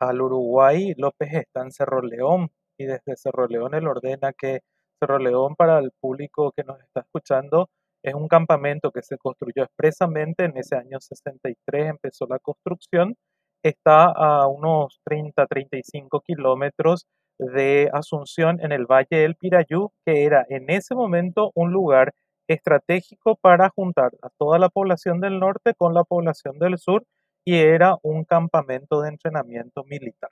al 0.00 0.20
Uruguay, 0.20 0.94
López 0.96 1.32
está 1.34 1.62
en 1.62 1.72
Cerro 1.72 2.02
León 2.02 2.50
y 2.78 2.86
desde 2.86 3.16
Cerro 3.16 3.46
León 3.46 3.74
él 3.74 3.86
ordena 3.86 4.32
que 4.32 4.60
Cerro 5.00 5.18
León 5.18 5.54
para 5.56 5.78
el 5.78 5.92
público 6.00 6.52
que 6.56 6.64
nos 6.64 6.80
está 6.80 7.00
escuchando 7.00 7.68
es 8.02 8.14
un 8.14 8.28
campamento 8.28 8.90
que 8.92 9.02
se 9.02 9.18
construyó 9.18 9.64
expresamente 9.64 10.44
en 10.44 10.56
ese 10.56 10.76
año 10.76 10.98
63, 11.00 11.90
empezó 11.90 12.26
la 12.26 12.38
construcción, 12.38 13.16
está 13.62 14.04
a 14.06 14.46
unos 14.46 15.00
30-35 15.04 16.22
kilómetros 16.24 17.06
de 17.38 17.90
Asunción 17.92 18.60
en 18.62 18.72
el 18.72 18.86
Valle 18.86 19.18
del 19.18 19.36
Pirayú, 19.36 19.90
que 20.06 20.24
era 20.24 20.46
en 20.48 20.70
ese 20.70 20.94
momento 20.94 21.50
un 21.54 21.72
lugar 21.72 22.12
estratégico 22.48 23.36
para 23.36 23.68
juntar 23.68 24.12
a 24.22 24.30
toda 24.38 24.58
la 24.58 24.68
población 24.68 25.20
del 25.20 25.38
norte 25.38 25.74
con 25.74 25.92
la 25.94 26.04
población 26.04 26.58
del 26.58 26.78
sur 26.78 27.04
y 27.48 27.56
era 27.56 27.96
un 28.02 28.24
campamento 28.24 29.00
de 29.00 29.08
entrenamiento 29.08 29.82
militar. 29.84 30.28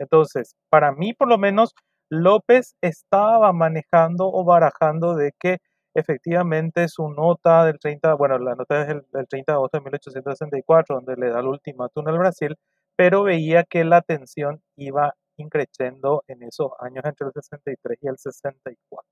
Entonces, 0.00 0.56
para 0.68 0.90
mí 0.90 1.14
por 1.14 1.28
lo 1.28 1.38
menos, 1.38 1.76
López 2.10 2.74
estaba 2.80 3.52
manejando 3.52 4.26
o 4.26 4.44
barajando 4.44 5.14
de 5.14 5.30
que 5.38 5.58
efectivamente 5.94 6.88
su 6.88 7.08
nota 7.08 7.64
del 7.64 7.78
30, 7.78 8.14
bueno, 8.14 8.36
la 8.40 8.56
nota 8.56 8.82
es 8.82 8.88
del 8.88 9.28
30 9.28 9.52
de 9.52 9.54
agosto 9.54 9.78
de 9.78 9.84
1864, 9.84 10.96
donde 10.96 11.14
le 11.14 11.30
da 11.30 11.38
el 11.38 11.46
ultimátum 11.46 12.08
al 12.08 12.18
Brasil, 12.18 12.56
pero 12.96 13.22
veía 13.22 13.62
que 13.62 13.84
la 13.84 14.02
tensión 14.02 14.60
iba 14.74 15.14
increciendo 15.36 16.24
en 16.26 16.42
esos 16.42 16.72
años 16.80 17.04
entre 17.04 17.28
el 17.28 17.32
63 17.32 17.98
y 18.02 18.08
el 18.08 18.18
64. 18.18 19.08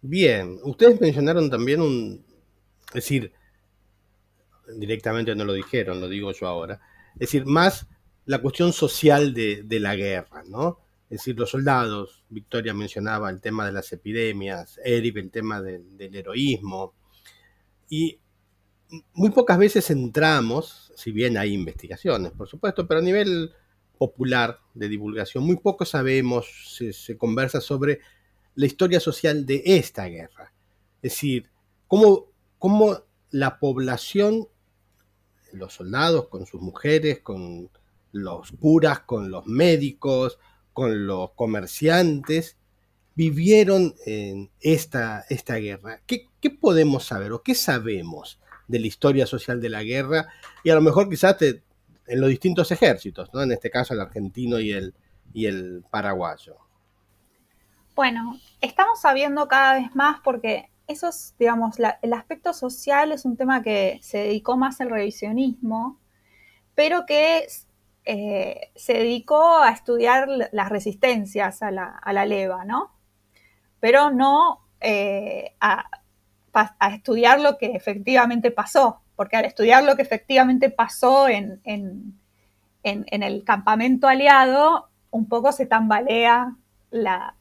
Bien, 0.00 0.58
ustedes 0.64 0.98
mencionaron 0.98 1.50
también 1.50 1.82
un, 1.82 2.33
es 2.94 3.04
decir, 3.04 3.32
directamente 4.76 5.34
no 5.34 5.44
lo 5.44 5.52
dijeron, 5.52 6.00
lo 6.00 6.08
digo 6.08 6.32
yo 6.32 6.46
ahora, 6.46 6.80
es 7.14 7.20
decir, 7.20 7.44
más 7.44 7.86
la 8.24 8.40
cuestión 8.40 8.72
social 8.72 9.34
de, 9.34 9.62
de 9.64 9.80
la 9.80 9.94
guerra, 9.96 10.42
¿no? 10.46 10.80
Es 11.10 11.20
decir, 11.20 11.38
los 11.38 11.50
soldados, 11.50 12.24
Victoria 12.30 12.72
mencionaba 12.72 13.30
el 13.30 13.40
tema 13.40 13.66
de 13.66 13.72
las 13.72 13.92
epidemias, 13.92 14.80
Eric 14.82 15.16
el 15.16 15.30
tema 15.30 15.60
del 15.60 16.14
heroísmo, 16.14 16.94
y 17.88 18.18
muy 19.12 19.30
pocas 19.30 19.58
veces 19.58 19.90
entramos, 19.90 20.92
si 20.96 21.12
bien 21.12 21.36
hay 21.36 21.52
investigaciones, 21.52 22.32
por 22.32 22.48
supuesto, 22.48 22.86
pero 22.86 23.00
a 23.00 23.02
nivel 23.02 23.52
popular 23.98 24.58
de 24.74 24.88
divulgación, 24.88 25.44
muy 25.44 25.56
poco 25.56 25.84
sabemos, 25.84 26.80
se, 26.92 27.16
conversa 27.16 27.60
sobre 27.60 28.00
la 28.54 28.66
historia 28.66 29.00
social 29.00 29.46
de 29.46 29.62
esta 29.64 30.06
guerra. 30.06 30.52
Es 31.02 31.12
decir, 31.12 31.50
cómo, 31.86 32.26
cómo 32.64 33.02
la 33.30 33.58
población, 33.58 34.48
los 35.52 35.74
soldados 35.74 36.28
con 36.28 36.46
sus 36.46 36.62
mujeres, 36.62 37.20
con 37.20 37.68
los 38.10 38.52
curas, 38.52 39.00
con 39.00 39.30
los 39.30 39.46
médicos, 39.46 40.38
con 40.72 41.06
los 41.06 41.32
comerciantes, 41.32 42.56
vivieron 43.14 43.94
en 44.06 44.50
esta, 44.60 45.26
esta 45.28 45.56
guerra. 45.56 46.00
¿Qué, 46.06 46.30
¿Qué, 46.40 46.48
podemos 46.48 47.04
saber 47.04 47.32
o 47.32 47.42
qué 47.42 47.54
sabemos 47.54 48.40
de 48.66 48.80
la 48.80 48.86
historia 48.86 49.26
social 49.26 49.60
de 49.60 49.68
la 49.68 49.82
guerra 49.82 50.28
y 50.62 50.70
a 50.70 50.74
lo 50.74 50.80
mejor 50.80 51.10
quizás 51.10 51.36
en 51.42 51.60
los 52.18 52.30
distintos 52.30 52.70
ejércitos, 52.70 53.28
¿no? 53.34 53.42
en 53.42 53.52
este 53.52 53.70
caso 53.70 53.92
el 53.92 54.00
argentino 54.00 54.58
y 54.58 54.72
el, 54.72 54.94
y 55.34 55.44
el 55.44 55.84
paraguayo. 55.90 56.56
Bueno, 57.94 58.40
estamos 58.62 59.02
sabiendo 59.02 59.48
cada 59.48 59.74
vez 59.74 59.94
más 59.94 60.20
porque 60.24 60.70
eso 60.86 61.08
es, 61.08 61.34
digamos, 61.38 61.76
el 62.02 62.12
aspecto 62.12 62.52
social 62.52 63.12
es 63.12 63.24
un 63.24 63.36
tema 63.36 63.62
que 63.62 63.98
se 64.02 64.18
dedicó 64.18 64.56
más 64.56 64.80
al 64.80 64.90
revisionismo, 64.90 65.98
pero 66.74 67.06
que 67.06 67.46
eh, 68.04 68.70
se 68.74 68.92
dedicó 68.94 69.58
a 69.58 69.70
estudiar 69.70 70.28
las 70.52 70.68
resistencias 70.68 71.62
a 71.62 71.70
la, 71.70 71.86
a 71.86 72.12
la 72.12 72.26
leva, 72.26 72.64
¿no? 72.64 72.92
Pero 73.80 74.10
no 74.10 74.60
eh, 74.80 75.54
a, 75.60 75.86
a 76.52 76.94
estudiar 76.94 77.40
lo 77.40 77.58
que 77.58 77.72
efectivamente 77.72 78.50
pasó, 78.50 79.00
porque 79.16 79.36
al 79.36 79.44
estudiar 79.44 79.84
lo 79.84 79.96
que 79.96 80.02
efectivamente 80.02 80.70
pasó 80.70 81.28
en, 81.28 81.60
el 82.82 83.44
campamento 83.44 84.08
aliado, 84.08 84.88
un 85.10 85.28
poco 85.28 85.52
se 85.52 85.66
tambalea 85.66 86.56
la, 86.90 87.36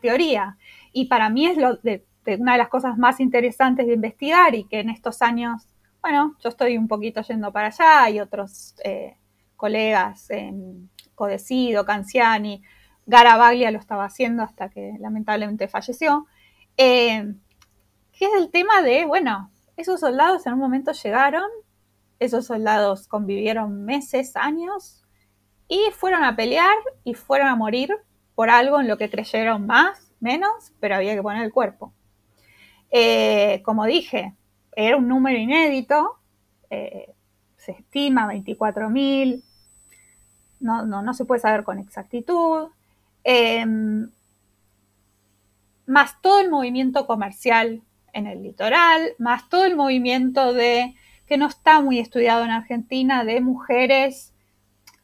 teoría. 0.00 0.58
Y 0.92 1.06
para 1.06 1.30
mí 1.30 1.46
es 1.46 1.56
lo 1.56 1.76
de, 1.76 2.04
una 2.34 2.52
de 2.52 2.58
las 2.58 2.68
cosas 2.68 2.98
más 2.98 3.20
interesantes 3.20 3.86
de 3.86 3.94
investigar 3.94 4.54
y 4.54 4.64
que 4.64 4.80
en 4.80 4.90
estos 4.90 5.22
años, 5.22 5.66
bueno, 6.02 6.36
yo 6.42 6.48
estoy 6.48 6.76
un 6.76 6.88
poquito 6.88 7.22
yendo 7.22 7.52
para 7.52 7.68
allá 7.68 8.10
y 8.10 8.20
otros 8.20 8.74
eh, 8.84 9.16
colegas 9.56 10.30
en 10.30 10.90
Codecido, 11.14 11.84
Canciani, 11.84 12.62
Garabaglia 13.06 13.70
lo 13.70 13.78
estaba 13.78 14.04
haciendo 14.04 14.42
hasta 14.42 14.68
que 14.68 14.94
lamentablemente 14.98 15.68
falleció. 15.68 16.26
Eh, 16.76 17.34
que 18.12 18.24
es 18.24 18.32
el 18.36 18.50
tema 18.50 18.82
de, 18.82 19.04
bueno, 19.06 19.50
esos 19.76 20.00
soldados 20.00 20.46
en 20.46 20.54
un 20.54 20.58
momento 20.58 20.92
llegaron, 20.92 21.48
esos 22.18 22.46
soldados 22.46 23.08
convivieron 23.08 23.84
meses, 23.84 24.36
años, 24.36 25.04
y 25.68 25.80
fueron 25.92 26.24
a 26.24 26.34
pelear 26.34 26.76
y 27.04 27.14
fueron 27.14 27.48
a 27.48 27.56
morir 27.56 27.90
por 28.34 28.50
algo 28.50 28.80
en 28.80 28.88
lo 28.88 28.96
que 28.96 29.10
creyeron 29.10 29.66
más, 29.66 30.12
menos, 30.20 30.72
pero 30.80 30.96
había 30.96 31.14
que 31.14 31.22
poner 31.22 31.42
el 31.42 31.52
cuerpo. 31.52 31.92
Eh, 32.90 33.62
como 33.64 33.84
dije, 33.84 34.34
era 34.72 34.96
un 34.96 35.08
número 35.08 35.38
inédito, 35.38 36.18
eh, 36.70 37.14
se 37.56 37.72
estima 37.72 38.32
24.000, 38.32 39.42
no, 40.60 40.86
no, 40.86 41.02
no, 41.02 41.14
se 41.14 41.24
puede 41.24 41.40
saber 41.40 41.64
con 41.64 41.78
exactitud, 41.78 42.68
em, 43.24 44.10
más 45.86 46.20
todo 46.20 46.40
el 46.40 46.50
movimiento 46.50 47.06
comercial 47.06 47.82
en 48.12 48.26
el 48.26 48.42
litoral, 48.42 49.14
más 49.18 49.48
todo 49.48 49.64
el 49.64 49.76
movimiento 49.76 50.52
de 50.52 50.94
que 51.26 51.36
no 51.36 51.46
está 51.46 51.80
muy 51.80 51.98
estudiado 51.98 52.44
en 52.44 52.50
Argentina 52.50 53.24
de 53.24 53.40
mujeres, 53.40 54.32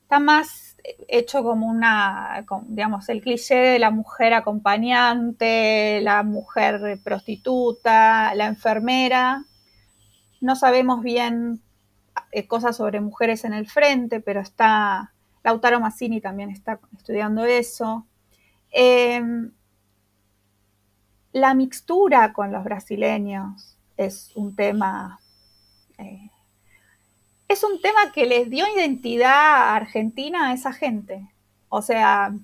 está 0.03 0.21
más 0.21 0.72
hecho 1.09 1.43
como 1.43 1.67
una, 1.67 2.45
digamos, 2.67 3.09
el 3.09 3.21
cliché 3.21 3.55
de 3.55 3.79
la 3.79 3.91
mujer 3.91 4.35
acompañante, 4.35 6.01
la 6.03 6.23
mujer 6.23 7.01
prostituta, 7.03 8.35
la 8.35 8.47
enfermera. 8.47 9.45
No 10.41 10.57
sabemos 10.57 11.03
bien 11.03 11.63
eh, 12.33 12.47
cosas 12.47 12.77
sobre 12.77 13.01
mujeres 13.01 13.45
en 13.45 13.55
el 13.55 13.69
frente, 13.69 14.21
pero 14.21 14.41
está, 14.41 15.13
Lautaro 15.45 15.81
Massini 15.81 16.21
también 16.21 16.51
está 16.51 16.81
estudiando 16.97 17.45
eso. 17.45 18.07
Em, 18.71 19.53
la 21.33 21.55
mixtura 21.55 22.33
con 22.33 22.53
los 22.53 22.65
brasileños 22.65 23.79
es 23.97 24.33
un 24.35 24.57
tema, 24.57 25.21
eh, 25.99 26.31
es 27.53 27.63
un 27.63 27.81
tema 27.81 28.13
que 28.13 28.27
les 28.27 28.49
dio 28.49 28.67
identidad 28.67 29.75
Argentina 29.75 30.49
a 30.49 30.55
esa 30.55 30.73
gente. 30.73 31.29
O 31.69 31.83
sea, 31.83 32.35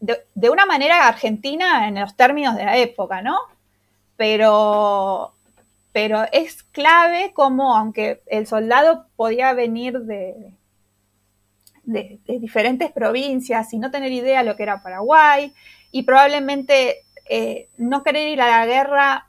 de, 0.00 0.50
una 0.50 0.66
manera 0.66 1.08
argentina 1.08 1.88
en 1.88 2.00
los 2.00 2.16
términos 2.16 2.56
de 2.56 2.64
la 2.64 2.76
época, 2.76 3.22
¿no? 3.22 3.36
Pero, 4.16 5.32
pero 5.92 6.24
es 6.32 6.62
clave 6.62 7.32
como, 7.34 7.76
aunque 7.76 8.22
el 8.26 8.46
soldado 8.46 9.06
podía 9.16 9.52
venir 9.52 10.00
de, 10.00 10.54
diferentes 11.84 12.92
provincias 12.92 13.72
y 13.72 13.78
no 13.78 13.90
tener 13.90 14.12
idea 14.12 14.38
de 14.38 14.44
lo 14.44 14.56
que 14.56 14.62
era 14.62 14.82
Paraguay 14.82 15.52
y 15.90 16.04
probablemente 16.04 16.98
eh, 17.28 17.68
no 17.76 18.04
querer 18.04 18.28
ir 18.28 18.40
a 18.40 18.48
la 18.48 18.66
guerra 18.66 19.28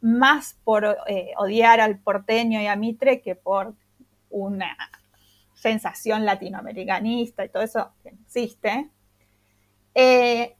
más 0.00 0.56
por 0.62 0.96
eh, 1.08 1.32
odiar 1.38 1.80
al 1.80 1.98
porteño 1.98 2.60
y 2.60 2.66
a 2.66 2.76
Mitre 2.76 3.20
que 3.20 3.34
por 3.34 3.74
una 4.30 4.76
sensación 5.54 6.24
latinoamericanista 6.24 7.44
y 7.44 7.48
todo 7.48 7.62
eso 7.62 7.92
que 8.02 8.10
existe, 8.10 8.90
eh, 9.94 10.56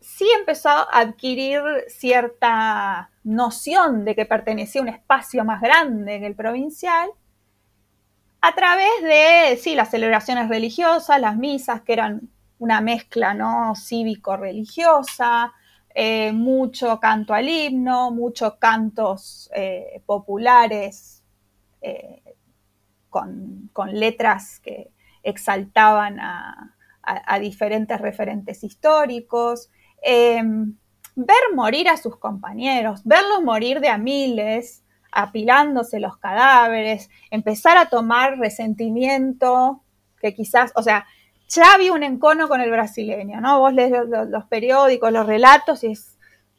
sí 0.00 0.28
empezó 0.38 0.68
a 0.68 0.86
adquirir 0.92 1.60
cierta 1.88 3.10
noción 3.24 4.04
de 4.04 4.14
que 4.14 4.26
pertenecía 4.26 4.80
a 4.80 4.84
un 4.84 4.90
espacio 4.90 5.44
más 5.44 5.60
grande 5.60 6.20
que 6.20 6.26
el 6.26 6.36
provincial 6.36 7.10
a 8.40 8.54
través 8.54 9.02
de, 9.02 9.56
sí, 9.56 9.74
las 9.74 9.90
celebraciones 9.90 10.48
religiosas, 10.48 11.20
las 11.20 11.36
misas, 11.36 11.82
que 11.82 11.94
eran 11.94 12.28
una 12.58 12.80
mezcla, 12.80 13.34
¿no? 13.34 13.74
Cívico-religiosa, 13.74 15.52
eh, 15.92 16.30
mucho 16.32 17.00
canto 17.00 17.34
al 17.34 17.48
himno, 17.48 18.10
muchos 18.12 18.54
cantos 18.56 19.50
eh, 19.54 20.02
populares 20.06 21.24
con, 23.72 23.92
letras 23.92 24.60
que 24.60 24.90
exaltaban 25.22 26.20
a, 26.20 26.72
diferentes 27.40 28.00
referentes 28.00 28.64
históricos, 28.64 29.70
em, 30.02 30.74
ver 31.14 31.54
morir 31.54 31.88
a 31.88 31.96
sus 31.96 32.16
compañeros, 32.16 33.02
verlos 33.04 33.42
morir 33.44 33.80
de 33.80 33.88
a 33.88 33.96
miles, 33.96 34.82
apilándose 35.12 36.00
los 36.00 36.16
cadáveres, 36.18 37.08
empezar 37.30 37.78
a 37.78 37.88
tomar 37.88 38.38
resentimiento, 38.38 39.82
que 40.20 40.34
quizás, 40.34 40.72
o 40.74 40.82
sea, 40.82 41.06
ya 41.48 41.74
había 41.74 41.92
un 41.92 42.02
encono 42.02 42.48
con 42.48 42.60
el 42.60 42.70
brasileño, 42.70 43.40
¿no? 43.40 43.60
Vos 43.60 43.72
lees 43.72 43.92
los, 44.08 44.44
periódicos, 44.46 45.12
los 45.12 45.26
relatos 45.26 45.84
y 45.84 45.94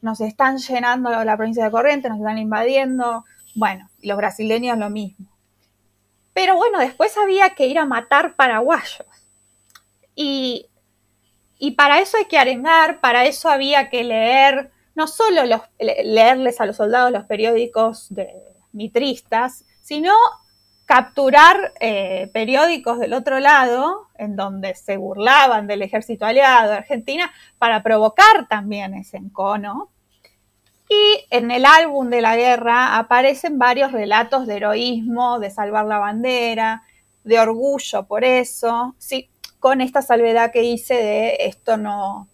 nos 0.00 0.20
están 0.20 0.58
llenando 0.58 1.10
la 1.24 1.36
provincia 1.36 1.64
de 1.64 1.70
Corrientes, 1.70 2.10
nos 2.10 2.20
están 2.20 2.38
invadiendo, 2.38 3.24
bueno, 3.54 3.88
los 4.02 4.16
brasileños 4.16 4.78
lo 4.78 4.88
mismo. 4.88 5.37
Pero 6.38 6.54
bueno, 6.54 6.78
después 6.78 7.18
había 7.18 7.56
que 7.56 7.66
ir 7.66 7.80
a 7.80 7.84
matar 7.84 8.36
paraguayos. 8.36 9.08
Y, 10.14 10.68
y 11.58 11.72
para 11.72 11.98
eso 11.98 12.16
hay 12.16 12.26
que 12.26 12.38
arengar, 12.38 13.00
para 13.00 13.24
eso 13.24 13.48
había 13.48 13.90
que 13.90 14.04
leer, 14.04 14.70
no 14.94 15.08
solo 15.08 15.42
leerles 15.80 16.60
a 16.60 16.66
los 16.66 16.76
soldados 16.76 17.10
los 17.10 17.24
periódicos 17.24 18.14
de 18.14 18.32
mitristas, 18.70 19.64
sino 19.82 20.12
capturar 20.84 21.72
eh, 21.80 22.30
periódicos 22.32 23.00
del 23.00 23.14
otro 23.14 23.40
lado, 23.40 24.06
en 24.14 24.36
donde 24.36 24.76
se 24.76 24.96
burlaban 24.96 25.66
del 25.66 25.82
ejército 25.82 26.24
aliado 26.24 26.70
de 26.70 26.76
Argentina, 26.76 27.32
para 27.58 27.82
provocar 27.82 28.46
también 28.48 28.94
ese 28.94 29.16
encono. 29.16 29.90
Y 30.88 31.26
en 31.30 31.50
el 31.50 31.66
álbum 31.66 32.08
de 32.08 32.22
la 32.22 32.36
guerra 32.36 32.98
aparecen 32.98 33.58
varios 33.58 33.92
relatos 33.92 34.46
de 34.46 34.56
heroísmo, 34.56 35.38
de 35.38 35.50
salvar 35.50 35.86
la 35.86 35.98
bandera, 35.98 36.82
de 37.24 37.38
orgullo 37.38 38.06
por 38.06 38.24
eso, 38.24 38.94
sí, 38.98 39.30
con 39.58 39.80
esta 39.80 40.00
salvedad 40.00 40.50
que 40.50 40.62
hice 40.62 40.94
de 40.94 41.36
esto 41.40 41.76
no, 41.76 42.28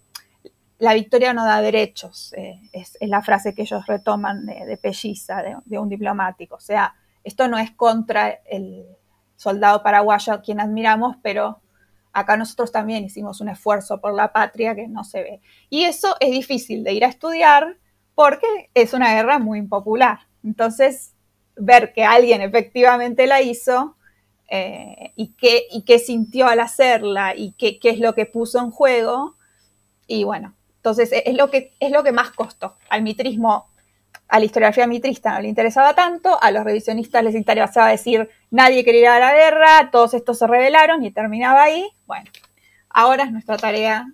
la 0.77 0.93
victoria 0.93 1.33
no 1.33 1.43
da 1.43 1.61
derechos, 1.61 2.33
eh, 2.37 2.61
es, 2.71 2.97
la 3.01 3.21
frase 3.21 3.53
que 3.53 3.63
ellos 3.63 3.85
retoman 3.87 4.45
de, 4.45 4.77
Pelliza, 4.77 5.43
de 5.65 5.79
un 5.79 5.89
diplomático, 5.89 6.55
o 6.55 6.61
sea, 6.61 6.95
esto 7.25 7.47
no 7.47 7.57
es 7.57 7.71
contra 7.71 8.29
el 8.45 8.85
soldado 9.35 9.83
paraguayo 9.83 10.31
a 10.31 10.41
quien 10.41 10.59
admiramos, 10.59 11.17
pero 11.21 11.59
acá 12.13 12.37
nosotros 12.37 12.71
también 12.71 13.03
hicimos 13.03 13.41
un 13.41 13.49
esfuerzo 13.49 13.99
por 13.99 14.13
la 14.13 14.31
patria 14.31 14.75
que 14.75 14.87
no 14.87 15.03
se 15.03 15.21
ve. 15.21 15.41
Y 15.69 15.83
eso 15.83 16.15
es 16.19 16.31
difícil 16.31 16.83
de 16.83 16.93
ir 16.93 17.03
a 17.03 17.09
estudiar 17.09 17.77
porque 18.15 18.69
es 18.73 18.93
una 18.93 19.13
guerra 19.13 19.39
muy 19.39 19.59
impopular. 19.59 20.19
Entonces, 20.43 21.13
ver 21.55 21.93
que 21.93 22.03
alguien 22.03 22.41
efectivamente 22.41 23.27
la 23.27 23.41
hizo 23.41 23.95
eh, 24.49 25.11
y, 25.15 25.33
qué, 25.33 25.67
y 25.71 25.83
qué 25.83 25.99
sintió 25.99 26.47
al 26.47 26.59
hacerla 26.59 27.35
y 27.35 27.51
qué, 27.53 27.79
es 27.83 27.99
lo 27.99 28.15
que 28.15 28.25
puso 28.25 28.59
en 28.59 28.71
juego. 28.71 29.35
Y 30.07 30.23
bueno, 30.23 30.55
entonces 30.77 31.11
es 31.11 31.35
lo 31.35 31.49
que, 31.49 31.73
es 31.79 31.91
lo 31.91 32.03
que 32.03 32.11
más 32.11 32.31
costó 32.31 32.77
al 32.89 33.01
mitrismo 33.03 33.67
a 34.27 34.39
la 34.39 34.45
historiografía 34.45 34.87
mitrista 34.87 35.33
no 35.33 35.41
le 35.41 35.49
interesaba 35.49 35.93
tanto, 35.93 36.41
a 36.41 36.49
los 36.49 36.63
revisionistas 36.63 37.23
les 37.23 37.35
interesaba 37.35 37.89
decir 37.89 38.27
nadie 38.49 38.83
quería 38.83 39.01
ir 39.01 39.07
a 39.07 39.19
la 39.19 39.33
guerra, 39.33 39.91
todos 39.91 40.13
estos 40.15 40.39
se 40.39 40.47
rebelaron 40.47 41.03
y 41.03 41.11
terminaba 41.11 41.63
ahí. 41.63 41.87
Bueno, 42.07 42.31
ahora 42.89 43.25
es 43.25 43.31
nuestra 43.31 43.57
tarea 43.57 44.07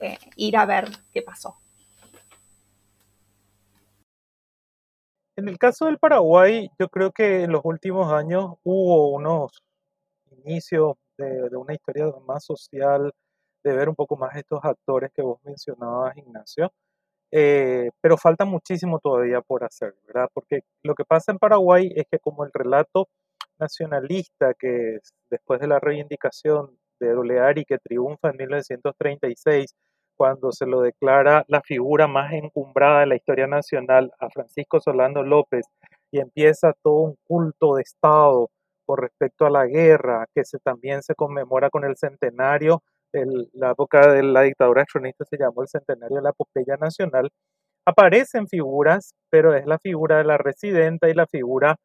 eh, 0.00 0.18
ir 0.36 0.56
a 0.56 0.66
ver 0.66 0.90
qué 1.12 1.22
pasó. 1.22 1.56
En 5.36 5.48
el 5.48 5.58
caso 5.58 5.84
del 5.86 5.98
Paraguay, 5.98 6.70
yo 6.78 6.88
creo 6.88 7.12
que 7.12 7.44
en 7.44 7.52
los 7.52 7.60
últimos 7.64 8.10
años 8.12 8.54
hubo 8.64 9.10
unos 9.10 9.62
inicios 10.44 10.96
de, 11.18 11.50
de 11.50 11.56
una 11.56 11.74
historia 11.74 12.06
más 12.26 12.44
social, 12.44 13.12
de 13.62 13.72
ver 13.74 13.88
un 13.88 13.94
poco 13.94 14.16
más 14.16 14.34
estos 14.36 14.60
actores 14.62 15.10
que 15.14 15.22
vos 15.22 15.38
mencionabas, 15.44 16.16
Ignacio. 16.16 16.72
Eh, 17.32 17.90
pero 18.00 18.16
falta 18.16 18.44
muchísimo 18.44 18.98
todavía 19.00 19.40
por 19.42 19.64
hacer, 19.64 19.94
¿verdad? 20.06 20.28
Porque 20.32 20.60
lo 20.82 20.94
que 20.94 21.04
pasa 21.04 21.32
en 21.32 21.38
Paraguay 21.38 21.92
es 21.94 22.06
que 22.10 22.18
como 22.18 22.44
el 22.44 22.50
relato 22.54 23.08
nacionalista 23.58 24.54
que 24.54 25.00
después 25.30 25.60
de 25.60 25.66
la 25.66 25.80
reivindicación 25.80 26.78
de 27.00 27.14
Oleari 27.14 27.64
que 27.64 27.78
triunfa 27.78 28.30
en 28.30 28.36
1936, 28.38 29.74
cuando 30.16 30.52
se 30.52 30.66
lo 30.66 30.80
declara 30.80 31.44
la 31.48 31.60
figura 31.62 32.06
más 32.08 32.32
encumbrada 32.32 33.00
de 33.00 33.06
la 33.06 33.16
historia 33.16 33.46
nacional 33.46 34.12
a 34.18 34.30
Francisco 34.30 34.80
Solano 34.80 35.22
López 35.22 35.66
y 36.10 36.20
empieza 36.20 36.72
todo 36.82 37.00
un 37.00 37.16
culto 37.24 37.76
de 37.76 37.82
Estado 37.82 38.50
con 38.86 38.98
respecto 38.98 39.46
a 39.46 39.50
la 39.50 39.66
guerra, 39.66 40.26
que 40.34 40.44
se, 40.44 40.58
también 40.58 41.02
se 41.02 41.14
conmemora 41.14 41.70
con 41.70 41.84
el 41.84 41.96
centenario 41.96 42.82
la 43.52 43.70
época 43.70 44.12
de 44.12 44.22
la 44.22 44.42
dictadura 44.42 44.82
accionista 44.82 45.24
se 45.24 45.38
llamó 45.38 45.62
el 45.62 45.68
centenario 45.68 46.16
de 46.16 46.22
la 46.22 46.30
epopeya 46.30 46.76
nacional, 46.76 47.30
aparecen 47.86 48.48
figuras, 48.48 49.14
pero 49.30 49.54
es 49.54 49.66
la 49.66 49.78
figura 49.78 50.18
de 50.18 50.24
la 50.24 50.38
residenta 50.38 51.08
y 51.08 51.14
la 51.14 51.26
figura 51.26 51.76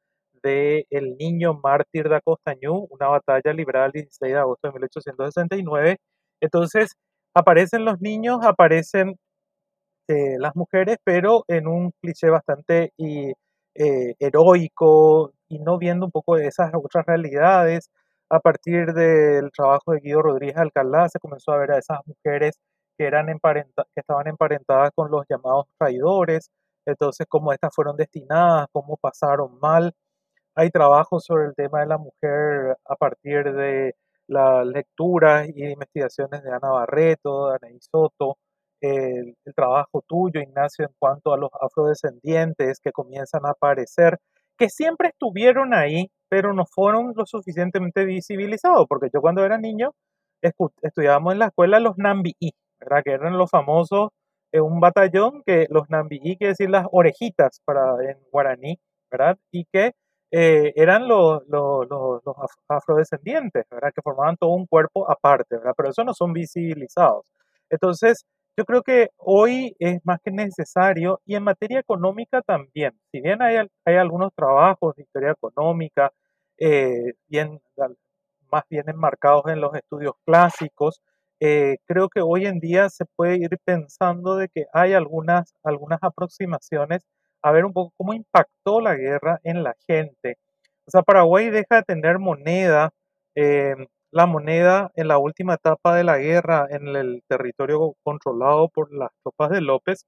del 0.43 0.85
el 0.89 1.17
niño 1.17 1.59
mártir 1.63 2.09
de 2.09 2.15
Acostañú, 2.15 2.87
una 2.89 3.07
batalla 3.07 3.53
librada 3.53 3.87
el 3.87 3.91
16 3.93 4.33
de 4.33 4.39
agosto 4.39 4.67
de 4.67 4.73
1869. 4.73 5.97
Entonces, 6.41 6.95
aparecen 7.33 7.85
los 7.85 8.01
niños, 8.01 8.39
aparecen 8.43 9.17
eh, 10.07 10.37
las 10.39 10.55
mujeres, 10.55 10.97
pero 11.03 11.45
en 11.47 11.67
un 11.67 11.91
cliché 12.01 12.29
bastante 12.29 12.93
eh, 12.97 14.15
heroico 14.19 15.33
y 15.47 15.59
no 15.59 15.77
viendo 15.77 16.05
un 16.05 16.11
poco 16.11 16.35
de 16.35 16.47
esas 16.47 16.71
otras 16.75 17.05
realidades 17.05 17.89
a 18.31 18.39
partir 18.39 18.93
del 18.93 19.51
trabajo 19.51 19.91
de 19.91 19.99
Guido 19.99 20.21
Rodríguez 20.21 20.57
Alcalá 20.57 21.09
se 21.09 21.19
comenzó 21.19 21.51
a 21.51 21.57
ver 21.57 21.71
a 21.71 21.79
esas 21.79 21.99
mujeres 22.05 22.57
que, 22.97 23.05
eran 23.05 23.27
que 23.27 23.65
estaban 23.95 24.27
emparentadas 24.27 24.91
con 24.95 25.11
los 25.11 25.25
llamados 25.29 25.65
traidores, 25.77 26.49
entonces 26.85 27.27
cómo 27.29 27.51
estas 27.53 27.75
fueron 27.75 27.97
destinadas, 27.97 28.67
cómo 28.71 28.97
pasaron 28.97 29.59
mal. 29.59 29.93
Hay 30.55 30.69
trabajos 30.71 31.25
sobre 31.25 31.45
el 31.47 31.55
tema 31.55 31.81
de 31.81 31.87
la 31.87 31.97
mujer 31.97 32.77
a 32.85 32.95
partir 32.95 33.53
de 33.53 33.95
las 34.31 34.65
lecturas 34.65 35.47
y 35.53 35.65
investigaciones 35.65 36.41
de 36.43 36.51
Ana 36.51 36.69
Barreto, 36.69 37.49
de 37.49 37.57
Ana 37.61 37.75
Isoto, 37.75 38.37
el, 38.81 39.35
trabajo 39.55 40.03
tuyo, 40.07 40.41
Ignacio, 40.41 40.85
en 40.85 40.93
cuanto 40.97 41.33
a 41.33 41.37
los 41.37 41.49
afrodescendientes 41.59 42.79
que 42.79 42.91
comienzan 42.93 43.45
a 43.45 43.51
aparecer, 43.51 44.19
que 44.57 44.69
siempre 44.69 45.09
estuvieron 45.09 45.73
ahí, 45.73 46.09
pero 46.29 46.53
no 46.53 46.65
fueron 46.65 47.13
lo 47.15 47.25
suficientemente 47.25 48.05
visibilizados, 48.05 48.85
porque 48.87 49.09
yo 49.13 49.21
cuando 49.21 49.43
era 49.43 49.57
niño 49.57 49.91
estudiábamos 50.41 51.33
en 51.33 51.39
la 51.39 51.47
escuela 51.47 51.79
los 51.79 51.97
Nambií, 51.97 52.53
¿verdad? 52.79 53.03
que 53.03 53.11
eran 53.11 53.37
los 53.37 53.49
famosos, 53.51 54.09
eh, 54.53 54.61
un 54.61 54.79
batallón 54.79 55.43
que 55.45 55.67
los 55.69 55.89
Nambií 55.89 56.37
quiere 56.37 56.49
decir 56.53 56.69
las 56.69 56.87
orejitas 56.91 57.61
para, 57.65 57.95
en 58.09 58.17
guaraní, 58.31 58.79
¿verdad? 59.11 59.37
Y 59.51 59.65
que 59.65 59.91
eh, 60.31 60.73
eran 60.75 61.07
los, 61.07 61.43
los, 61.49 61.87
los, 61.89 62.35
afrodescendientes, 62.69 63.65
¿verdad? 63.69 63.91
Que 63.93 64.01
formaban 64.01 64.37
todo 64.37 64.51
un 64.51 64.65
cuerpo 64.65 65.09
aparte, 65.11 65.57
¿verdad? 65.57 65.73
Pero 65.75 65.89
eso 65.89 66.03
no 66.03 66.13
son 66.13 66.33
visibilizados. 66.33 67.25
Entonces, 67.69 68.25
yo 68.57 68.65
creo 68.65 68.83
que 68.83 69.09
hoy 69.17 69.75
es 69.79 69.99
más 70.05 70.19
que 70.23 70.31
necesario 70.31 71.21
y 71.25 71.35
en 71.35 71.43
materia 71.43 71.79
económica 71.79 72.41
también. 72.41 72.93
Si 73.11 73.21
bien 73.21 73.41
hay, 73.41 73.57
hay 73.85 73.95
algunos 73.95 74.33
trabajos 74.35 74.95
de 74.95 75.03
historia 75.03 75.31
económica, 75.31 76.11
eh, 76.57 77.13
bien, 77.27 77.59
más 78.51 78.63
bien 78.69 78.83
enmarcados 78.87 79.45
en 79.47 79.61
los 79.61 79.73
estudios 79.75 80.13
clásicos, 80.25 81.01
eh, 81.39 81.77
creo 81.87 82.07
que 82.09 82.21
hoy 82.21 82.45
en 82.45 82.59
día 82.59 82.89
se 82.89 83.05
puede 83.15 83.37
ir 83.37 83.57
pensando 83.65 84.35
de 84.35 84.47
que 84.49 84.65
hay 84.73 84.93
algunas, 84.93 85.53
algunas 85.63 85.99
aproximaciones 86.03 87.03
a 87.43 87.51
ver 87.51 87.65
un 87.65 87.73
poco 87.73 87.93
cómo 87.97 88.13
impactó 88.13 88.81
la 88.81 88.95
guerra 88.95 89.39
en 89.43 89.63
la 89.63 89.75
gente. 89.87 90.37
O 90.87 90.91
sea, 90.91 91.03
Paraguay 91.03 91.49
deja 91.49 91.77
de 91.77 91.83
tener 91.83 92.19
moneda, 92.19 92.91
eh, 93.35 93.75
la 94.11 94.25
moneda 94.27 94.91
en 94.95 95.07
la 95.07 95.17
última 95.19 95.55
etapa 95.55 95.95
de 95.95 96.03
la 96.03 96.17
guerra 96.17 96.67
en 96.69 96.87
el 96.95 97.23
territorio 97.27 97.95
controlado 98.03 98.69
por 98.69 98.93
las 98.93 99.11
tropas 99.23 99.49
de 99.51 99.61
López 99.61 100.05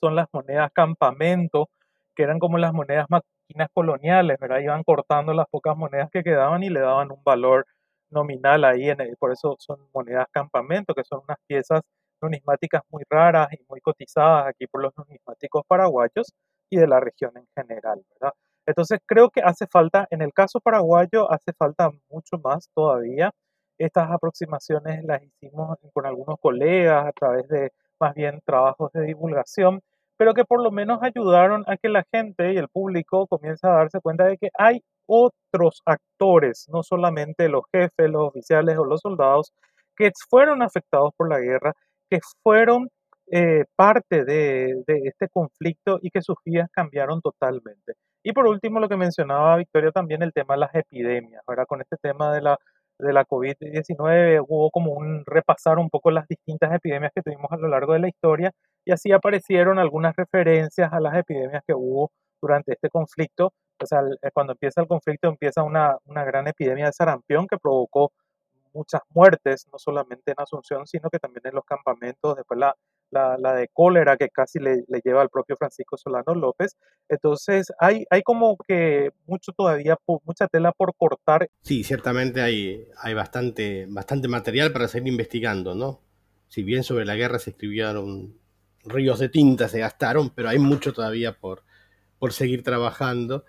son 0.00 0.14
las 0.16 0.26
monedas 0.32 0.70
campamento, 0.72 1.68
que 2.16 2.22
eran 2.24 2.38
como 2.38 2.58
las 2.58 2.72
monedas 2.72 3.06
máquinas 3.10 3.68
coloniales, 3.74 4.38
¿verdad? 4.40 4.60
Iban 4.60 4.84
cortando 4.84 5.32
las 5.34 5.46
pocas 5.50 5.76
monedas 5.76 6.10
que 6.12 6.22
quedaban 6.22 6.62
y 6.62 6.70
le 6.70 6.80
daban 6.80 7.10
un 7.12 7.22
valor 7.24 7.66
nominal 8.10 8.64
ahí, 8.64 8.88
en 8.90 8.98
por 9.18 9.32
eso 9.32 9.56
son 9.58 9.78
monedas 9.94 10.26
campamento, 10.32 10.94
que 10.94 11.04
son 11.04 11.20
unas 11.24 11.38
piezas 11.46 11.82
numismáticas 12.22 12.82
muy 12.90 13.02
raras 13.08 13.48
y 13.52 13.64
muy 13.68 13.80
cotizadas 13.80 14.48
aquí 14.48 14.66
por 14.66 14.82
los 14.82 14.96
numismáticos 14.96 15.62
paraguayos 15.66 16.32
y 16.70 16.76
de 16.76 16.86
la 16.86 17.00
región 17.00 17.32
en 17.36 17.46
general, 17.56 18.02
¿verdad? 18.14 18.34
Entonces 18.66 19.00
creo 19.06 19.30
que 19.30 19.40
hace 19.40 19.66
falta, 19.66 20.06
en 20.10 20.22
el 20.22 20.32
caso 20.32 20.60
paraguayo, 20.60 21.30
hace 21.32 21.52
falta 21.58 21.90
mucho 22.10 22.38
más 22.42 22.68
todavía. 22.74 23.30
Estas 23.78 24.10
aproximaciones 24.10 25.04
las 25.04 25.22
hicimos 25.22 25.78
con 25.94 26.04
algunos 26.06 26.36
colegas 26.40 27.06
a 27.06 27.12
través 27.12 27.48
de 27.48 27.72
más 28.00 28.14
bien 28.14 28.40
trabajos 28.44 28.92
de 28.92 29.02
divulgación, 29.02 29.80
pero 30.18 30.34
que 30.34 30.44
por 30.44 30.62
lo 30.62 30.70
menos 30.70 30.98
ayudaron 31.02 31.64
a 31.66 31.76
que 31.76 31.88
la 31.88 32.04
gente 32.12 32.52
y 32.52 32.56
el 32.58 32.68
público 32.68 33.26
comience 33.26 33.66
a 33.66 33.70
darse 33.70 34.00
cuenta 34.00 34.24
de 34.24 34.36
que 34.36 34.50
hay 34.58 34.82
otros 35.06 35.80
actores, 35.86 36.66
no 36.68 36.82
solamente 36.82 37.48
los 37.48 37.62
jefes, 37.72 38.10
los 38.10 38.28
oficiales 38.28 38.76
o 38.76 38.84
los 38.84 39.00
soldados, 39.00 39.52
que 39.96 40.10
fueron 40.28 40.62
afectados 40.62 41.12
por 41.16 41.28
la 41.28 41.40
guerra, 41.40 41.72
que 42.10 42.20
fueron 42.42 42.88
eh, 43.30 43.64
parte 43.76 44.24
de, 44.24 44.82
este 44.86 45.28
conflicto 45.28 45.98
y 46.00 46.10
que 46.10 46.22
sus 46.22 46.36
vidas 46.44 46.68
cambiaron 46.72 47.20
totalmente. 47.20 47.94
Y 48.22 48.32
por 48.32 48.46
último, 48.46 48.80
lo 48.80 48.88
que 48.88 48.96
mencionaba 48.96 49.56
Victoria 49.56 49.90
también, 49.92 50.22
el 50.22 50.32
tema 50.32 50.54
de 50.54 50.60
las 50.60 50.74
epidemias. 50.74 51.42
Ahora, 51.46 51.66
con 51.66 51.80
este 51.82 51.96
tema 52.00 52.32
de 52.32 52.40
la, 52.42 52.58
de 52.98 53.12
la 53.12 53.24
COVID-19 53.26 54.44
hubo 54.48 54.70
como 54.70 54.92
un 54.92 55.24
repasar 55.26 55.78
un 55.78 55.90
poco 55.90 56.10
las 56.10 56.26
distintas 56.26 56.72
epidemias 56.74 57.12
que 57.14 57.22
tuvimos 57.22 57.52
a 57.52 57.56
lo 57.58 57.68
largo 57.68 57.92
de 57.92 58.00
la 58.00 58.08
historia 58.08 58.50
y 58.84 58.92
así 58.92 59.12
aparecieron 59.12 59.78
algunas 59.78 60.16
referencias 60.16 60.92
a 60.92 61.00
las 61.00 61.14
epidemias 61.16 61.62
que 61.66 61.74
hubo 61.74 62.10
durante 62.40 62.72
este 62.72 62.88
conflicto. 62.88 63.52
O 63.80 63.86
sea, 63.86 64.00
eh, 64.22 64.30
cuando 64.32 64.54
empieza 64.54 64.80
el 64.80 64.88
conflicto 64.88 65.28
empieza 65.28 65.62
una 65.62 65.98
gran 66.06 66.48
epidemia 66.48 66.86
de 66.86 66.92
sarampión 66.92 67.46
que 67.46 67.58
provocó 67.58 68.12
muchas 68.72 69.02
muertes, 69.10 69.66
no 69.72 69.78
solamente 69.78 70.32
en 70.32 70.36
Asunción, 70.38 70.86
sino 70.86 71.10
que 71.10 71.18
también 71.18 71.42
en 71.44 71.54
los 71.54 71.64
campamentos, 71.64 72.36
después 72.36 72.58
la, 72.58 72.74
la, 73.10 73.54
de 73.54 73.68
cólera 73.68 74.16
que 74.16 74.28
casi 74.28 74.58
le, 74.58 74.84
le, 74.88 75.00
lleva 75.04 75.22
al 75.22 75.30
propio 75.30 75.56
Francisco 75.56 75.96
Solano 75.96 76.34
López. 76.34 76.76
Entonces 77.08 77.72
hay, 77.78 78.04
hay 78.10 78.22
como 78.22 78.56
que 78.56 79.10
mucho 79.26 79.52
todavía, 79.52 79.96
mucha 80.24 80.46
tela 80.48 80.72
por 80.72 80.94
cortar. 80.96 81.48
Sí, 81.62 81.84
ciertamente 81.84 82.40
hay, 82.40 82.86
hay 83.02 83.14
bastante, 83.14 83.86
bastante 83.88 84.28
material 84.28 84.72
para 84.72 84.88
seguir 84.88 85.08
investigando, 85.08 85.74
¿no? 85.74 86.00
Si 86.48 86.62
bien 86.62 86.82
sobre 86.82 87.04
la 87.04 87.16
guerra 87.16 87.38
se 87.38 87.50
escribieron 87.50 88.34
ríos 88.84 89.18
de 89.18 89.28
tinta, 89.28 89.68
se 89.68 89.80
gastaron, 89.80 90.30
pero 90.30 90.48
hay 90.48 90.58
mucho 90.58 90.92
todavía 90.92 91.32
por, 91.38 91.62
por 92.18 92.32
seguir 92.32 92.62
trabajando. 92.62 93.44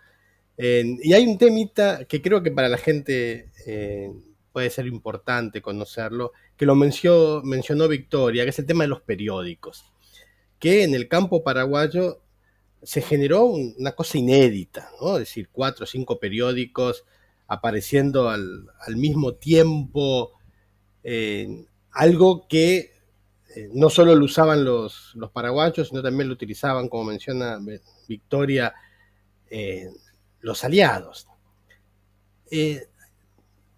Y 0.57 1.13
hay 1.13 1.25
un 1.25 1.37
temita 1.37 2.03
que 2.03 2.21
creo 2.21 2.43
que 2.43 2.51
para 2.51 2.67
la 2.67 2.77
gente 2.77 3.49
eh, 3.65 4.11
puede 4.51 4.69
ser 4.69 4.87
importante 4.87 5.61
conocerlo, 5.61 6.31
que 6.57 6.65
lo 6.65 6.75
mencionó, 6.75 7.41
mencionó 7.43 7.87
Victoria, 7.87 8.43
que 8.43 8.49
es 8.49 8.59
el 8.59 8.65
tema 8.65 8.83
de 8.83 8.89
los 8.89 9.01
periódicos, 9.01 9.85
que 10.59 10.83
en 10.83 10.93
el 10.93 11.07
campo 11.07 11.43
paraguayo 11.43 12.21
se 12.81 13.01
generó 13.01 13.45
una 13.45 13.91
cosa 13.91 14.17
inédita, 14.17 14.89
¿no? 15.01 15.13
es 15.13 15.19
decir, 15.19 15.49
cuatro 15.51 15.83
o 15.83 15.87
cinco 15.87 16.19
periódicos 16.19 17.05
apareciendo 17.47 18.29
al, 18.29 18.67
al 18.85 18.95
mismo 18.95 19.33
tiempo, 19.33 20.33
algo 21.91 22.47
que 22.47 22.91
eh, 23.55 23.69
no 23.73 23.89
solo 23.89 24.15
lo 24.15 24.25
usaban 24.25 24.63
los, 24.63 25.11
los, 25.15 25.31
paraguayos, 25.31 25.87
sino 25.87 26.03
también 26.03 26.27
lo 26.27 26.33
utilizaban, 26.33 26.87
como 26.87 27.05
menciona 27.05 27.59
Victoria, 28.07 28.73
eh, 29.49 29.89
los 30.41 30.63
aliados. 30.63 31.27
Eh, 32.51 32.87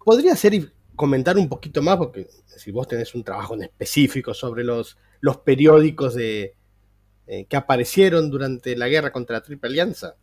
podría 0.04 0.36
ser 0.36 0.72
comentar 0.96 1.36
un 1.36 1.48
poquito 1.48 1.82
más, 1.82 1.96
porque 1.96 2.26
si 2.46 2.70
vos 2.70 2.86
tenés 2.86 3.14
un 3.14 3.24
trabajo 3.24 3.54
en 3.54 3.62
específico 3.64 4.34
sobre 4.34 4.64
los, 4.64 4.98
los 5.20 5.38
periódicos 5.38 6.14
de, 6.14 6.54
eh, 7.26 7.46
que 7.46 7.56
aparecieron 7.56 8.30
durante 8.30 8.76
la 8.76 8.88
guerra 8.88 9.12
contra 9.12 9.36
la 9.36 9.42
Triple 9.42 9.70
Alianza. 9.70 10.16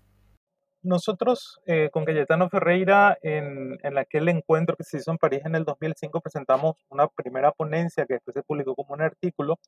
Nosotros 0.81 1.59
eh, 1.65 1.89
con 1.91 2.05
Cayetano 2.05 2.49
Ferreira 2.49 3.17
en, 3.21 3.77
en, 3.83 3.97
aquel 3.97 4.29
encuentro 4.29 4.77
que 4.77 4.85
se 4.85 4.97
hizo 4.97 5.11
en 5.11 5.17
París 5.17 5.41
en 5.43 5.55
el 5.55 5.65
2005 5.65 6.21
presentamos 6.21 6.77
una 6.89 7.07
primera 7.07 7.51
ponencia 7.51 8.05
que 8.05 8.13
después 8.13 8.33
se 8.33 8.43
publicó 8.43 8.75
como 8.75 8.93
un 8.93 9.01
artículo 9.01 9.59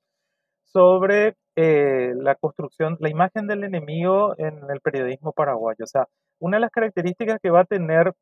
sobre 0.71 1.35
eh, 1.55 2.13
la 2.15 2.35
construcción, 2.35 2.97
la 2.99 3.09
imagen 3.09 3.47
del 3.47 3.63
enemigo 3.63 4.35
en 4.37 4.69
el 4.69 4.79
periodismo 4.79 5.33
paraguayo. 5.33 5.83
O 5.83 5.87
sea, 5.87 6.07
una 6.39 6.57
de 6.57 6.61
las 6.61 6.71
características 6.71 7.39
que 7.41 7.49
va 7.49 7.61
a 7.61 7.65
tener 7.65 8.13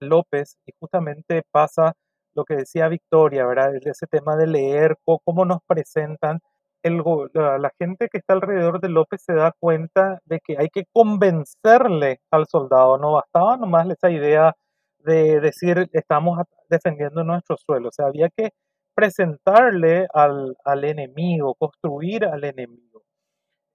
López, 0.00 0.56
y 0.66 0.72
justamente 0.80 1.42
pasa 1.50 1.94
lo 2.34 2.44
que 2.44 2.56
decía 2.56 2.88
Victoria, 2.88 3.46
¿verdad? 3.46 3.74
Ese 3.76 4.06
tema 4.06 4.36
de 4.36 4.46
leer, 4.46 4.96
cómo 5.24 5.44
nos 5.44 5.58
presentan. 5.66 6.40
El, 6.82 7.02
la, 7.34 7.58
la, 7.58 7.72
gente 7.78 8.08
que 8.08 8.18
está 8.18 8.34
alrededor 8.34 8.80
de 8.80 8.88
López 8.88 9.22
se 9.24 9.34
da 9.34 9.52
cuenta 9.58 10.20
de 10.24 10.40
que 10.40 10.56
hay 10.58 10.68
que 10.68 10.84
convencerle 10.92 12.20
al 12.30 12.46
soldado, 12.46 12.98
no 12.98 13.14
bastaba 13.14 13.56
nomás 13.56 13.88
esa 13.90 14.10
idea 14.10 14.54
de 15.00 15.40
decir 15.40 15.88
estamos 15.92 16.38
defendiendo 16.70 17.24
nuestro 17.24 17.56
suelo, 17.56 17.88
o 17.88 17.92
sea, 17.92 18.06
había 18.06 18.28
que 18.30 18.50
presentarle 18.94 20.06
al, 20.14 20.56
al 20.64 20.84
enemigo, 20.84 21.54
construir 21.54 22.24
al 22.24 22.44
enemigo. 22.44 23.02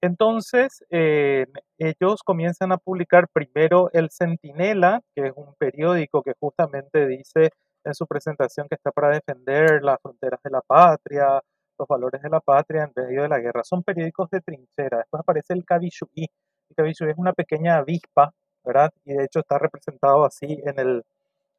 Entonces, 0.04 0.84
eh, 0.90 1.46
ellos 1.78 2.22
comienzan 2.22 2.72
a 2.72 2.76
publicar 2.76 3.26
primero 3.32 3.88
El 3.94 4.10
Centinela, 4.10 5.00
que 5.14 5.28
es 5.28 5.32
un 5.34 5.54
periódico 5.54 6.22
que 6.22 6.34
justamente 6.38 7.06
dice 7.06 7.52
en 7.84 7.94
su 7.94 8.06
presentación 8.06 8.68
que 8.68 8.74
está 8.74 8.92
para 8.92 9.08
defender 9.08 9.82
las 9.82 9.98
fronteras 10.02 10.40
de 10.42 10.50
la 10.50 10.60
patria, 10.60 11.40
los 11.78 11.88
valores 11.88 12.20
de 12.20 12.28
la 12.28 12.40
patria 12.40 12.84
en 12.84 12.92
medio 12.94 13.22
de 13.22 13.28
la 13.30 13.38
guerra. 13.38 13.64
Son 13.64 13.82
periódicos 13.82 14.28
de 14.28 14.42
trinchera. 14.42 14.98
Después 14.98 15.22
aparece 15.22 15.54
el 15.54 15.64
Cabichuí. 15.64 16.28
El 16.68 16.76
Cabichuí 16.76 17.08
es 17.10 17.16
una 17.16 17.32
pequeña 17.32 17.78
avispa, 17.78 18.30
¿verdad? 18.62 18.90
Y 19.06 19.14
de 19.14 19.24
hecho 19.24 19.40
está 19.40 19.58
representado 19.58 20.26
así 20.26 20.60
en 20.66 20.78
el, 20.80 21.02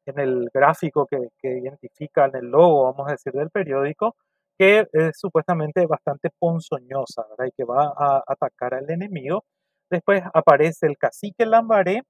en 0.06 0.20
el 0.20 0.50
gráfico 0.54 1.06
que 1.08 1.48
identifica 1.48 2.26
en 2.26 2.36
el 2.36 2.46
logo, 2.46 2.84
vamos 2.92 3.08
a 3.08 3.12
decir, 3.12 3.32
del 3.32 3.50
periódico 3.50 4.14
que 4.58 4.86
es 4.92 5.18
supuestamente 5.18 5.86
bastante 5.86 6.30
ponzoñosa, 6.38 7.24
¿verdad? 7.30 7.46
Y 7.46 7.52
que 7.56 7.64
va 7.64 7.92
a 7.96 8.22
atacar 8.26 8.74
al 8.74 8.90
enemigo. 8.90 9.44
Después 9.90 10.22
aparece 10.34 10.86
el 10.86 10.96
Cacique 10.98 11.46
Lambaré, 11.46 12.02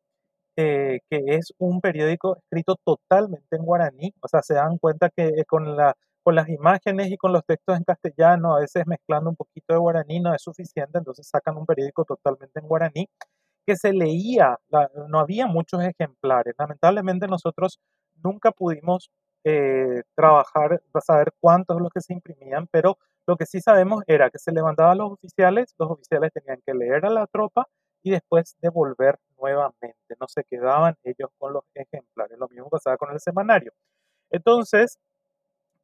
eh, 0.56 1.00
que 1.10 1.22
es 1.36 1.52
un 1.58 1.80
periódico 1.80 2.36
escrito 2.38 2.76
totalmente 2.84 3.56
en 3.56 3.64
guaraní. 3.64 4.12
O 4.22 4.28
sea, 4.28 4.42
se 4.42 4.54
dan 4.54 4.78
cuenta 4.78 5.10
que 5.10 5.44
con, 5.46 5.76
la, 5.76 5.94
con 6.24 6.34
las 6.34 6.48
imágenes 6.48 7.10
y 7.10 7.16
con 7.18 7.32
los 7.32 7.44
textos 7.46 7.76
en 7.76 7.84
castellano, 7.84 8.56
a 8.56 8.60
veces 8.60 8.86
mezclando 8.86 9.30
un 9.30 9.36
poquito 9.36 9.74
de 9.74 9.78
guaraní 9.80 10.20
no 10.20 10.34
es 10.34 10.42
suficiente, 10.42 10.98
entonces 10.98 11.28
sacan 11.28 11.56
un 11.58 11.66
periódico 11.66 12.04
totalmente 12.04 12.60
en 12.60 12.68
guaraní 12.68 13.08
que 13.66 13.76
se 13.76 13.92
leía, 13.92 14.56
la, 14.68 14.90
no 15.08 15.18
había 15.20 15.46
muchos 15.46 15.82
ejemplares. 15.82 16.54
Lamentablemente 16.58 17.26
nosotros 17.26 17.80
nunca 18.22 18.52
pudimos 18.52 19.10
eh, 19.48 20.02
trabajar, 20.16 20.82
saber 21.04 21.32
cuántos 21.38 21.80
los 21.80 21.90
que 21.92 22.00
se 22.00 22.12
imprimían, 22.12 22.66
pero 22.66 22.98
lo 23.28 23.36
que 23.36 23.46
sí 23.46 23.60
sabemos 23.60 24.02
era 24.08 24.28
que 24.28 24.40
se 24.40 24.50
levantaban 24.50 24.98
los 24.98 25.12
oficiales, 25.12 25.72
los 25.78 25.88
oficiales 25.88 26.32
tenían 26.32 26.60
que 26.66 26.74
leer 26.74 27.06
a 27.06 27.10
la 27.10 27.28
tropa 27.28 27.68
y 28.02 28.10
después 28.10 28.56
devolver 28.60 29.20
nuevamente, 29.38 30.16
no 30.20 30.26
se 30.26 30.42
quedaban 30.42 30.96
ellos 31.04 31.30
con 31.38 31.52
los 31.52 31.62
ejemplares, 31.74 32.36
lo 32.38 32.48
mismo 32.48 32.68
pasaba 32.70 32.96
con 32.96 33.12
el 33.12 33.20
semanario. 33.20 33.72
Entonces, 34.30 34.98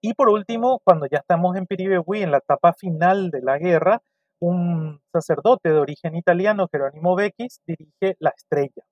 y 0.01 0.15
por 0.15 0.29
último, 0.29 0.81
cuando 0.83 1.07
ya 1.07 1.19
estamos 1.19 1.57
en 1.57 1.67
Piribehuí, 1.67 2.23
en 2.23 2.33
la 2.33 2.39
etapa 2.39 2.73
final 2.73 3.31
de 3.31 3.43
la 3.43 3.59
guerra, 3.59 4.03
un 4.41 5.01
sacerdote 5.13 5.69
de 5.69 5.79
origen 5.79 6.17
italiano, 6.17 6.67
Jerónimo 6.73 7.15
Beckis, 7.15 7.61
dirige 7.65 8.17
La 8.19 8.31
Estrella, 8.31 8.83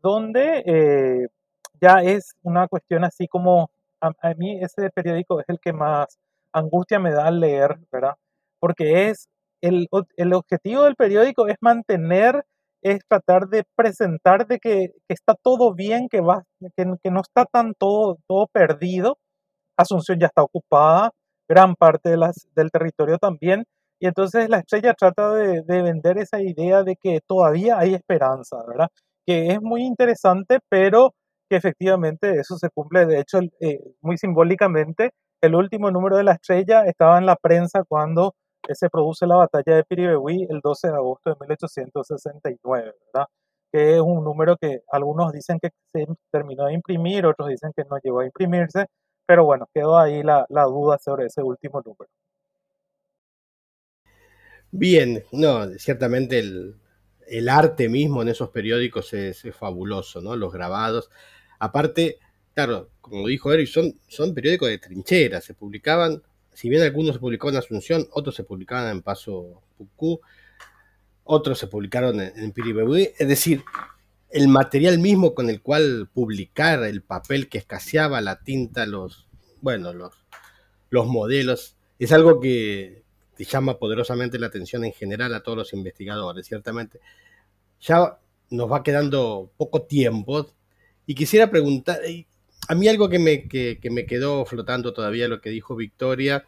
donde 0.00 0.62
eh, 0.66 1.28
ya 1.80 2.02
es 2.02 2.36
una 2.42 2.68
cuestión 2.68 3.02
así 3.02 3.26
como 3.26 3.70
a, 4.04 4.34
mí 4.34 4.58
ese 4.60 4.90
periódico 4.90 5.40
es 5.40 5.46
el 5.48 5.58
que 5.60 5.72
más 5.72 6.18
angustia 6.52 6.98
me 6.98 7.12
da 7.12 7.30
leer, 7.30 7.78
¿verdad? 7.92 8.14
Porque 8.60 9.08
es 9.08 9.28
el, 9.60 9.88
el 10.16 10.34
objetivo 10.34 10.84
del 10.84 10.96
periódico 10.96 11.48
es 11.48 11.56
mantener, 11.60 12.44
es 12.82 13.00
tratar 13.08 13.48
de 13.48 13.64
presentar 13.76 14.46
de 14.46 14.58
que, 14.58 14.90
que 15.08 15.14
está 15.14 15.34
todo 15.34 15.74
bien, 15.74 16.08
que, 16.08 16.20
va, 16.20 16.44
que, 16.76 16.84
que, 17.02 17.10
no 17.10 17.20
está 17.20 17.46
tan 17.46 17.74
todo, 17.78 18.18
todo 18.28 18.46
perdido. 18.52 19.18
Asunción 19.76 20.18
ya 20.20 20.26
está 20.26 20.42
ocupada, 20.42 21.10
gran 21.48 21.74
parte 21.76 22.10
de 22.10 22.32
del 22.54 22.70
territorio 22.70 23.18
también. 23.18 23.64
Y 24.00 24.06
entonces 24.06 24.48
la 24.50 24.58
estrella 24.58 24.94
trata 24.94 25.32
de, 25.34 25.62
de 25.62 25.82
vender 25.82 26.18
esa 26.18 26.40
idea 26.42 26.82
de 26.82 26.96
que 26.96 27.20
todavía 27.26 27.78
hay 27.78 27.94
esperanza, 27.94 28.58
¿verdad? 28.68 28.88
Que 29.26 29.52
es 29.52 29.62
muy 29.62 29.82
interesante, 29.84 30.58
pero 30.68 31.14
que 31.48 31.56
efectivamente 31.56 32.38
eso 32.38 32.56
se 32.56 32.70
cumple. 32.70 33.06
De 33.06 33.20
hecho, 33.20 33.40
eh, 33.60 33.80
muy 34.00 34.18
simbólicamente, 34.18 35.12
el 35.40 35.54
último 35.54 35.90
número 35.90 36.16
de 36.16 36.24
la 36.24 36.32
estrella 36.32 36.84
estaba 36.86 37.18
en 37.18 37.26
la 37.26 37.36
prensa 37.36 37.84
cuando 37.84 38.34
se 38.72 38.88
produce 38.88 39.26
la 39.26 39.36
batalla 39.36 39.76
de 39.76 39.84
Piribehuí 39.84 40.46
el 40.48 40.60
12 40.60 40.88
de 40.88 40.94
agosto 40.94 41.30
de 41.30 41.36
1869, 41.40 42.92
¿verdad? 43.12 43.26
Que 43.72 43.96
es 43.96 44.00
un 44.00 44.24
número 44.24 44.56
que 44.56 44.80
algunos 44.90 45.32
dicen 45.32 45.58
que 45.60 45.70
se 45.92 46.06
terminó 46.30 46.66
de 46.66 46.74
imprimir, 46.74 47.26
otros 47.26 47.48
dicen 47.48 47.72
que 47.76 47.84
no 47.84 47.98
llegó 48.02 48.20
a 48.20 48.26
imprimirse, 48.26 48.86
pero 49.26 49.44
bueno, 49.44 49.68
quedó 49.74 49.98
ahí 49.98 50.22
la, 50.22 50.46
la 50.48 50.64
duda 50.64 50.98
sobre 50.98 51.26
ese 51.26 51.42
último 51.42 51.82
número. 51.84 52.10
Bien, 54.70 55.22
no, 55.30 55.66
ciertamente 55.78 56.38
el, 56.38 56.74
el 57.28 57.48
arte 57.48 57.88
mismo 57.88 58.22
en 58.22 58.28
esos 58.28 58.50
periódicos 58.50 59.12
es, 59.12 59.42
fabuloso, 59.58 60.20
¿no? 60.20 60.36
Los 60.36 60.52
grabados. 60.52 61.10
Aparte, 61.58 62.18
claro, 62.54 62.90
como 63.00 63.26
dijo 63.28 63.52
Eric, 63.52 63.68
son, 63.68 63.94
son 64.08 64.34
periódicos 64.34 64.68
de 64.68 64.78
trinchera, 64.78 65.40
se 65.40 65.54
publicaban, 65.54 66.22
si 66.52 66.68
bien 66.68 66.82
algunos 66.82 67.14
se 67.14 67.20
publicaban 67.20 67.54
en 67.54 67.58
Asunción, 67.58 68.08
otros 68.12 68.34
se 68.34 68.44
publicaban 68.44 68.90
en 68.90 69.02
Paso 69.02 69.62
Pucú, 69.76 70.20
otros 71.24 71.58
se 71.58 71.66
publicaron 71.66 72.20
en, 72.20 72.32
en 72.36 72.54
es 72.56 73.28
decir, 73.28 73.64
el 74.30 74.48
material 74.48 74.98
mismo 74.98 75.34
con 75.34 75.48
el 75.48 75.62
cual 75.62 76.08
publicar 76.12 76.82
el 76.82 77.02
papel 77.02 77.48
que 77.48 77.58
escaseaba, 77.58 78.20
la 78.20 78.40
tinta, 78.40 78.84
los, 78.84 79.28
bueno, 79.60 79.92
los, 79.92 80.12
los 80.90 81.06
modelos, 81.06 81.76
es 81.98 82.12
algo 82.12 82.40
que, 82.40 83.03
llama 83.42 83.78
poderosamente 83.78 84.38
la 84.38 84.46
atención 84.46 84.84
en 84.84 84.92
general 84.92 85.34
a 85.34 85.42
todos 85.42 85.58
los 85.58 85.72
investigadores, 85.72 86.46
ciertamente. 86.46 87.00
Ya 87.80 88.18
nos 88.50 88.70
va 88.70 88.84
quedando 88.84 89.50
poco 89.56 89.82
tiempo 89.82 90.46
y 91.06 91.14
quisiera 91.14 91.50
preguntar, 91.50 91.98
a 92.68 92.74
mí 92.74 92.88
algo 92.88 93.08
que 93.08 93.18
me, 93.18 93.48
que, 93.48 93.78
me 93.90 94.06
quedó 94.06 94.46
flotando 94.46 94.92
todavía 94.92 95.28
lo 95.28 95.40
que 95.40 95.50
dijo 95.50 95.76
Victoria, 95.76 96.46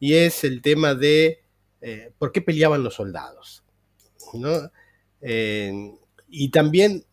y 0.00 0.14
es 0.14 0.44
el 0.44 0.62
tema 0.62 0.94
de 0.94 1.42
eh, 1.80 2.12
por 2.18 2.30
qué 2.30 2.40
peleaban 2.40 2.84
los 2.84 2.94
soldados. 2.94 3.64
¿no? 4.34 4.70
Eh, 5.20 5.92
y 6.28 6.50
también 6.50 7.04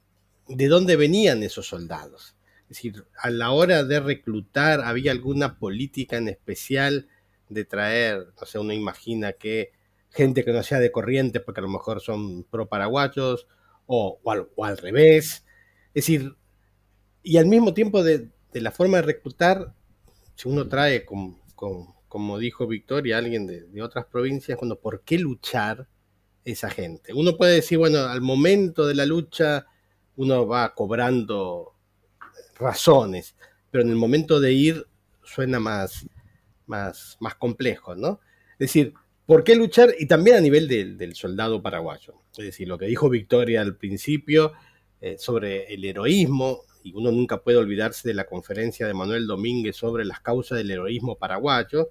de 0.47 0.67
dónde 0.67 0.95
venían 0.95 1.43
esos 1.43 1.67
soldados. 1.67 2.35
Es 2.63 2.77
decir, 2.77 3.05
a 3.17 3.29
la 3.29 3.51
hora 3.51 3.83
de 3.83 3.99
reclutar, 3.99 4.81
¿había 4.81 5.11
alguna 5.11 5.57
política 5.57 6.17
en 6.17 6.29
especial 6.29 7.07
de 7.49 7.65
traer, 7.65 8.27
no 8.39 8.45
sé, 8.45 8.59
uno 8.59 8.73
imagina 8.73 9.33
que 9.33 9.71
gente 10.09 10.45
que 10.45 10.53
no 10.53 10.63
sea 10.63 10.79
de 10.79 10.91
corriente, 10.91 11.39
porque 11.39 11.59
a 11.59 11.63
lo 11.63 11.69
mejor 11.69 12.01
son 12.01 12.43
pro 12.45 12.67
paraguayos, 12.67 13.47
o, 13.87 14.19
al, 14.63 14.77
revés. 14.77 15.45
Es 15.93 16.05
decir, 16.05 16.35
y 17.23 17.37
al 17.37 17.45
mismo 17.45 17.73
tiempo 17.73 18.03
de, 18.03 18.29
la 18.53 18.71
forma 18.71 18.97
de 18.97 19.03
reclutar, 19.03 19.73
si 20.35 20.47
uno 20.47 20.67
trae, 20.67 21.05
como 21.05 22.37
dijo 22.39 22.67
Victoria, 22.67 23.17
alguien 23.17 23.45
de, 23.47 23.81
otras 23.81 24.05
provincias, 24.05 24.57
cuando, 24.57 24.79
¿por 24.79 25.01
qué 25.01 25.17
luchar 25.19 25.87
esa 26.43 26.69
gente? 26.69 27.13
Uno 27.13 27.37
puede 27.37 27.55
decir, 27.55 27.77
bueno, 27.77 27.99
al 27.99 28.21
momento 28.21 28.87
de 28.87 28.95
la 28.95 29.05
lucha 29.05 29.65
uno 30.15 30.47
va 30.47 30.73
cobrando 30.73 31.75
razones, 32.57 33.35
pero 33.69 33.83
en 33.83 33.89
el 33.89 33.97
momento 33.97 34.39
de 34.39 34.53
ir 34.53 34.87
suena 35.23 35.59
más, 35.59 36.05
más, 36.67 37.17
más 37.19 37.35
complejo, 37.35 37.95
¿no? 37.95 38.19
Es 38.53 38.67
decir, 38.67 38.93
¿por 39.25 39.43
qué 39.43 39.55
luchar? 39.55 39.93
Y 39.99 40.07
también 40.07 40.37
a 40.37 40.41
nivel 40.41 40.67
del 40.67 41.15
soldado 41.15 41.61
paraguayo. 41.61 42.15
Es 42.37 42.45
decir, 42.45 42.67
lo 42.67 42.77
que 42.77 42.85
dijo 42.85 43.09
Victoria 43.09 43.61
al 43.61 43.75
principio 43.75 44.53
eh, 45.01 45.17
sobre 45.17 45.73
el 45.73 45.83
heroísmo, 45.83 46.61
y 46.83 46.93
uno 46.93 47.11
nunca 47.11 47.41
puede 47.41 47.57
olvidarse 47.57 48.07
de 48.07 48.13
la 48.13 48.25
conferencia 48.25 48.85
de 48.85 48.93
Manuel 48.93 49.25
Domínguez 49.25 49.75
sobre 49.75 50.05
las 50.05 50.19
causas 50.19 50.59
del 50.59 50.69
heroísmo 50.69 51.15
paraguayo, 51.15 51.89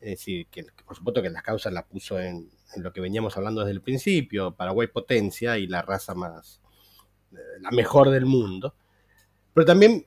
es 0.00 0.10
decir, 0.10 0.46
que, 0.46 0.64
por 0.84 0.96
supuesto 0.96 1.22
que 1.22 1.30
las 1.30 1.42
causas 1.42 1.72
las 1.72 1.84
puso 1.84 2.18
en, 2.18 2.50
lo 2.76 2.92
que 2.92 3.00
veníamos 3.00 3.36
hablando 3.36 3.60
desde 3.60 3.72
el 3.72 3.82
principio, 3.82 4.54
Paraguay 4.54 4.88
potencia 4.88 5.58
y 5.58 5.66
la 5.66 5.82
raza 5.82 6.14
más, 6.14 6.60
eh, 7.32 7.36
la 7.60 7.70
mejor 7.70 8.10
del 8.10 8.24
mundo, 8.24 8.74
pero 9.52 9.66
también, 9.66 10.06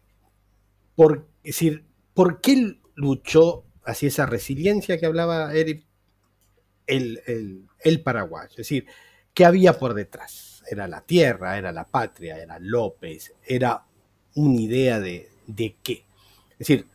por, 0.96 1.28
decir, 1.44 1.86
¿por 2.14 2.42
qué 2.42 2.80
luchó 2.96 3.67
hacia 3.88 4.10
esa 4.10 4.26
resiliencia 4.26 5.00
que 5.00 5.06
hablaba 5.06 5.54
Eric, 5.54 5.86
el, 6.86 7.22
el, 7.80 8.02
Paraguay. 8.02 8.48
Es 8.50 8.58
decir, 8.58 8.86
¿qué 9.34 9.46
había 9.46 9.80
por 9.80 9.94
detrás? 9.94 10.62
Era 10.70 10.88
la 10.88 11.02
tierra, 11.02 11.58
era 11.58 11.72
la 11.72 11.86
patria, 11.86 12.38
era 12.38 12.60
López, 12.60 13.34
era 13.46 13.86
una 14.36 14.60
idea 14.60 15.00
de, 15.00 15.30
de 15.48 15.76
qué. 15.82 16.04
Es 16.52 16.60
decir, 16.60 16.88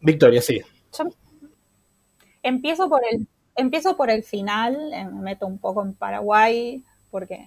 Victoria, 0.00 0.42
sí. 0.42 0.60
empiezo 2.42 2.90
por 2.90 3.00
el, 3.10 3.26
empiezo 3.56 3.96
por 3.96 4.10
el 4.10 4.22
final, 4.22 4.92
eh, 4.92 5.06
me 5.06 5.22
meto 5.22 5.46
un 5.46 5.58
poco 5.58 5.82
en 5.82 5.94
Paraguay, 5.94 6.84
porque, 7.10 7.46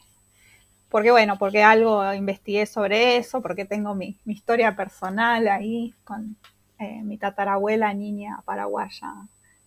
porque 0.90 1.12
bueno, 1.12 1.38
porque 1.38 1.62
algo 1.62 2.12
investigué 2.16 2.66
sobre 2.66 3.18
eso, 3.18 3.44
porque 3.44 3.66
tengo 3.66 3.94
mi, 3.94 4.18
mi 4.26 4.34
historia 4.34 4.76
personal 4.76 5.48
ahí 5.48 5.94
con, 6.04 6.38
eh, 6.78 7.02
mi 7.04 7.18
tatarabuela, 7.18 7.94
niña 7.94 8.42
paraguaya, 8.44 9.14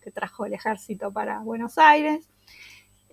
que 0.03 0.11
trajo 0.11 0.45
el 0.45 0.53
ejército 0.53 1.11
para 1.11 1.41
Buenos 1.41 1.79
Aires. 1.79 2.29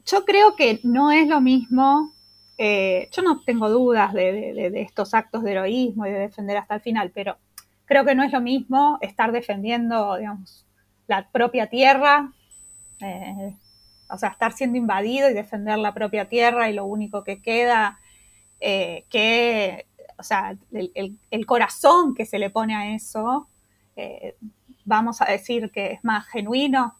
Yo 0.06 0.26
creo 0.26 0.58
que 0.58 0.82
no 0.84 1.12
es 1.12 1.30
lo 1.30 1.39
mismo, 1.39 2.14
eh, 2.58 3.08
yo 3.14 3.22
no 3.22 3.41
tengo 3.43 3.70
dudas 3.70 4.14
de, 4.14 4.82
estos 4.82 5.14
actos 5.14 5.43
de 5.43 5.52
heroísmo 5.52 6.06
y 6.06 6.12
de 6.12 6.20
defender 6.20 6.58
hasta 6.58 6.76
el 6.76 6.82
final, 6.82 7.12
pero 7.14 7.38
creo 7.86 8.04
que 8.04 8.16
no 8.16 8.24
es 8.24 8.34
lo 8.34 8.41
mismo 8.41 8.98
estar 9.00 9.32
defendiendo, 9.32 10.18
digamos, 10.18 10.66
la 11.08 11.30
propia 11.30 11.68
tierra, 11.68 12.34
eh, 13.00 13.56
o 14.10 14.18
sea, 14.18 14.30
estar 14.30 14.52
siendo 14.52 14.78
invadido 14.78 15.30
y 15.30 15.34
defender 15.34 15.78
la 15.78 15.93
propia 15.93 16.28
tierra 16.28 16.70
y 16.70 16.74
lo 16.74 16.86
único 16.86 17.24
que 17.24 17.41
queda 17.41 18.00
que, 18.60 19.86
o 20.18 20.24
sea, 20.24 20.56
el, 20.72 21.46
corazón 21.46 22.16
que 22.16 22.26
se 22.26 22.39
le 22.39 22.50
pone 22.50 22.76
a 22.76 22.96
eso 22.96 23.48
eh, 23.96 24.36
vamos 24.84 25.22
a 25.22 25.26
decir 25.26 25.72
que 25.72 25.93
es 25.93 26.04
más 26.04 26.28
genuino 26.28 26.98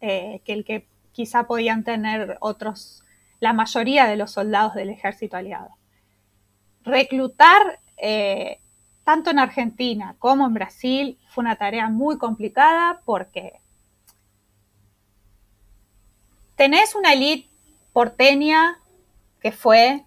eh, 0.00 0.40
que 0.44 0.52
el 0.52 0.64
que 0.64 0.86
quizá 1.12 1.46
podían 1.46 1.84
tener 1.84 2.38
otros, 2.40 3.04
la 3.40 3.52
mayoría 3.52 4.06
de 4.06 4.16
los 4.16 4.32
soldados 4.32 4.74
del 4.74 4.90
ejército 4.90 5.36
aliado. 5.36 5.76
Reclutar 6.82 7.80
eh, 7.96 8.60
tanto 9.04 9.30
en 9.30 9.38
Argentina 9.38 10.16
como 10.18 10.46
en 10.46 10.54
Brasil 10.54 11.18
fue 11.28 11.42
una 11.42 11.56
tarea 11.56 11.88
muy 11.88 12.18
complicada 12.18 13.00
porque 13.04 13.60
tenés 16.56 16.94
una 16.94 17.12
élite 17.12 17.48
porteña 17.92 18.80
que 19.40 19.52
fue 19.52 20.04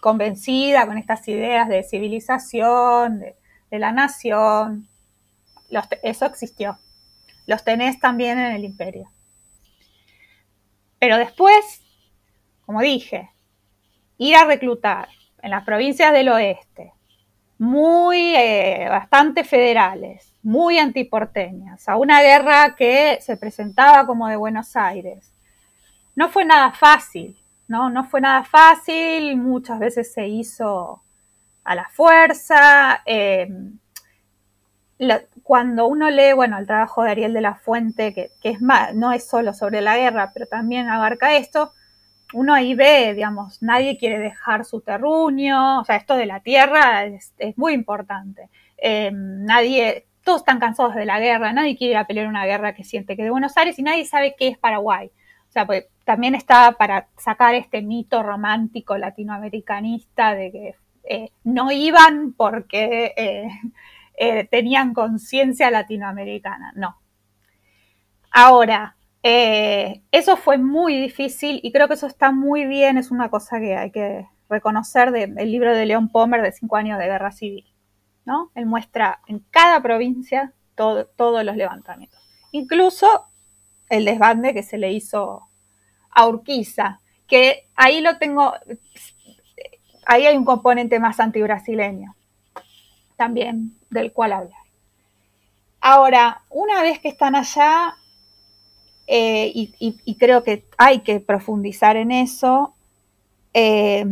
convencida 0.00 0.86
con 0.86 0.96
estas 0.96 1.26
ideas 1.28 1.68
de 1.68 1.82
civilización, 1.82 3.20
de 3.70 3.78
la 3.78 3.92
nación, 3.92 4.88
eso 6.02 6.26
existió. 6.26 6.78
Los 7.46 7.64
tenés 7.64 7.98
también 7.98 8.38
en 8.38 8.52
el 8.52 8.64
imperio. 8.64 9.10
Pero 10.98 11.16
después, 11.16 11.82
como 12.66 12.80
dije, 12.80 13.30
ir 14.18 14.36
a 14.36 14.44
reclutar 14.44 15.08
en 15.42 15.50
las 15.50 15.64
provincias 15.64 16.12
del 16.12 16.28
oeste, 16.28 16.92
muy, 17.58 18.34
eh, 18.36 18.86
bastante 18.88 19.44
federales, 19.44 20.32
muy 20.42 20.78
antiporteñas, 20.78 21.88
a 21.88 21.96
una 21.96 22.22
guerra 22.22 22.76
que 22.76 23.18
se 23.20 23.36
presentaba 23.36 24.06
como 24.06 24.28
de 24.28 24.36
Buenos 24.36 24.76
Aires. 24.76 25.32
No 26.14 26.28
fue 26.28 26.44
nada 26.44 26.72
fácil, 26.72 27.36
¿no? 27.66 27.90
No 27.90 28.04
fue 28.04 28.20
nada 28.20 28.44
fácil, 28.44 29.36
muchas 29.36 29.78
veces 29.78 30.12
se 30.12 30.26
hizo 30.26 31.02
a 31.64 31.74
la 31.74 31.88
fuerza. 31.90 33.02
Eh, 33.04 33.48
cuando 35.42 35.86
uno 35.86 36.10
lee, 36.10 36.32
bueno, 36.34 36.58
el 36.58 36.66
trabajo 36.66 37.02
de 37.02 37.10
Ariel 37.10 37.32
de 37.32 37.40
la 37.40 37.54
Fuente, 37.54 38.12
que, 38.14 38.58
no 38.94 39.12
es 39.12 39.28
solo 39.28 39.54
sobre 39.54 39.80
la 39.80 39.96
guerra, 39.96 40.32
pero 40.34 40.46
también 40.46 40.88
abarca 40.88 41.36
esto, 41.36 41.72
uno 42.34 42.52
ahí 42.52 42.74
ve, 42.74 43.14
digamos, 43.14 43.62
nadie 43.62 43.96
quiere 43.96 44.18
dejar 44.18 44.64
su 44.64 44.80
terruño, 44.80 45.80
o 45.80 45.84
sea, 45.84 45.96
esto 45.96 46.16
de 46.16 46.26
la 46.26 46.40
tierra 46.40 47.04
es, 47.04 47.32
muy 47.56 47.72
importante. 47.72 48.50
Eh, 48.76 49.10
nadie, 49.12 50.06
todos 50.24 50.42
están 50.42 50.60
cansados 50.60 50.94
de 50.94 51.06
la 51.06 51.20
guerra, 51.20 51.52
nadie 51.52 51.76
quiere 51.76 51.92
ir 51.92 51.96
a 51.96 52.06
pelear 52.06 52.26
una 52.26 52.44
guerra 52.44 52.74
que 52.74 52.84
siente 52.84 53.16
que 53.16 53.22
es 53.22 53.26
de 53.26 53.30
Buenos 53.30 53.56
Aires 53.56 53.78
y 53.78 53.82
nadie 53.82 54.04
sabe 54.04 54.34
qué 54.38 54.48
es 54.48 54.58
Paraguay. 54.58 55.10
O 55.48 55.52
sea, 55.52 55.66
pues 55.66 55.86
también 56.04 56.34
está 56.34 56.72
para 56.72 57.08
sacar 57.16 57.54
este 57.54 57.80
mito 57.80 58.22
romántico 58.22 58.98
latinoamericanista 58.98 60.34
de 60.34 60.52
que 60.52 60.74
eh, 61.04 61.30
no 61.44 61.72
iban 61.72 62.34
porque 62.34 63.14
eh, 63.16 63.48
eh, 64.18 64.48
tenían 64.50 64.94
conciencia 64.94 65.70
latinoamericana, 65.70 66.72
no. 66.74 66.96
Ahora, 68.30 68.96
eh, 69.22 70.02
eso 70.10 70.36
fue 70.36 70.58
muy 70.58 70.96
difícil 70.96 71.60
y 71.62 71.72
creo 71.72 71.88
que 71.88 71.94
eso 71.94 72.06
está 72.06 72.32
muy 72.32 72.66
bien, 72.66 72.98
es 72.98 73.10
una 73.10 73.30
cosa 73.30 73.60
que 73.60 73.76
hay 73.76 73.90
que, 73.90 74.26
reconocer 74.48 75.12
del 75.12 75.34
libro 75.52 75.76
de 75.76 75.86
León 75.86 76.08
Pomer 76.08 76.42
de 76.42 76.52
Cinco 76.52 76.76
años 76.76 76.98
de 76.98 77.06
guerra 77.06 77.30
civil. 77.30 77.66
¿no? 78.24 78.50
Él 78.54 78.66
muestra 78.66 79.20
en 79.26 79.40
cada 79.50 79.80
provincia 79.82 80.52
todos 80.74 81.44
los 81.44 81.56
levantamientos. 81.56 82.18
Incluso 82.52 83.06
el 83.88 84.04
desbande 84.04 84.54
que 84.54 84.62
se 84.62 84.78
le 84.78 84.92
hizo 84.92 85.48
a 86.10 86.26
Urquiza, 86.26 87.00
que 87.26 87.68
ahí 87.74 88.00
lo 88.00 88.18
tengo, 88.18 88.54
ahí 90.06 90.26
hay 90.26 90.36
un 90.36 90.44
componente 90.44 90.98
más 90.98 91.20
antibrasileño 91.20 92.14
también 93.18 93.76
del 93.90 94.12
cual 94.12 94.32
hablar. 94.32 94.62
Ahora, 95.80 96.42
una 96.48 96.82
vez 96.82 97.00
que 97.00 97.08
están 97.08 97.34
allá, 97.34 97.96
eh, 99.06 99.52
y, 99.54 100.14
creo 100.16 100.42
que 100.44 100.64
hay 100.78 101.00
que 101.00 101.20
profundizar 101.20 101.96
en 101.96 102.12
eso, 102.12 102.74
eh, 103.52 104.06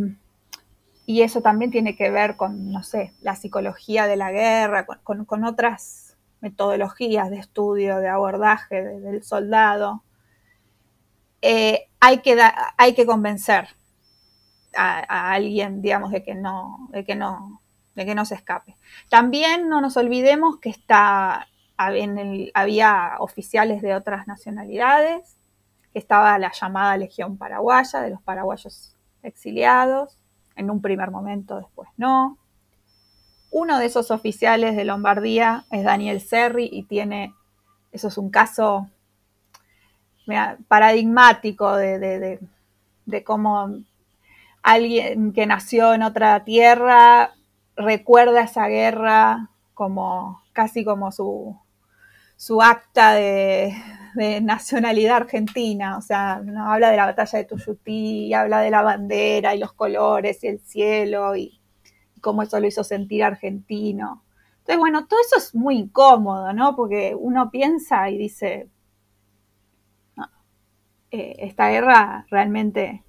y 1.07 1.23
eso 1.23 1.41
también 1.41 1.71
tiene 1.71 1.97
que 1.97 2.11
ver 2.11 2.37
con, 2.37 2.73
no 2.73 2.83
sé, 2.83 3.13
la 3.23 3.37
psicología 3.37 4.07
de 4.07 4.17
la 4.17 4.33
guerra, 4.33 4.87
con, 4.87 5.45
otras 5.45 6.17
metodologías 6.41 7.31
de 7.31 7.39
estudio, 7.39 7.99
de 7.99 8.09
abordaje 8.09 8.83
del 8.83 9.23
soldado. 9.23 10.03
Eh, 11.43 11.89
hay, 12.01 12.19
que 12.19 12.37
hay 12.77 12.95
que 12.95 13.07
convencer 13.07 13.69
a, 14.75 15.33
alguien, 15.33 15.81
digamos, 15.81 16.11
de 16.11 16.25
que 16.25 16.35
no, 16.35 16.89
de 16.91 17.05
que 17.05 17.15
no, 17.15 17.61
de 17.97 18.05
que 18.05 18.15
no 18.15 18.25
se 18.25 18.37
escape. 18.37 18.77
También 19.09 19.69
no 19.69 19.81
nos 19.81 19.97
olvidemos 19.97 20.59
que 20.59 20.69
está, 20.69 21.49
había 21.77 23.17
oficiales 23.19 23.83
de 23.83 23.95
otras 23.95 24.29
nacionalidades, 24.29 25.37
que 25.93 25.99
estaba 25.99 26.39
la 26.39 26.53
llamada 26.53 26.97
Legión 26.99 27.39
Paraguaya, 27.39 28.03
de 28.03 28.11
los 28.11 28.23
paraguayos 28.23 28.95
exiliados, 29.23 30.19
en 30.55 30.71
un 30.71 30.81
primer 30.81 31.11
momento, 31.11 31.57
después 31.57 31.89
no. 31.97 32.39
Uno 33.51 33.79
de 33.79 33.87
esos 33.87 34.11
oficiales 34.11 34.77
de 34.77 34.85
Lombardía 34.85 35.65
es 35.71 35.83
Daniel 35.83 36.21
Serri 36.21 36.69
y 36.71 36.83
tiene, 36.83 37.35
eso 37.93 38.09
es 38.09 38.19
un 38.19 38.31
caso 38.31 38.91
paradigmático 40.69 41.77
de, 41.77 42.41
cómo 43.25 43.71
alguien 44.63 45.33
que 45.33 45.47
nació 45.47 45.95
en 45.95 46.03
otra 46.03 46.45
tierra 46.45 47.36
recuerda 47.77 48.43
esa 48.43 48.67
guerra 48.69 49.51
como 49.75 50.43
casi 50.53 50.85
como 50.85 51.13
su, 51.13 51.57
su 52.37 52.63
acta 52.63 53.13
de, 53.15 53.75
nacionalidad 54.43 55.17
argentina, 55.17 55.99
o 55.99 56.01
sea, 56.01 56.43
habla 56.67 56.91
de 56.91 56.97
la 56.97 57.05
batalla 57.05 57.39
de 57.39 57.45
Tuyutí, 57.45 58.33
habla 58.33 58.61
de 58.61 58.71
la 58.71 58.81
bandera 58.81 59.55
y 59.55 59.59
los 59.59 59.75
colores 59.75 60.43
y 60.43 60.47
el 60.49 60.59
cielo 60.61 61.37
y, 61.37 61.61
cómo 62.23 62.43
eso 62.43 62.59
lo 62.59 62.67
hizo 62.67 62.83
sentir 62.83 63.23
argentino. 63.23 64.25
Entonces, 64.59 64.79
bueno, 64.79 65.07
todo 65.07 65.21
eso 65.21 65.37
es 65.39 65.55
muy 65.55 65.77
incómodo, 65.79 66.53
¿no? 66.55 66.75
Porque 66.75 67.15
uno 67.15 67.51
piensa 67.51 68.09
y 68.11 68.19
dice, 68.19 68.69
eh, 71.11 71.37
esta 71.39 71.69
guerra 71.69 72.27
realmente 72.31 73.05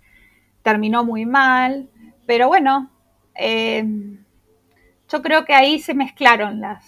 terminó 0.61 1.03
muy 1.03 1.25
mal, 1.25 1.89
pero 2.25 2.47
bueno, 2.47 2.91
eh, 3.33 3.83
yo 5.09 5.21
creo 5.21 5.45
que 5.45 5.53
ahí 5.53 5.79
se 5.79 5.93
mezclaron 5.93 6.59
las, 6.59 6.83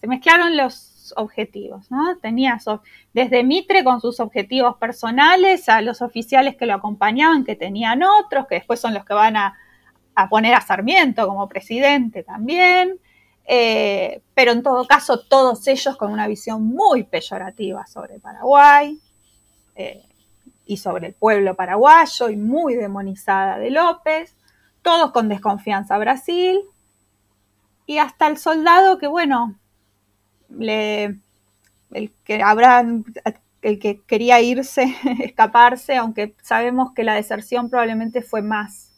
se 0.00 0.06
mezclaron 0.06 0.56
los 0.56 1.12
objetivos, 1.16 1.90
¿no? 1.90 2.16
Tenía 2.18 2.58
desde 3.12 3.44
Mitre 3.44 3.84
con 3.84 4.00
sus 4.00 4.20
objetivos 4.20 4.76
personales 4.76 5.68
a 5.68 5.80
los 5.82 6.02
oficiales 6.02 6.56
que 6.56 6.66
lo 6.66 6.74
acompañaban, 6.74 7.44
que 7.44 7.56
tenían 7.56 8.02
otros, 8.02 8.46
que 8.46 8.56
después 8.56 8.80
son 8.80 8.94
los 8.94 9.04
que 9.04 9.14
van 9.14 9.36
a, 9.36 9.58
poner 10.30 10.54
a 10.54 10.60
Sarmiento 10.60 11.26
como 11.26 11.48
presidente 11.48 12.22
también, 12.22 13.00
eh, 13.46 14.22
pero 14.32 14.52
en 14.52 14.62
todo 14.62 14.86
caso 14.86 15.20
todos 15.20 15.66
ellos 15.66 15.96
con 15.96 16.12
una 16.12 16.28
visión 16.28 16.64
muy 16.64 17.02
peyorativa 17.02 17.84
sobre 17.86 18.20
Paraguay 18.20 18.98
eh, 19.74 20.04
y 20.66 20.76
sobre 20.76 21.08
el 21.08 21.14
pueblo 21.14 21.56
paraguayo 21.56 22.30
y 22.30 22.36
muy 22.36 22.74
demonizada 22.74 23.58
de 23.58 23.70
López, 23.70 24.36
todos 24.82 25.10
con 25.10 25.28
desconfianza 25.28 25.96
a 25.96 25.98
Brasil, 25.98 26.60
y 27.86 27.98
hasta 27.98 28.26
el 28.26 28.38
soldado 28.38 28.98
que, 28.98 29.06
bueno, 29.06 29.58
le, 30.48 31.18
el 31.92 32.12
que 32.24 32.42
habrán, 32.42 33.04
el 33.62 33.78
que 33.78 34.00
quería 34.02 34.40
irse, 34.40 34.94
escaparse, 35.20 35.96
aunque 35.96 36.34
sabemos 36.42 36.92
que 36.92 37.04
la 37.04 37.14
deserción 37.14 37.70
probablemente 37.70 38.22
fue 38.22 38.42
más 38.42 38.92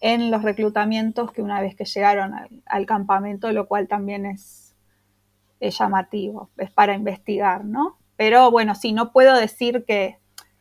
en 0.00 0.30
los 0.30 0.42
reclutamientos 0.42 1.32
que 1.32 1.42
una 1.42 1.60
vez 1.60 1.74
que 1.74 1.84
llegaron 1.84 2.32
al, 2.66 2.86
campamento, 2.86 3.50
lo 3.52 3.66
cual 3.66 3.88
también 3.88 4.26
es, 4.26 4.76
es, 5.58 5.76
llamativo, 5.76 6.50
es 6.56 6.70
para 6.70 6.94
investigar, 6.94 7.64
¿no? 7.64 7.98
Pero 8.16 8.50
bueno, 8.50 8.74
sí, 8.74 8.92
no 8.92 9.12
puedo 9.12 9.36
decir 9.36 9.84
que 9.84 10.18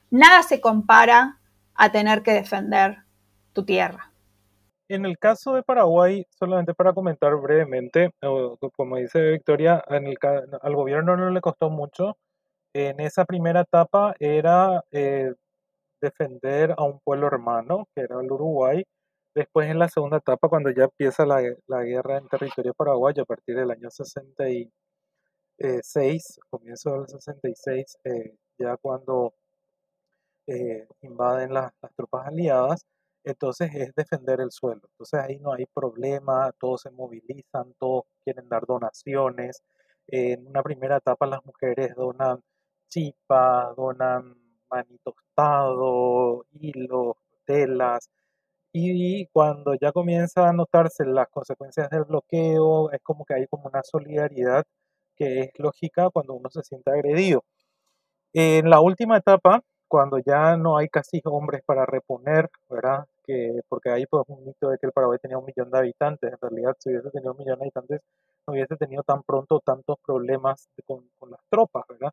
nada 0.09 0.41
se 0.41 0.59
compara 0.59 1.37
a 1.75 1.91
tener 1.91 2.23
que 2.23 2.33
defender 2.33 3.03
tu 3.53 3.63
tierra. 3.63 4.11
En 4.89 5.05
el 5.05 5.17
caso 5.17 5.53
de 5.53 5.63
Paraguay, 5.63 6.25
solamente 6.29 6.73
para 6.73 6.93
comentar 6.93 7.35
brevemente, 7.35 8.11
como 8.75 8.97
dice 8.97 9.31
Victoria, 9.31 9.83
en 9.89 10.07
el, 10.07 10.17
al 10.61 10.75
gobierno 10.75 11.17
no 11.17 11.29
le 11.29 11.41
costó 11.41 11.69
mucho. 11.69 12.17
En 12.73 12.99
esa 13.01 13.25
primera 13.25 13.61
etapa 13.61 14.15
era 14.19 14.83
eh, 14.91 15.33
defender 16.01 16.73
a 16.77 16.83
un 16.83 16.99
pueblo 17.01 17.27
hermano, 17.27 17.87
que 17.95 18.01
era 18.03 18.19
el 18.21 18.31
Uruguay. 18.31 18.85
Después 19.35 19.69
en 19.69 19.79
la 19.79 19.89
segunda 19.89 20.17
etapa, 20.17 20.49
cuando 20.49 20.71
ya 20.71 20.85
empieza 20.85 21.25
la, 21.25 21.41
guerra 21.83 22.17
en 22.17 22.27
territorio 22.29 22.73
paraguayo 22.73 23.23
a 23.23 23.25
partir 23.25 23.55
del 23.57 23.71
año 23.71 23.89
66, 23.91 26.39
comienzo 26.49 26.91
del 26.93 27.07
66, 27.09 27.97
eh, 28.05 28.35
ya 28.57 28.77
cuando 28.77 29.33
eh, 30.47 30.87
invaden 31.01 31.53
las 31.53 31.71
tropas 31.95 32.27
aliadas, 32.27 32.85
entonces 33.23 33.73
es 33.75 33.93
defender 33.95 34.41
el 34.41 34.51
suelo. 34.51 34.81
Entonces 34.91 35.19
ahí 35.19 35.39
no 35.39 35.53
hay 35.53 35.65
problema, 35.73 36.51
todos 36.59 36.81
se 36.81 36.91
movilizan, 36.91 37.73
todos 37.79 38.05
quieren 38.23 38.49
dar 38.49 38.65
donaciones. 38.65 39.63
En 40.07 40.47
una 40.47 40.63
primera 40.63 40.97
etapa 40.97 41.27
las 41.27 41.45
mujeres 41.45 41.95
donan 41.95 42.41
chipa, 42.89 43.73
donan 43.75 44.35
maní 44.69 44.97
tostado, 45.03 46.45
hilos, 46.51 47.15
telas. 47.45 48.09
Y 48.73 49.27
cuando 49.27 49.75
ya 49.75 49.91
comienza 49.91 50.47
a 50.49 50.53
notarse 50.53 51.05
las 51.05 51.27
consecuencias 51.29 51.89
del 51.89 52.03
bloqueo, 52.05 52.91
es 52.91 53.01
como 53.03 53.25
que 53.25 53.33
hay 53.35 53.47
como 53.47 53.67
una 53.67 53.81
solidaridad 53.83 54.65
que 55.15 55.41
es 55.41 55.51
lógica 55.57 56.09
cuando 56.11 56.33
uno 56.35 56.49
se 56.49 56.63
siente 56.63 56.91
agredido. 56.91 57.43
En 58.33 58.69
la 58.69 58.81
última 58.81 59.17
etapa, 59.17 59.63
cuando 59.87 60.19
ya 60.19 60.57
no 60.57 60.77
hay 60.77 60.89
casi 60.89 61.21
hombres 61.25 61.61
para 61.65 61.85
reponer, 61.85 62.49
¿verdad? 62.69 63.05
Que, 63.23 63.61
porque 63.67 63.89
hay 63.89 64.05
pues 64.05 64.23
un 64.27 64.45
mito 64.45 64.69
de 64.69 64.77
que 64.77 64.87
el 64.87 64.93
Paraguay 64.93 65.19
tenía 65.21 65.37
un 65.37 65.45
millón 65.45 65.71
de 65.71 65.79
habitantes, 65.79 66.31
en 66.31 66.39
realidad 66.41 66.75
si 66.79 66.89
hubiese 66.89 67.11
tenido 67.11 67.31
un 67.33 67.37
millón 67.37 67.59
de 67.59 67.65
habitantes 67.65 68.01
no 68.47 68.53
hubiese 68.53 68.77
tenido 68.77 69.03
tan 69.03 69.23
pronto 69.23 69.59
tantos 69.59 69.97
problemas 70.05 70.69
con, 70.85 71.03
las 71.29 71.41
tropas, 71.49 71.83
¿verdad? 71.89 72.11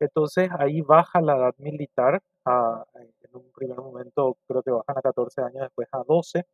Entonces 0.00 0.50
ahí 0.58 0.80
baja 0.80 1.20
la 1.20 1.36
edad 1.36 1.54
militar, 1.58 2.20
en 2.46 3.36
un 3.36 3.50
primer 3.54 3.78
momento 3.78 4.36
creo 4.48 4.62
que 4.62 4.70
bajan 4.70 4.98
a 4.98 5.02
14 5.02 5.42
años, 5.42 5.62
después 5.62 5.88
a 5.92 6.02
12, 6.06 6.44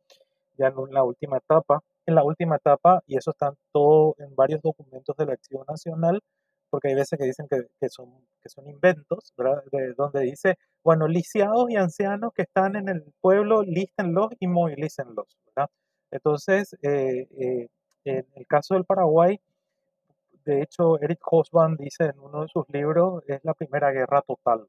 ya 0.57 0.67
en 0.67 0.75
la 0.93 1.03
última 1.03 1.37
etapa. 1.37 1.81
En 2.05 2.15
la 2.15 2.23
última 2.23 2.55
etapa, 2.55 3.03
y 3.05 3.17
eso 3.17 3.31
está 3.31 3.53
todo 3.71 4.15
en 4.17 4.35
varios 4.35 4.61
documentos 4.61 5.15
de 5.15 5.25
la 5.27 5.33
Acción 5.33 5.63
Nacional, 5.67 6.21
porque 6.69 6.89
hay 6.89 6.95
veces 6.95 7.17
que 7.19 7.25
dicen 7.25 7.47
que, 7.49 7.89
son, 7.89 8.09
que 8.41 8.49
son 8.49 8.67
inventos. 8.67 9.33
De, 9.71 9.93
donde 9.93 10.21
dice, 10.21 10.57
bueno, 10.83 11.07
lisiados 11.07 11.69
y 11.69 11.75
ancianos 11.75 12.31
que 12.33 12.43
están 12.43 12.75
en 12.75 12.89
el 12.89 13.03
pueblo, 13.21 13.63
lístenlos 13.63 14.29
y 14.39 14.47
movilícenlos. 14.47 15.37
Entonces, 16.11 16.75
eh, 16.81 17.27
eh, 17.39 17.67
en 18.05 18.25
el 18.35 18.47
caso 18.47 18.73
del 18.73 18.85
Paraguay, 18.85 19.39
de 20.45 20.63
hecho, 20.63 20.99
Eric 21.01 21.19
Hosban 21.31 21.75
dice 21.77 22.05
en 22.05 22.19
uno 22.19 22.41
de 22.41 22.47
sus 22.47 22.65
libros, 22.69 23.23
es 23.27 23.39
la 23.43 23.53
primera 23.53 23.91
guerra 23.91 24.21
total, 24.23 24.67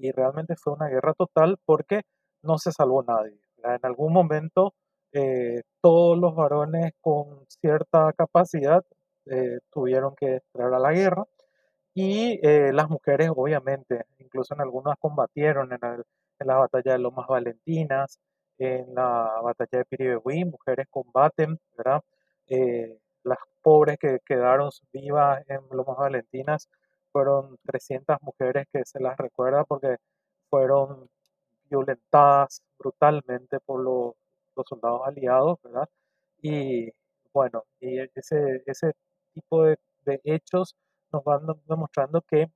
y 0.00 0.10
realmente 0.12 0.56
fue 0.56 0.74
una 0.74 0.88
guerra 0.88 1.14
total 1.14 1.56
porque 1.64 2.02
no 2.42 2.58
se 2.58 2.72
salvó 2.72 3.02
nadie. 3.02 3.38
En 3.62 3.78
algún 3.82 4.12
momento, 4.12 4.74
eh, 5.12 5.62
todos 5.80 6.18
los 6.18 6.34
varones 6.34 6.92
con 7.00 7.46
cierta 7.48 8.12
capacidad 8.12 8.84
eh, 9.26 9.58
tuvieron 9.70 10.14
que 10.16 10.36
entrar 10.36 10.72
a 10.74 10.78
la 10.78 10.92
guerra 10.92 11.24
y 11.94 12.38
eh, 12.46 12.72
las 12.72 12.88
mujeres 12.90 13.30
obviamente, 13.34 14.04
incluso 14.18 14.54
en 14.54 14.60
algunas 14.62 14.96
combatieron 14.98 15.72
en, 15.72 15.80
en 15.82 16.46
la 16.46 16.56
batalla 16.56 16.92
de 16.92 16.98
Lomas 16.98 17.26
Valentinas, 17.28 18.18
en 18.58 18.94
la 18.94 19.40
batalla 19.42 19.78
de 19.78 19.84
Piribehuí, 19.86 20.44
mujeres 20.44 20.86
combaten, 20.90 21.58
¿verdad? 21.76 22.02
Eh, 22.48 22.98
las 23.24 23.38
pobres 23.62 23.98
que 23.98 24.18
quedaron 24.24 24.70
vivas 24.92 25.42
en 25.48 25.60
Lomas 25.70 25.96
Valentinas 25.98 26.68
fueron 27.12 27.56
300 27.66 28.18
mujeres 28.22 28.66
que 28.72 28.84
se 28.84 29.00
las 29.00 29.16
recuerda 29.18 29.64
porque 29.64 29.96
fueron 30.50 31.08
violentadas 31.70 32.62
brutalmente 32.78 33.60
por 33.60 33.80
los 33.82 34.14
soldados 34.68 35.02
aliados, 35.06 35.58
¿verdad? 35.62 35.88
Y 36.42 36.90
bueno, 37.32 37.64
y 37.80 37.98
ese 38.14 38.92
tipo 39.40 39.64
de, 39.64 39.78
de 40.04 40.20
hechos 40.24 40.76
nos 41.12 41.24
van 41.24 41.42
demostrando 41.66 42.22
que 42.22 42.50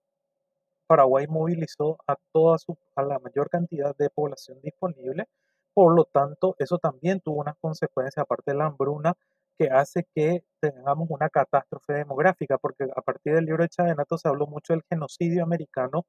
Paraguay 0.87 1.27
movilizó 1.27 1.99
a 2.07 2.17
toda 2.33 2.59
su, 2.59 2.77
a 2.97 3.03
la 3.03 3.19
mayor 3.19 3.49
cantidad 3.51 3.97
de 3.97 4.11
población 4.11 4.61
disponible, 4.63 5.27
por 5.75 5.95
lo 5.97 6.05
tanto, 6.05 6.55
eso 6.59 6.79
también 6.79 7.21
tuvo 7.21 7.41
unas 7.41 7.57
consecuencias, 7.61 8.23
aparte 8.23 8.53
de 8.53 8.59
la 8.59 8.67
hambruna, 8.67 9.15
que 9.59 9.69
hace 9.71 10.07
que 10.15 10.45
tengamos 10.61 11.09
una 11.11 11.29
catástrofe 11.31 11.95
demográfica, 11.95 12.59
porque 12.59 12.85
a 12.97 13.03
partir 13.03 13.35
del 13.35 13.47
libro 13.47 13.65
de 13.65 13.69
Chavenato 13.69 14.19
se 14.19 14.29
habló 14.29 14.47
mucho 14.47 14.73
del 14.73 14.83
genocidio 14.89 15.43
americano 15.43 16.07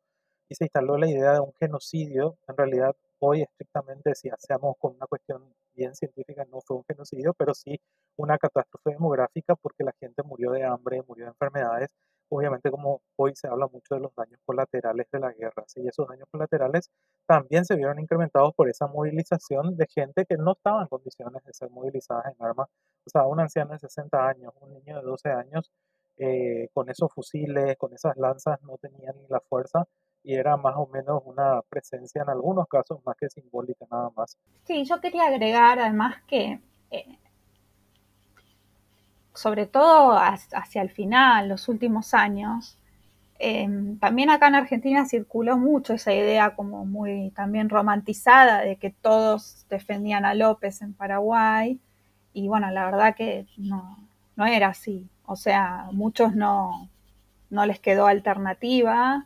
y 0.49 0.55
se 0.55 0.65
instaló 0.65 0.97
la 0.97 1.09
idea 1.09 1.33
de 1.33 1.39
un 1.41 1.53
genocidio. 1.59 2.37
En 2.47 2.57
realidad, 2.57 2.95
hoy 3.19 3.41
estrictamente, 3.43 4.15
si 4.15 4.29
hacemos 4.29 4.75
con 4.79 4.95
una 4.95 5.07
cuestión 5.07 5.53
bien 5.73 5.95
científica, 5.95 6.45
no 6.51 6.61
fue 6.61 6.77
un 6.77 6.83
genocidio, 6.87 7.33
pero 7.33 7.53
sí 7.53 7.79
una 8.17 8.37
catástrofe 8.37 8.91
demográfica 8.91 9.55
porque 9.55 9.83
la 9.83 9.93
gente 9.99 10.23
murió 10.23 10.51
de 10.51 10.63
hambre, 10.63 11.03
murió 11.07 11.25
de 11.25 11.31
enfermedades 11.31 11.89
obviamente 12.29 12.71
como 12.71 13.01
hoy 13.15 13.33
se 13.35 13.47
habla 13.47 13.67
mucho 13.67 13.95
de 13.95 14.01
los 14.01 14.13
daños 14.15 14.39
colaterales 14.45 15.07
de 15.11 15.19
la 15.19 15.31
guerra, 15.31 15.63
y 15.75 15.87
esos 15.87 16.07
daños 16.07 16.27
colaterales 16.31 16.89
también 17.27 17.65
se 17.65 17.75
vieron 17.75 17.99
incrementados 17.99 18.53
por 18.55 18.69
esa 18.69 18.87
movilización 18.87 19.77
de 19.77 19.87
gente 19.87 20.25
que 20.25 20.37
no 20.37 20.53
estaba 20.53 20.81
en 20.81 20.87
condiciones 20.87 21.43
de 21.43 21.53
ser 21.53 21.69
movilizadas 21.69 22.25
en 22.27 22.45
armas. 22.45 22.67
O 23.05 23.09
sea, 23.09 23.25
un 23.25 23.39
anciano 23.39 23.71
de 23.73 23.79
60 23.79 24.27
años, 24.27 24.53
un 24.61 24.73
niño 24.73 24.97
de 24.97 25.03
12 25.03 25.29
años, 25.29 25.71
eh, 26.17 26.69
con 26.73 26.89
esos 26.89 27.11
fusiles, 27.13 27.75
con 27.77 27.93
esas 27.93 28.15
lanzas, 28.17 28.61
no 28.63 28.77
tenía 28.77 29.11
ni 29.13 29.27
la 29.27 29.41
fuerza 29.41 29.85
y 30.25 30.33
era 30.33 30.57
más 30.57 30.73
o 30.75 30.87
menos 30.87 31.21
una 31.25 31.61
presencia 31.69 32.23
en 32.23 32.29
algunos 32.29 32.67
casos 32.67 32.99
más 33.05 33.15
que 33.15 33.29
simbólica 33.29 33.85
nada 33.91 34.09
más. 34.15 34.35
Sí, 34.65 34.83
yo 34.83 34.99
quería 34.99 35.27
agregar 35.27 35.79
además 35.79 36.15
que 36.27 36.59
eh, 36.89 37.19
sobre 39.35 39.67
todo 39.67 40.17
hacia 40.17 40.81
el 40.81 40.89
final, 40.89 41.49
los 41.49 41.69
últimos 41.69 42.13
años, 42.13 42.77
em, 43.37 43.99
también 43.99 44.29
acá 44.31 44.47
en 44.47 44.55
Argentina 44.55 45.05
circuló 45.05 45.57
mucho 45.57 45.93
esa 45.93 46.13
idea 46.13 46.55
como 46.55 46.85
muy 46.85 47.31
también 47.31 47.69
romantizada 47.69 48.61
de 48.61 48.77
que 48.77 48.89
todos 48.89 49.65
defendían 49.69 50.25
a 50.25 50.33
López 50.33 50.81
en 50.81 50.93
Paraguay 50.93 51.79
y 52.33 52.47
bueno, 52.47 52.71
la 52.71 52.85
verdad 52.85 53.15
que 53.15 53.45
no, 53.57 53.99
no 54.35 54.45
era 54.45 54.69
así. 54.69 55.07
O 55.25 55.35
sea, 55.35 55.89
muchos 55.91 56.35
no, 56.35 56.89
no 57.49 57.65
les 57.65 57.79
quedó 57.79 58.07
alternativa 58.07 59.25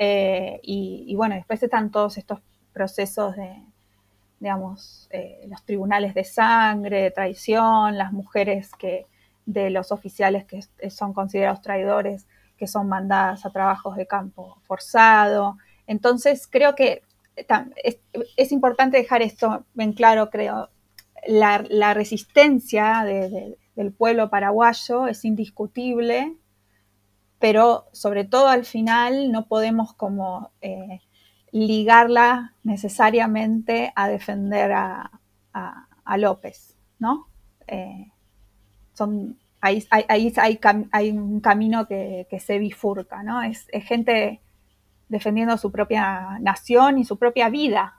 eh, 0.00 0.60
y, 0.62 1.12
bueno, 1.16 1.34
después 1.34 1.60
están 1.60 1.90
todos 1.90 2.18
estos 2.18 2.40
procesos 2.72 3.34
de, 3.34 3.60
digamos, 4.38 5.08
eh, 5.10 5.44
los 5.48 5.64
tribunales 5.64 6.14
de 6.14 6.22
sangre, 6.22 7.02
de 7.02 7.10
traición, 7.10 7.98
las 7.98 8.12
mujeres 8.12 8.70
que 8.78 9.06
de 9.44 9.70
los 9.70 9.90
oficiales 9.90 10.44
que 10.44 10.90
son 10.90 11.12
considerados 11.12 11.62
traidores, 11.62 12.28
que 12.56 12.68
son 12.68 12.88
mandadas 12.88 13.44
a 13.44 13.50
trabajos 13.50 13.96
de 13.96 14.06
campo 14.06 14.58
forzado. 14.62 15.56
Entonces, 15.86 16.46
creo 16.48 16.76
que 16.76 17.02
es, 18.36 18.52
importante 18.52 18.98
dejar 18.98 19.22
esto 19.22 19.64
en 19.76 19.92
claro, 19.94 20.30
creo. 20.30 20.68
La, 21.26 21.94
resistencia 21.94 23.04
del 23.04 23.92
pueblo 23.92 24.30
paraguayo 24.30 25.08
es 25.08 25.24
indiscutible, 25.24 26.36
pero 27.38 27.86
sobre 27.92 28.24
todo 28.24 28.48
al 28.48 28.64
final 28.64 29.30
no 29.30 29.46
podemos 29.46 29.94
como 29.94 30.50
eh, 30.60 31.00
ligarla 31.52 32.54
necesariamente 32.62 33.92
a 33.94 34.08
defender 34.08 34.72
a, 34.72 35.10
López, 36.16 36.74
¿no? 36.98 37.28
Eh, 37.66 38.10
ahí, 39.60 39.84
hay, 40.90 41.10
un 41.12 41.40
camino 41.40 41.86
que, 41.86 42.26
se 42.40 42.58
bifurca, 42.58 43.22
¿no? 43.22 43.42
Es, 43.42 43.68
gente 43.84 44.40
defendiendo 45.08 45.58
su 45.58 45.70
propia 45.70 46.38
nación 46.40 46.98
y 46.98 47.04
su 47.04 47.18
propia 47.18 47.50
vida, 47.50 47.98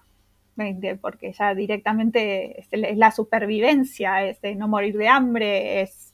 porque 1.01 1.33
ya 1.33 1.53
directamente 1.53 2.61
es, 2.61 2.97
la 2.97 3.11
supervivencia, 3.11 4.23
es 4.23 4.39
no 4.57 4.67
morir 4.67 4.97
de 4.97 5.07
hambre, 5.07 5.81
es... 5.81 6.13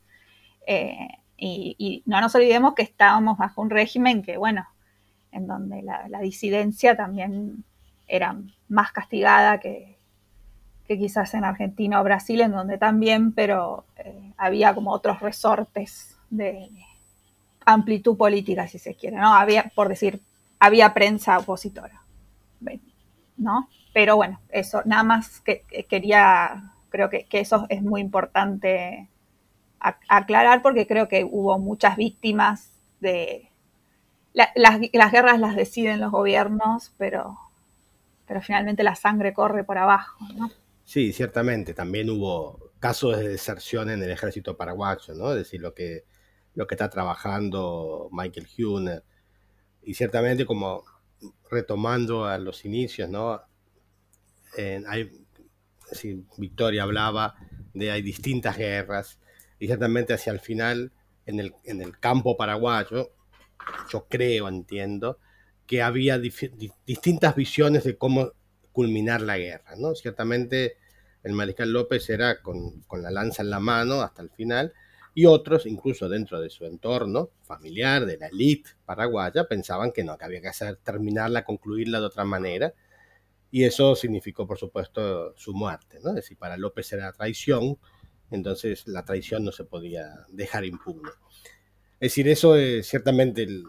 Eh, 0.67 1.07
y, 1.37 2.03
no 2.05 2.21
nos 2.21 2.33
olvidemos 2.35 2.75
que 2.75 2.83
estábamos 2.83 3.37
bajo 3.37 3.61
un 3.61 3.69
régimen 3.69 4.23
que, 4.23 4.37
bueno, 4.37 4.67
en 5.31 5.47
donde 5.47 5.81
la, 5.81 6.19
disidencia 6.21 6.95
también 6.95 7.63
era 8.07 8.37
más 8.69 8.91
castigada 8.91 9.59
que, 9.59 9.97
que 10.87 10.97
quizás 10.97 11.33
en 11.33 11.43
Argentina 11.43 11.99
o 11.99 12.03
Brasil, 12.03 12.41
en 12.41 12.51
donde 12.51 12.77
también, 12.77 13.33
pero 13.33 13.85
eh, 13.97 14.31
había 14.37 14.73
como 14.73 14.91
otros 14.91 15.19
resortes 15.19 16.17
de, 16.29 16.69
amplitud 17.65 18.15
política, 18.15 18.67
si 18.67 18.79
se 18.79 18.95
quiere, 18.95 19.17
¿no? 19.17 19.33
Había, 19.33 19.71
por 19.75 19.89
decir, 19.89 20.21
había 20.59 20.93
prensa 20.93 21.37
opositora, 21.37 22.01
¿no? 23.37 23.67
Pero 23.93 24.15
bueno, 24.15 24.39
eso, 24.49 24.81
nada 24.85 25.03
más 25.03 25.41
que, 25.41 25.63
quería, 25.89 26.71
creo 26.89 27.09
que, 27.09 27.27
eso 27.31 27.65
es 27.69 27.81
muy 27.81 28.01
importante 28.01 29.09
aclarar 30.07 30.61
porque 30.61 30.87
creo 30.87 31.07
que 31.07 31.23
hubo 31.23 31.57
muchas 31.59 31.97
víctimas 31.97 32.71
de... 32.99 33.51
las, 34.33 34.79
guerras 35.11 35.39
las 35.39 35.55
deciden 35.55 35.99
los 35.99 36.11
gobiernos, 36.11 36.93
pero, 36.97 37.37
pero 38.27 38.41
finalmente 38.41 38.83
la 38.83 38.95
sangre 38.95 39.33
corre 39.33 39.63
por 39.63 39.77
abajo. 39.77 40.25
Sí, 40.83 41.13
ciertamente. 41.13 41.73
También 41.73 42.09
hubo 42.09 42.71
casos 42.79 43.17
de 43.17 43.29
deserción 43.29 43.89
en 43.89 44.01
el 44.03 44.11
ejército 44.11 44.57
paraguayo, 44.57 45.13
¿no? 45.15 45.31
Es 45.31 45.37
decir, 45.37 45.61
lo 45.61 45.73
que, 45.73 46.05
lo 46.53 46.67
que 46.67 46.75
está 46.75 46.89
trabajando 46.89 48.09
Michael 48.11 48.47
Huner. 48.57 49.03
Y 49.81 49.93
ciertamente, 49.93 50.45
como 50.45 50.83
retomando 51.49 52.25
a 52.25 52.37
los 52.37 52.65
inicios, 52.65 53.09
¿no? 53.09 53.41
hay, 54.87 55.25
Victoria 56.37 56.83
hablaba 56.83 57.35
de 57.73 57.91
hay 57.91 58.01
distintas 58.01 58.57
guerras 58.57 59.19
y 59.59 59.67
ciertamente 59.67 60.13
hacia 60.13 60.33
el 60.33 60.39
final 60.39 60.91
en 61.25 61.39
el, 61.39 61.55
en 61.63 61.81
el 61.81 61.99
campo 61.99 62.37
paraguayo, 62.37 63.11
yo 63.91 64.07
creo, 64.09 64.47
entiendo, 64.47 65.19
que 65.65 65.81
había 65.81 66.19
distintas 66.19 67.35
visiones 67.35 67.83
de 67.83 67.97
cómo 67.97 68.31
culminar 68.71 69.21
la 69.21 69.37
guerra, 69.37 69.75
¿no? 69.77 69.95
Ciertamente 69.95 70.77
el 71.23 71.33
mariscal 71.33 71.71
López 71.71 72.07
era 72.09 72.41
con, 72.41 72.85
la 73.01 73.09
lanza 73.09 73.41
en 73.41 73.49
la 73.49 73.59
mano 73.59 74.01
hasta 74.01 74.21
el 74.21 74.29
final, 74.29 74.73
y 75.15 75.25
otros, 75.25 75.65
incluso 75.65 76.09
dentro 76.09 76.41
de 76.41 76.49
su 76.49 76.65
entorno 76.65 77.29
familiar, 77.41 78.05
de 78.05 78.17
la 78.17 78.27
élite 78.27 78.71
paraguaya, 78.85 79.45
pensaban 79.45 79.91
que 79.91 80.03
no, 80.03 80.17
que 80.17 80.25
había 80.25 80.41
que 80.41 80.49
hacer, 80.49 80.75
terminarla, 80.83 81.45
concluirla 81.45 81.99
de 81.99 82.05
otra 82.05 82.25
manera, 82.25 82.73
y 83.49 83.63
eso 83.63 83.95
significó, 83.95 84.45
por 84.45 84.59
supuesto, 84.59 85.33
su 85.37 85.53
muerte, 85.53 85.99
¿no? 86.03 86.09
Es 86.09 86.15
decir, 86.17 86.37
para 86.37 86.57
López 86.57 86.91
era 86.91 87.13
traición, 87.13 87.77
entonces 88.35 88.87
la 88.87 89.03
traición 89.05 89.43
no 89.43 89.51
se 89.51 89.63
podía 89.63 90.25
dejar 90.29 90.65
impune. 90.65 91.09
Es 91.99 92.11
decir, 92.11 92.27
eso 92.27 92.55
es 92.55 92.87
ciertamente 92.87 93.43
el, 93.43 93.63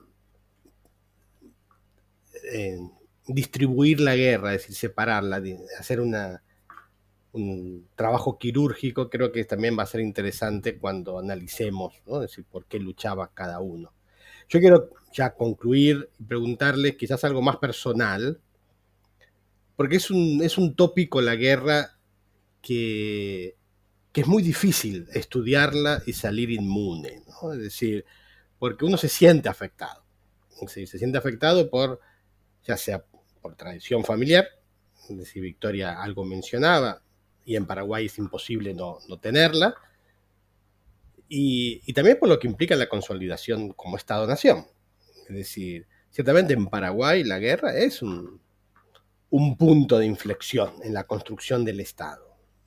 distribuir 3.26 4.00
la 4.00 4.16
guerra, 4.16 4.54
es 4.54 4.62
decir, 4.62 4.76
separarla, 4.76 5.42
hacer 5.78 6.00
un 6.00 7.88
trabajo 7.94 8.38
quirúrgico, 8.38 9.10
creo 9.10 9.32
que 9.32 9.44
también 9.44 9.78
va 9.78 9.82
a 9.82 9.86
ser 9.86 10.00
interesante 10.00 10.78
cuando 10.78 11.18
analicemos, 11.18 12.02
¿no? 12.06 12.20
decir, 12.20 12.44
por 12.44 12.66
qué 12.66 12.78
luchaba 12.78 13.32
cada 13.34 13.60
uno. 13.60 13.92
Yo 14.48 14.60
quiero 14.60 14.90
ya 15.12 15.34
concluir 15.34 16.08
y 16.18 16.24
preguntarle 16.24 16.96
quizás 16.96 17.24
algo 17.24 17.42
más 17.42 17.56
personal, 17.56 18.40
porque 19.74 19.96
es 19.96 20.10
un, 20.10 20.40
es 20.42 20.56
un 20.56 20.74
tópico 20.74 21.20
la 21.20 21.34
guerra 21.34 21.98
que, 22.62 23.55
que 24.16 24.22
es 24.22 24.26
muy 24.26 24.42
difícil 24.42 25.06
estudiarla 25.12 26.02
y 26.06 26.14
salir 26.14 26.50
inmune, 26.50 27.22
¿no? 27.26 27.52
Es 27.52 27.58
decir, 27.58 28.02
porque 28.58 28.86
uno 28.86 28.96
se 28.96 29.10
siente 29.10 29.50
afectado. 29.50 30.06
se 30.68 30.86
siente 30.86 31.18
afectado 31.18 31.68
por, 31.68 32.00
ya 32.64 32.78
sea 32.78 33.04
por 33.42 33.56
tradición 33.56 34.04
familiar, 34.04 34.46
es 35.10 35.18
decir, 35.18 35.42
Victoria 35.42 36.02
algo 36.02 36.24
mencionaba, 36.24 37.02
y 37.44 37.56
en 37.56 37.66
Paraguay 37.66 38.06
es 38.06 38.16
imposible 38.16 38.72
no, 38.72 39.00
tenerla, 39.20 39.74
y, 41.28 41.92
también 41.92 42.18
por 42.18 42.30
lo 42.30 42.38
que 42.38 42.46
implica 42.48 42.74
la 42.74 42.88
consolidación 42.88 43.74
como 43.74 43.98
Estado-nación. 43.98 44.66
Es 45.28 45.36
decir, 45.36 45.86
ciertamente 46.08 46.54
en 46.54 46.68
Paraguay 46.68 47.22
la 47.22 47.38
guerra 47.38 47.76
es 47.76 48.00
un, 48.00 48.40
punto 49.58 49.98
de 49.98 50.06
inflexión 50.06 50.72
en 50.82 50.94
la 50.94 51.04
construcción 51.04 51.66
del 51.66 51.80
Estado, 51.80 52.26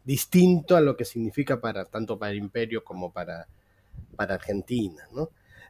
distinto 0.09 0.75
a 0.75 0.81
lo 0.81 0.97
que 0.97 1.05
significa 1.05 1.61
para 1.61 1.85
tanto 1.85 2.17
para 2.17 2.31
el 2.31 2.39
imperio 2.39 2.83
como 2.83 3.13
para, 3.13 3.47
para 4.15 4.33
Argentina. 4.33 5.07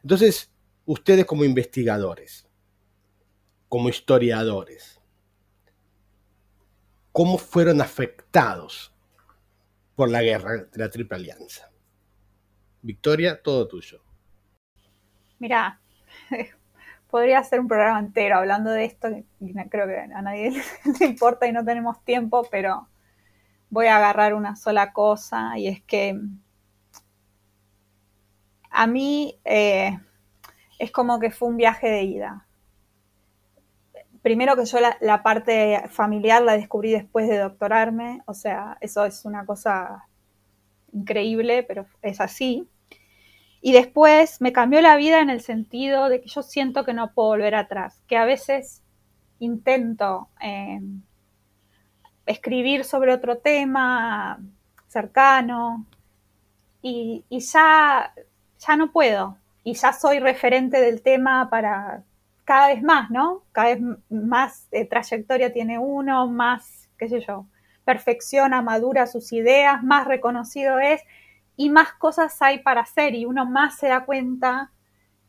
Entonces, 0.02 0.50
ustedes 0.86 1.26
como 1.26 1.44
investigadores, 1.44 2.48
como 3.68 3.90
historiadores, 3.90 4.98
cómo 7.12 7.36
fueron 7.36 7.82
afectados 7.82 8.94
por 9.94 10.08
la 10.08 10.22
guerra 10.22 10.64
de 10.72 10.78
la 10.78 10.88
Triple 10.88 11.18
Alianza. 11.18 11.70
Victoria, 12.80 13.42
todo 13.42 13.68
tuyo. 13.68 14.02
Mira, 15.38 15.82
podría 17.10 17.44
ser 17.44 17.60
un 17.60 17.68
programa 17.68 17.98
entero 17.98 18.36
hablando 18.38 18.70
de 18.70 18.86
esto, 18.86 19.08
creo 19.68 19.86
que 19.86 19.98
a 19.98 20.22
nadie 20.22 20.62
le 20.98 21.06
importa 21.06 21.46
y 21.46 21.52
no 21.52 21.62
tenemos 21.62 22.02
tiempo, 22.06 22.48
pero 22.50 22.88
voy 23.70 23.86
a 23.86 23.96
agarrar 23.96 24.34
una 24.34 24.56
sola 24.56 24.92
cosa 24.92 25.56
y 25.56 25.68
es 25.68 25.82
que 25.82 26.20
a 28.70 28.86
mí 28.86 29.38
eh, 29.44 29.98
es 30.78 30.90
como 30.90 31.18
que 31.20 31.30
fue 31.30 31.48
un 31.48 31.56
viaje 31.56 31.88
de 31.88 32.02
ida. 32.02 32.46
Primero 34.22 34.54
que 34.54 34.66
yo 34.66 34.78
la, 35.00 35.22
parte 35.22 35.82
familiar 35.88 36.42
la 36.42 36.52
descubrí 36.52 36.90
después 36.90 37.26
de 37.28 37.38
doctorarme, 37.38 38.20
o 38.26 38.34
sea, 38.34 38.76
eso 38.80 39.04
es 39.06 39.24
una 39.24 39.46
cosa 39.46 40.06
increíble, 40.92 41.62
pero 41.62 41.86
es 42.02 42.20
así. 42.20 42.68
Y 43.62 43.72
después 43.72 44.40
me 44.40 44.52
cambió 44.52 44.80
la 44.82 44.96
vida 44.96 45.20
en 45.20 45.30
el 45.30 45.40
sentido 45.40 46.08
de 46.08 46.20
que 46.20 46.28
yo 46.28 46.42
siento 46.42 46.84
que 46.84 46.92
no 46.92 47.12
puedo 47.12 47.28
volver 47.28 47.54
atrás, 47.54 48.02
que 48.06 48.16
a 48.16 48.24
veces 48.24 48.82
intento 49.38 50.28
eh, 50.42 50.80
escribir 52.30 52.84
sobre 52.84 53.12
otro 53.12 53.38
tema 53.38 54.40
cercano 54.88 55.86
y, 56.82 57.24
ya, 57.30 58.12
ya 58.58 58.76
no 58.76 58.92
puedo 58.92 59.36
y 59.64 59.74
ya 59.74 59.92
soy 59.92 60.18
referente 60.18 60.80
del 60.80 61.02
tema 61.02 61.50
para 61.50 62.02
cada 62.44 62.68
vez 62.68 62.82
más, 62.82 63.10
¿no? 63.10 63.42
Cada 63.52 63.74
vez 63.74 63.80
más 64.08 64.66
eh, 64.72 64.84
trayectoria 64.84 65.52
tiene 65.52 65.78
uno, 65.78 66.26
más, 66.26 66.88
qué 66.98 67.08
sé 67.08 67.20
yo, 67.20 67.46
perfecciona, 67.84 68.62
madura 68.62 69.06
sus 69.06 69.32
ideas, 69.32 69.82
más 69.82 70.06
reconocido 70.06 70.78
es 70.78 71.02
y 71.56 71.70
más 71.70 71.92
cosas 71.92 72.40
hay 72.40 72.60
para 72.60 72.80
hacer 72.80 73.14
y 73.14 73.26
uno 73.26 73.44
más 73.44 73.76
se 73.76 73.88
da 73.88 74.04
cuenta 74.04 74.72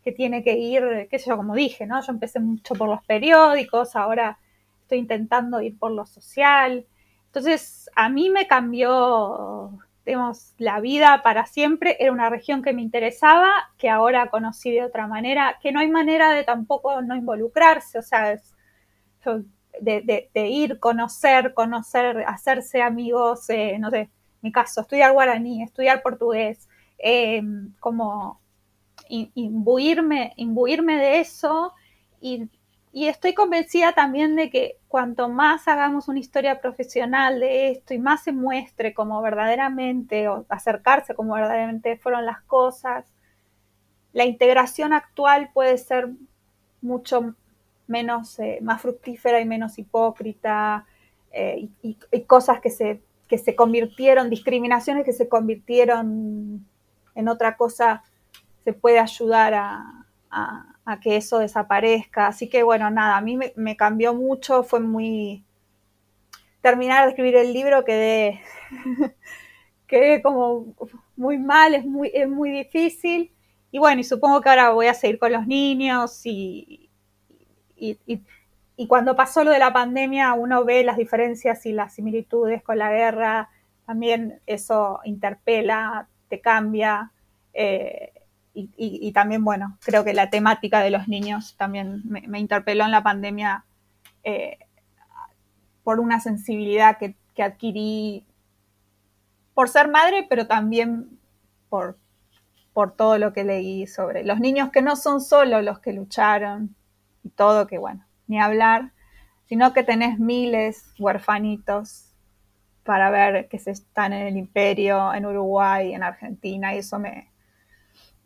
que 0.04 0.12
tiene 0.12 0.44
que 0.44 0.58
ir, 0.58 1.08
qué 1.10 1.20
sé 1.20 1.30
yo, 1.30 1.38
como 1.38 1.54
dije, 1.54 1.86
¿no? 1.86 2.02
Yo 2.02 2.12
empecé 2.12 2.40
mucho 2.40 2.74
por 2.74 2.88
los 2.90 3.04
periódicos, 3.06 3.96
ahora 3.96 4.40
estoy 4.82 5.00
intentando 5.00 5.62
ir 5.62 5.78
por 5.78 5.92
lo 5.92 6.06
social, 6.06 6.86
entonces, 7.34 7.90
a 7.96 8.10
mí 8.10 8.30
me 8.30 8.46
cambió, 8.46 9.80
digamos, 10.06 10.54
la 10.58 10.82
vida 10.82 11.22
para 11.24 11.46
siempre. 11.46 11.96
Era 12.02 12.12
una 12.12 12.30
región 12.30 12.62
que 12.62 12.74
me 12.74 12.82
interesaba, 12.82 13.50
que 13.78 13.90
ahora 13.90 14.30
conocí 14.30 14.70
de 14.70 14.84
otra 14.84 15.08
manera, 15.08 15.58
que 15.62 15.72
no 15.72 15.80
hay 15.80 15.88
manera 15.88 16.30
de 16.32 16.44
tampoco 16.44 17.02
no 17.02 17.16
involucrarse, 17.16 18.00
o 18.00 18.02
sea, 18.02 18.38
de, 19.80 20.30
ir, 20.50 20.78
conocer, 20.80 21.54
conocer, 21.54 22.26
hacerse 22.28 22.82
amigos, 22.82 23.50
eh, 23.50 23.78
no 23.80 23.92
sé, 23.92 24.10
mi 24.42 24.52
caso, 24.52 24.82
estudiar 24.82 25.14
guaraní, 25.14 25.64
estudiar 25.64 26.02
portugués, 26.02 26.68
eh, 27.00 27.42
como 27.80 28.42
imbuirme, 29.08 30.34
imbuirme 30.36 30.98
de 30.98 31.22
eso 31.22 31.74
y 32.20 32.50
y 32.94 33.08
estoy 33.08 33.34
convencida 33.34 33.94
también 33.94 34.36
de 34.36 34.50
que 34.50 34.78
cuanto 34.90 35.30
más 35.30 35.68
hagamos 35.68 36.10
una 36.10 36.20
historia 36.20 36.60
profesional 36.60 37.40
de 37.40 37.72
esto 37.72 37.94
y 37.94 38.00
más 38.00 38.24
se 38.24 38.34
muestre 38.34 38.94
como 38.94 39.22
verdaderamente 39.22 40.28
o 40.28 40.46
acercarse 40.50 41.16
como 41.16 41.36
verdaderamente 41.36 41.98
fueron 41.98 42.26
las 42.26 42.42
cosas, 42.42 43.06
la 44.12 44.26
integración 44.26 44.92
actual 44.92 45.52
puede 45.54 45.78
ser 45.78 46.10
mucho 46.82 47.36
menos, 47.88 48.38
eh, 48.40 48.60
más 48.62 48.82
fructífera 48.82 49.40
y 49.40 49.46
menos 49.46 49.78
hipócrita 49.80 50.86
eh, 51.32 51.70
y, 51.82 51.98
cosas 52.24 52.60
que 52.60 52.70
se, 52.70 53.02
que 53.30 53.38
se 53.38 53.56
convirtieron, 53.56 54.30
discriminaciones 54.30 55.06
que 55.06 55.14
se 55.14 55.30
convirtieron 55.30 56.66
en 57.16 57.28
otra 57.30 57.56
cosa, 57.56 58.04
se 58.66 58.74
puede 58.74 59.00
ayudar 59.00 59.54
a, 59.54 60.06
a, 60.30 60.71
que 61.02 61.18
eso 61.18 61.40
desaparezca. 61.40 62.28
Así 62.28 62.50
que 62.50 62.64
bueno, 62.64 62.90
nada, 62.90 63.18
a 63.18 63.22
mí 63.22 63.38
me, 63.56 63.78
cambió 63.78 64.14
mucho, 64.14 64.64
fue 64.64 64.80
muy... 64.80 65.44
Terminar 66.62 67.04
de 67.04 67.10
escribir 67.10 67.36
el 67.36 67.54
libro 67.54 67.84
quedé, 67.84 68.40
quedé 69.88 70.22
como 70.22 70.76
muy 71.16 71.40
mal, 71.40 71.74
es 71.74 71.86
muy, 71.86 72.12
es 72.14 72.30
muy 72.30 72.52
difícil. 72.52 73.32
Y 73.72 73.80
bueno, 73.80 74.02
y 74.02 74.04
supongo 74.04 74.42
que 74.42 74.50
ahora 74.50 74.70
voy 74.72 74.88
a 74.88 74.94
seguir 74.94 75.18
con 75.18 75.32
los 75.32 75.48
niños 75.48 76.22
y, 76.26 76.90
y, 77.76 77.98
y, 78.76 78.88
cuando 78.88 79.16
pasó 79.16 79.44
lo 79.44 79.52
de 79.52 79.60
la 79.60 79.74
pandemia 79.74 80.34
uno 80.34 80.66
ve 80.66 80.84
las 80.84 80.98
diferencias 80.98 81.66
y 81.66 81.72
las 81.72 81.94
similitudes 81.94 82.62
con 82.64 82.78
la 82.78 82.92
guerra, 82.92 83.50
también 83.86 84.40
eso 84.46 85.00
interpela, 85.04 86.08
te 86.28 86.42
cambia. 86.42 87.12
Eh, 87.54 88.11
y, 88.54 89.12
también, 89.14 89.46
bueno, 89.46 89.78
creo 89.82 90.04
que 90.04 90.14
la 90.14 90.30
temática 90.30 90.82
de 90.82 90.92
los 90.92 91.08
niños 91.08 91.56
también 91.58 92.02
me, 92.06 92.40
interpeló 92.40 92.84
en 92.84 92.92
la 92.92 93.02
pandemia 93.02 93.64
eh, 94.24 94.58
por 95.84 96.00
una 96.00 96.20
sensibilidad 96.20 96.98
que, 96.98 97.16
adquirí 97.42 98.24
por 99.56 99.68
ser 99.68 99.90
madre, 99.90 100.28
pero 100.30 100.46
también 100.46 101.18
por, 101.70 101.98
por 102.72 102.96
todo 102.96 103.18
lo 103.18 103.34
que 103.34 103.44
leí 103.44 103.88
sobre 103.88 104.24
los 104.24 104.40
niños 104.40 104.70
que 104.70 104.84
no 104.84 104.96
son 104.96 105.22
solo 105.22 105.64
los 105.64 105.80
que 105.80 105.92
lucharon 105.92 106.76
y 107.24 107.30
todo, 107.30 107.66
que 107.66 107.80
bueno, 107.80 108.06
ni 108.28 108.40
hablar, 108.40 108.92
sino 109.46 109.74
que 109.74 109.82
tenés 109.82 110.20
miles 110.20 110.94
huerfanitos 111.00 112.14
para 112.84 113.10
ver 113.10 113.48
que 113.48 113.58
se 113.58 113.72
están 113.72 114.14
en 114.14 114.28
el 114.28 114.38
imperio, 114.38 115.14
en 115.16 115.26
Uruguay, 115.26 115.94
en 115.96 116.04
Argentina, 116.04 116.76
y 116.76 116.80
eso 116.80 117.00
me, 117.00 117.31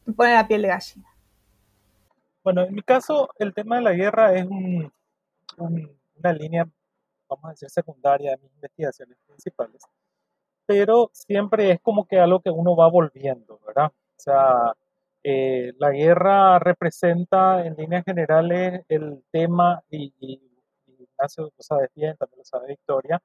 me 0.06 0.14
pone 0.14 0.34
la 0.34 0.48
piel 0.48 0.62
de 0.62 0.68
gallina. 0.70 1.16
Bueno, 2.44 2.62
en 2.64 2.76
mi 2.76 2.82
caso, 2.84 3.30
el 3.40 3.54
tema 3.54 3.78
de 3.78 3.82
la 3.82 3.94
guerra 3.94 4.36
es 4.36 4.46
una 5.58 6.34
línea, 6.34 6.68
vamos 7.28 7.46
a 7.46 7.50
decir, 7.50 7.70
secundaria 7.70 8.32
de 8.32 8.38
mis 8.38 8.52
investigaciones 8.54 9.18
principales, 9.26 9.82
pero 10.66 11.10
siempre 11.12 11.72
es 11.72 11.82
como 11.82 12.06
que 12.06 12.20
algo 12.20 12.42
que 12.42 12.52
uno 12.52 12.76
va 12.76 12.88
volviendo, 12.88 13.60
¿verdad? 13.66 13.88
O 13.88 14.20
sea, 14.20 14.74
eh, 15.24 15.74
la 15.80 15.90
guerra 15.90 16.60
representa 16.60 17.66
en 17.66 17.76
líneas 17.76 18.06
generales 18.06 18.84
el 18.90 19.24
tema, 19.32 19.84
y, 19.90 20.14
Ignacio 20.88 21.46
lo 21.46 21.64
sabe 21.64 21.90
bien, 21.96 22.16
también 22.18 22.40
lo 22.40 22.46
sabe 22.46 22.68
Victoria, 22.68 23.20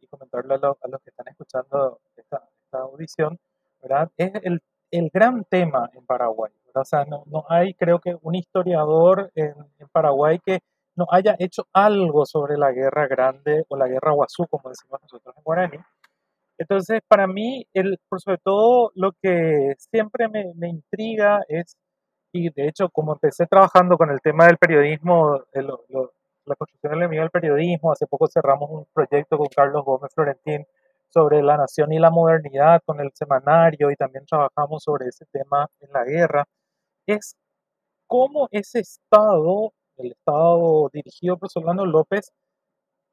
y 0.00 0.06
comentarle 0.06 0.54
a, 0.54 0.58
los 0.58 1.02
que 1.02 1.10
están 1.10 1.28
escuchando 1.28 2.00
esta, 2.16 2.48
esta 2.64 2.78
audición, 2.78 3.38
¿verdad? 3.82 4.10
Es 4.16 4.32
el 4.44 4.62
el 4.92 5.10
gran 5.12 5.44
tema 5.44 5.90
en 5.94 6.06
Paraguay. 6.06 6.52
O 6.74 6.84
sea, 6.84 7.04
no, 7.04 7.24
no, 7.26 7.44
hay, 7.48 7.74
creo 7.74 7.98
que, 7.98 8.16
un 8.22 8.34
historiador 8.34 9.32
en, 9.34 9.54
Paraguay 9.90 10.38
que 10.44 10.60
no 10.94 11.06
haya 11.10 11.34
hecho 11.38 11.66
algo 11.72 12.24
sobre 12.26 12.56
la 12.56 12.72
guerra 12.72 13.08
grande 13.08 13.64
o 13.68 13.76
la 13.76 13.88
guerra 13.88 14.12
guazú, 14.12 14.46
como 14.46 14.68
decimos 14.68 15.00
nosotros 15.02 15.34
en 15.36 15.42
guaraní. 15.42 15.78
Entonces, 16.58 17.00
para 17.08 17.26
mí, 17.26 17.66
el, 17.74 17.98
por 18.08 18.20
sobre 18.20 18.38
todo, 18.38 18.92
lo 18.94 19.12
que 19.20 19.74
siempre 19.78 20.28
me, 20.28 20.52
me 20.54 20.68
intriga 20.68 21.42
es, 21.48 21.76
y 22.32 22.50
de 22.50 22.68
hecho, 22.68 22.88
como 22.90 23.14
empecé 23.14 23.46
trabajando 23.46 23.96
con 23.96 24.10
el 24.10 24.20
tema 24.20 24.46
del 24.46 24.58
periodismo, 24.58 25.42
la 25.52 26.56
construcción 26.56 26.92
del 26.92 27.00
enemigo 27.00 27.22
del 27.22 27.30
periodismo, 27.30 27.92
hace 27.92 28.06
poco 28.06 28.26
cerramos 28.28 28.70
un 28.70 28.86
proyecto 28.92 29.38
con 29.38 29.48
Carlos 29.54 29.84
Gómez 29.84 30.12
Florentín 30.14 30.66
sobre 31.12 31.42
la 31.42 31.56
nación 31.56 31.92
y 31.92 31.98
la 31.98 32.10
modernidad 32.10 32.82
con 32.84 33.00
el 33.00 33.10
semanario 33.14 33.90
y 33.90 33.96
también 33.96 34.24
trabajamos 34.26 34.82
sobre 34.82 35.08
ese 35.08 35.26
tema 35.32 35.68
en 35.80 35.92
la 35.92 36.04
guerra, 36.04 36.44
es 37.06 37.36
cómo 38.06 38.48
ese 38.50 38.80
Estado, 38.80 39.72
el 39.96 40.12
Estado 40.12 40.90
dirigido 40.92 41.38
por 41.38 41.50
Solano 41.50 41.86
López, 41.86 42.32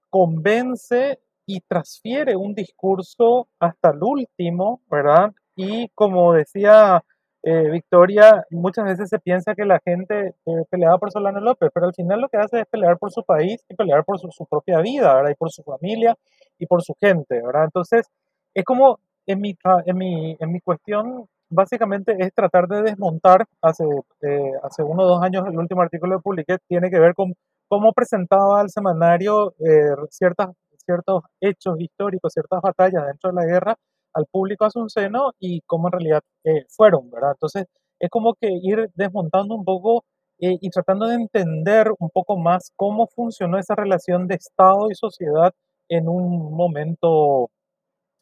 convence 0.09 1.19
y 1.45 1.61
transfiere 1.61 2.35
un 2.35 2.53
discurso 2.53 3.47
hasta 3.59 3.91
el 3.91 3.99
último, 4.01 4.81
¿verdad? 4.89 5.33
Y 5.55 5.89
como 5.89 6.33
decía 6.33 7.03
eh, 7.43 7.69
Victoria, 7.71 8.45
muchas 8.51 8.85
veces 8.85 9.09
se 9.09 9.19
piensa 9.19 9.55
que 9.55 9.65
la 9.65 9.79
gente 9.79 10.35
eh, 10.45 10.65
peleaba 10.69 10.97
por 10.97 11.11
Solano 11.11 11.39
López, 11.39 11.69
pero 11.73 11.85
al 11.87 11.93
final 11.93 12.19
lo 12.21 12.29
que 12.29 12.37
hace 12.37 12.61
es 12.61 12.67
pelear 12.67 12.97
por 12.97 13.11
su 13.11 13.23
país 13.23 13.63
y 13.69 13.75
pelear 13.75 14.03
por 14.03 14.19
su, 14.19 14.29
propia 14.49 14.81
vida, 14.81 15.15
¿verdad? 15.15 15.31
Y 15.31 15.35
por 15.35 15.51
su 15.51 15.63
familia 15.63 16.15
y 16.57 16.65
por 16.65 16.83
su 16.83 16.93
gente, 16.99 17.41
¿verdad? 17.41 17.65
Entonces, 17.65 18.07
es 18.53 18.65
como 18.65 18.99
en 19.25 19.39
mi, 19.41 19.57
en 19.85 19.97
mi, 19.97 20.37
en 20.39 20.51
mi 20.51 20.59
cuestión, 20.59 21.27
básicamente 21.49 22.15
es 22.19 22.33
tratar 22.33 22.67
de 22.67 22.83
desmontar, 22.83 23.45
hace, 23.61 23.85
eh, 24.21 24.51
hace 24.63 24.83
uno 24.83 25.03
o 25.03 25.07
dos 25.07 25.23
años 25.23 25.45
el 25.47 25.57
último 25.57 25.81
artículo 25.81 26.17
que 26.17 26.23
publiqué 26.23 26.57
tiene 26.67 26.89
que 26.89 26.99
ver 26.99 27.13
con 27.15 27.33
cómo 27.67 27.93
presentaba 27.93 28.59
al 28.61 28.69
semanario 28.69 29.53
eh, 29.59 29.95
ciertas, 30.09 30.49
ciertos 30.85 31.23
hechos 31.39 31.79
históricos, 31.79 32.33
ciertas 32.33 32.61
batallas 32.61 33.05
dentro 33.07 33.31
de 33.31 33.35
la 33.35 33.45
guerra 33.45 33.75
al 34.13 34.25
público 34.31 34.65
a 34.65 34.69
su 34.71 34.87
seno 34.89 35.31
y 35.39 35.61
cómo 35.61 35.87
en 35.87 35.91
realidad 35.93 36.21
eh, 36.43 36.65
fueron, 36.69 37.09
¿verdad? 37.11 37.31
Entonces, 37.33 37.65
es 37.99 38.09
como 38.09 38.33
que 38.35 38.49
ir 38.51 38.89
desmontando 38.95 39.55
un 39.55 39.65
poco 39.65 40.03
y 40.41 40.69
tratando 40.69 41.05
de 41.07 41.15
entender 41.15 41.91
un 41.99 42.09
poco 42.11 42.37
más 42.37 42.71
cómo 42.77 43.07
funcionó 43.07 43.59
esa 43.59 43.75
relación 43.75 44.25
de 44.25 44.35
Estado 44.35 44.89
y 44.89 44.95
sociedad 44.95 45.53
en 45.89 46.07
un 46.07 46.53
momento 46.55 47.49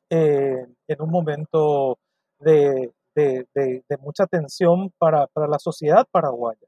eh, 0.09 0.65
en 0.87 1.01
un 1.01 1.09
momento 1.11 1.97
de, 2.39 2.91
de, 3.13 3.45
de, 3.53 3.97
mucha 3.99 4.25
tensión 4.25 4.89
para, 4.97 5.27
para, 5.27 5.47
la 5.47 5.59
sociedad 5.59 6.05
paraguaya. 6.11 6.59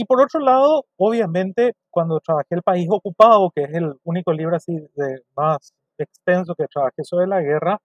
Y 0.00 0.04
por 0.04 0.22
otro 0.22 0.38
lado, 0.38 0.84
obviamente, 0.96 1.72
cuando 1.90 2.20
trabajé 2.20 2.54
El 2.54 2.62
País 2.62 2.86
Ocupado, 2.88 3.50
que 3.52 3.62
es 3.64 3.74
el 3.74 3.94
único 4.04 4.32
libro 4.32 4.54
así 4.54 4.72
de 4.94 5.22
más 5.36 5.72
extenso 5.98 6.54
que 6.54 6.68
trabajé 6.68 7.02
sobre 7.02 7.26
la 7.26 7.40
guerra, 7.40 7.80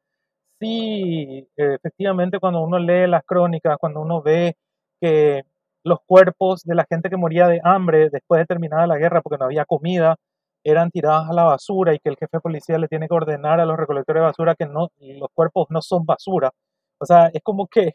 sí, 0.64 1.48
efectivamente, 1.58 2.40
cuando 2.40 2.62
uno 2.64 2.80
lee 2.80 3.08
las 3.08 3.24
crónicas, 3.26 3.78
cuando 3.80 4.02
uno 4.02 4.22
ve 4.22 4.56
que 5.02 5.44
los 5.84 6.00
cuerpos 6.06 6.64
de 6.64 6.76
la 6.76 6.86
gente 6.90 7.10
que 7.10 7.18
moría 7.18 7.48
de 7.48 7.60
hambre 7.64 8.10
después 8.10 8.40
de 8.40 8.46
terminada 8.46 8.88
la 8.88 8.98
guerra 8.98 9.22
porque 9.22 9.38
no 9.40 9.46
había 9.46 9.66
comida, 9.66 10.16
eran 10.64 10.92
tiradas 10.92 11.30
a 11.30 11.34
la 11.34 11.44
basura 11.44 11.94
y 11.94 12.00
que 12.00 12.10
el 12.10 12.16
jefe 12.18 12.38
de 12.38 12.42
policía 12.42 12.78
le 12.78 12.88
tiene 12.88 13.08
que 13.08 13.16
ordenar 13.16 13.60
a 13.60 13.66
los 13.66 13.78
recolectores 13.78 14.22
de 14.22 14.26
basura 14.26 14.56
que 14.56 14.66
no, 14.66 14.90
los 15.00 15.30
cuerpos 15.34 15.68
no 15.70 15.82
son 15.82 16.06
basura. 16.06 16.52
O 17.00 17.06
sea, 17.06 17.28
es 17.34 17.42
como 17.44 17.68
que 17.68 17.94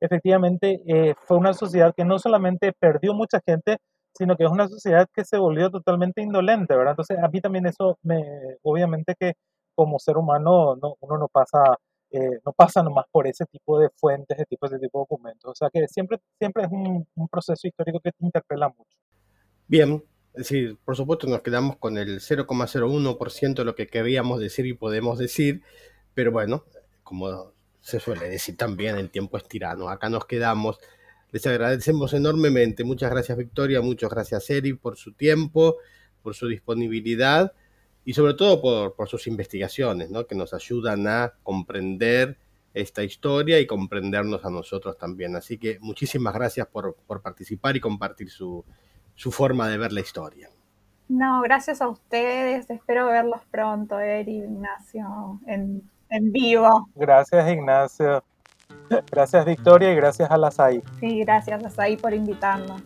efectivamente 0.00 0.80
eh, 0.88 1.14
fue 1.26 1.36
una 1.38 1.54
sociedad 1.54 1.94
que 1.96 2.04
no 2.04 2.18
solamente 2.18 2.72
perdió 2.78 3.14
mucha 3.14 3.40
gente, 3.46 3.78
sino 4.14 4.36
que 4.36 4.44
es 4.44 4.50
una 4.50 4.68
sociedad 4.68 5.06
que 5.14 5.24
se 5.24 5.38
volvió 5.38 5.70
totalmente 5.70 6.22
indolente, 6.22 6.74
¿verdad? 6.76 6.92
Entonces, 6.92 7.18
a 7.22 7.28
mí 7.28 7.40
también 7.40 7.66
eso, 7.66 7.98
me, 8.02 8.24
obviamente 8.62 9.14
que 9.18 9.34
como 9.76 9.98
ser 10.00 10.16
humano 10.18 10.76
no, 10.82 10.94
uno 11.00 11.18
no 11.18 11.28
pasa, 11.28 11.76
no 12.44 12.52
pasa 12.52 12.82
nomás 12.82 13.06
por 13.10 13.26
ese 13.26 13.44
tipo 13.46 13.78
de 13.78 13.90
fuentes, 13.90 14.36
ese 14.36 14.46
tipo, 14.46 14.68
de 14.68 14.78
documentos. 14.92 15.50
O 15.50 15.54
sea, 15.54 15.68
que 15.70 15.86
siempre, 15.88 16.18
siempre 16.38 16.64
es 16.64 16.70
un, 16.70 17.06
proceso 17.30 17.66
histórico 17.66 18.00
que 18.00 18.12
te 18.12 18.24
interpela 18.24 18.68
mucho. 18.68 18.96
Bien, 19.66 20.02
es 20.34 20.52
por 20.84 20.96
supuesto 20.96 21.26
nos 21.26 21.42
quedamos 21.42 21.76
con 21.76 21.98
el 21.98 22.20
0,01% 22.20 23.54
de 23.54 23.64
lo 23.64 23.74
que 23.74 23.86
queríamos 23.86 24.40
decir 24.40 24.66
y 24.66 24.72
podemos 24.72 25.18
decir, 25.18 25.62
pero 26.14 26.32
bueno, 26.32 26.64
como 27.02 27.52
se 27.80 28.00
suele 28.00 28.28
decir 28.28 28.56
también, 28.56 28.96
el 28.96 29.10
tiempo 29.10 29.36
es 29.36 29.44
tirano. 29.44 29.88
Acá 29.88 30.08
nos 30.08 30.24
quedamos. 30.26 30.78
Les 31.30 31.46
agradecemos 31.46 32.14
enormemente. 32.14 32.84
Muchas 32.84 33.10
gracias 33.10 33.36
Victoria, 33.36 33.82
muchas 33.82 34.10
gracias 34.10 34.48
Eri 34.48 34.72
por 34.72 34.96
su 34.96 35.12
tiempo, 35.12 35.76
por 36.22 36.34
su 36.34 36.48
disponibilidad 36.48 37.52
y 38.08 38.14
sobre 38.14 38.32
todo 38.32 38.62
por, 38.62 38.94
por 38.94 39.06
sus 39.06 39.26
investigaciones, 39.26 40.10
¿no? 40.10 40.26
que 40.26 40.34
nos 40.34 40.54
ayudan 40.54 41.06
a 41.06 41.34
comprender 41.42 42.38
esta 42.72 43.02
historia 43.02 43.60
y 43.60 43.66
comprendernos 43.66 44.46
a 44.46 44.50
nosotros 44.50 44.96
también. 44.96 45.36
Así 45.36 45.58
que 45.58 45.78
muchísimas 45.80 46.32
gracias 46.32 46.66
por, 46.68 46.96
por 47.06 47.20
participar 47.20 47.76
y 47.76 47.80
compartir 47.80 48.30
su, 48.30 48.64
su 49.14 49.30
forma 49.30 49.68
de 49.68 49.76
ver 49.76 49.92
la 49.92 50.00
historia. 50.00 50.48
No, 51.10 51.42
gracias 51.42 51.82
a 51.82 51.88
ustedes. 51.88 52.70
Espero 52.70 53.08
verlos 53.08 53.42
pronto, 53.50 54.00
Eri, 54.00 54.38
Ignacio, 54.38 55.38
en, 55.46 55.82
en 56.08 56.32
vivo. 56.32 56.88
Gracias, 56.94 57.52
Ignacio. 57.52 58.24
Gracias, 59.10 59.44
Victoria, 59.44 59.92
y 59.92 59.96
gracias 59.96 60.30
a 60.30 60.38
la 60.38 60.50
SAI. 60.50 60.82
Sí, 60.98 61.20
gracias, 61.20 61.62
a 61.62 61.68
SAI, 61.68 61.98
por 61.98 62.14
invitarnos. 62.14 62.80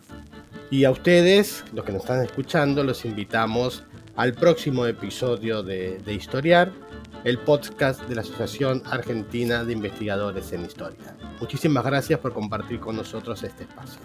Y 0.69 0.83
a 0.83 0.91
ustedes, 0.91 1.63
los 1.71 1.85
que 1.85 1.93
nos 1.93 2.01
están 2.01 2.21
escuchando, 2.25 2.83
los 2.83 3.05
invitamos 3.05 3.85
al 4.15 4.33
próximo 4.33 4.85
episodio 4.85 5.63
de, 5.63 5.97
de 5.99 6.13
Historiar, 6.13 6.71
el 7.23 7.39
podcast 7.39 8.01
de 8.03 8.15
la 8.15 8.21
Asociación 8.21 8.83
Argentina 8.85 9.63
de 9.63 9.73
Investigadores 9.73 10.51
en 10.53 10.65
Historia. 10.65 11.15
Muchísimas 11.39 11.83
gracias 11.83 12.19
por 12.19 12.33
compartir 12.33 12.79
con 12.79 12.95
nosotros 12.95 13.43
este 13.43 13.63
espacio. 13.63 13.99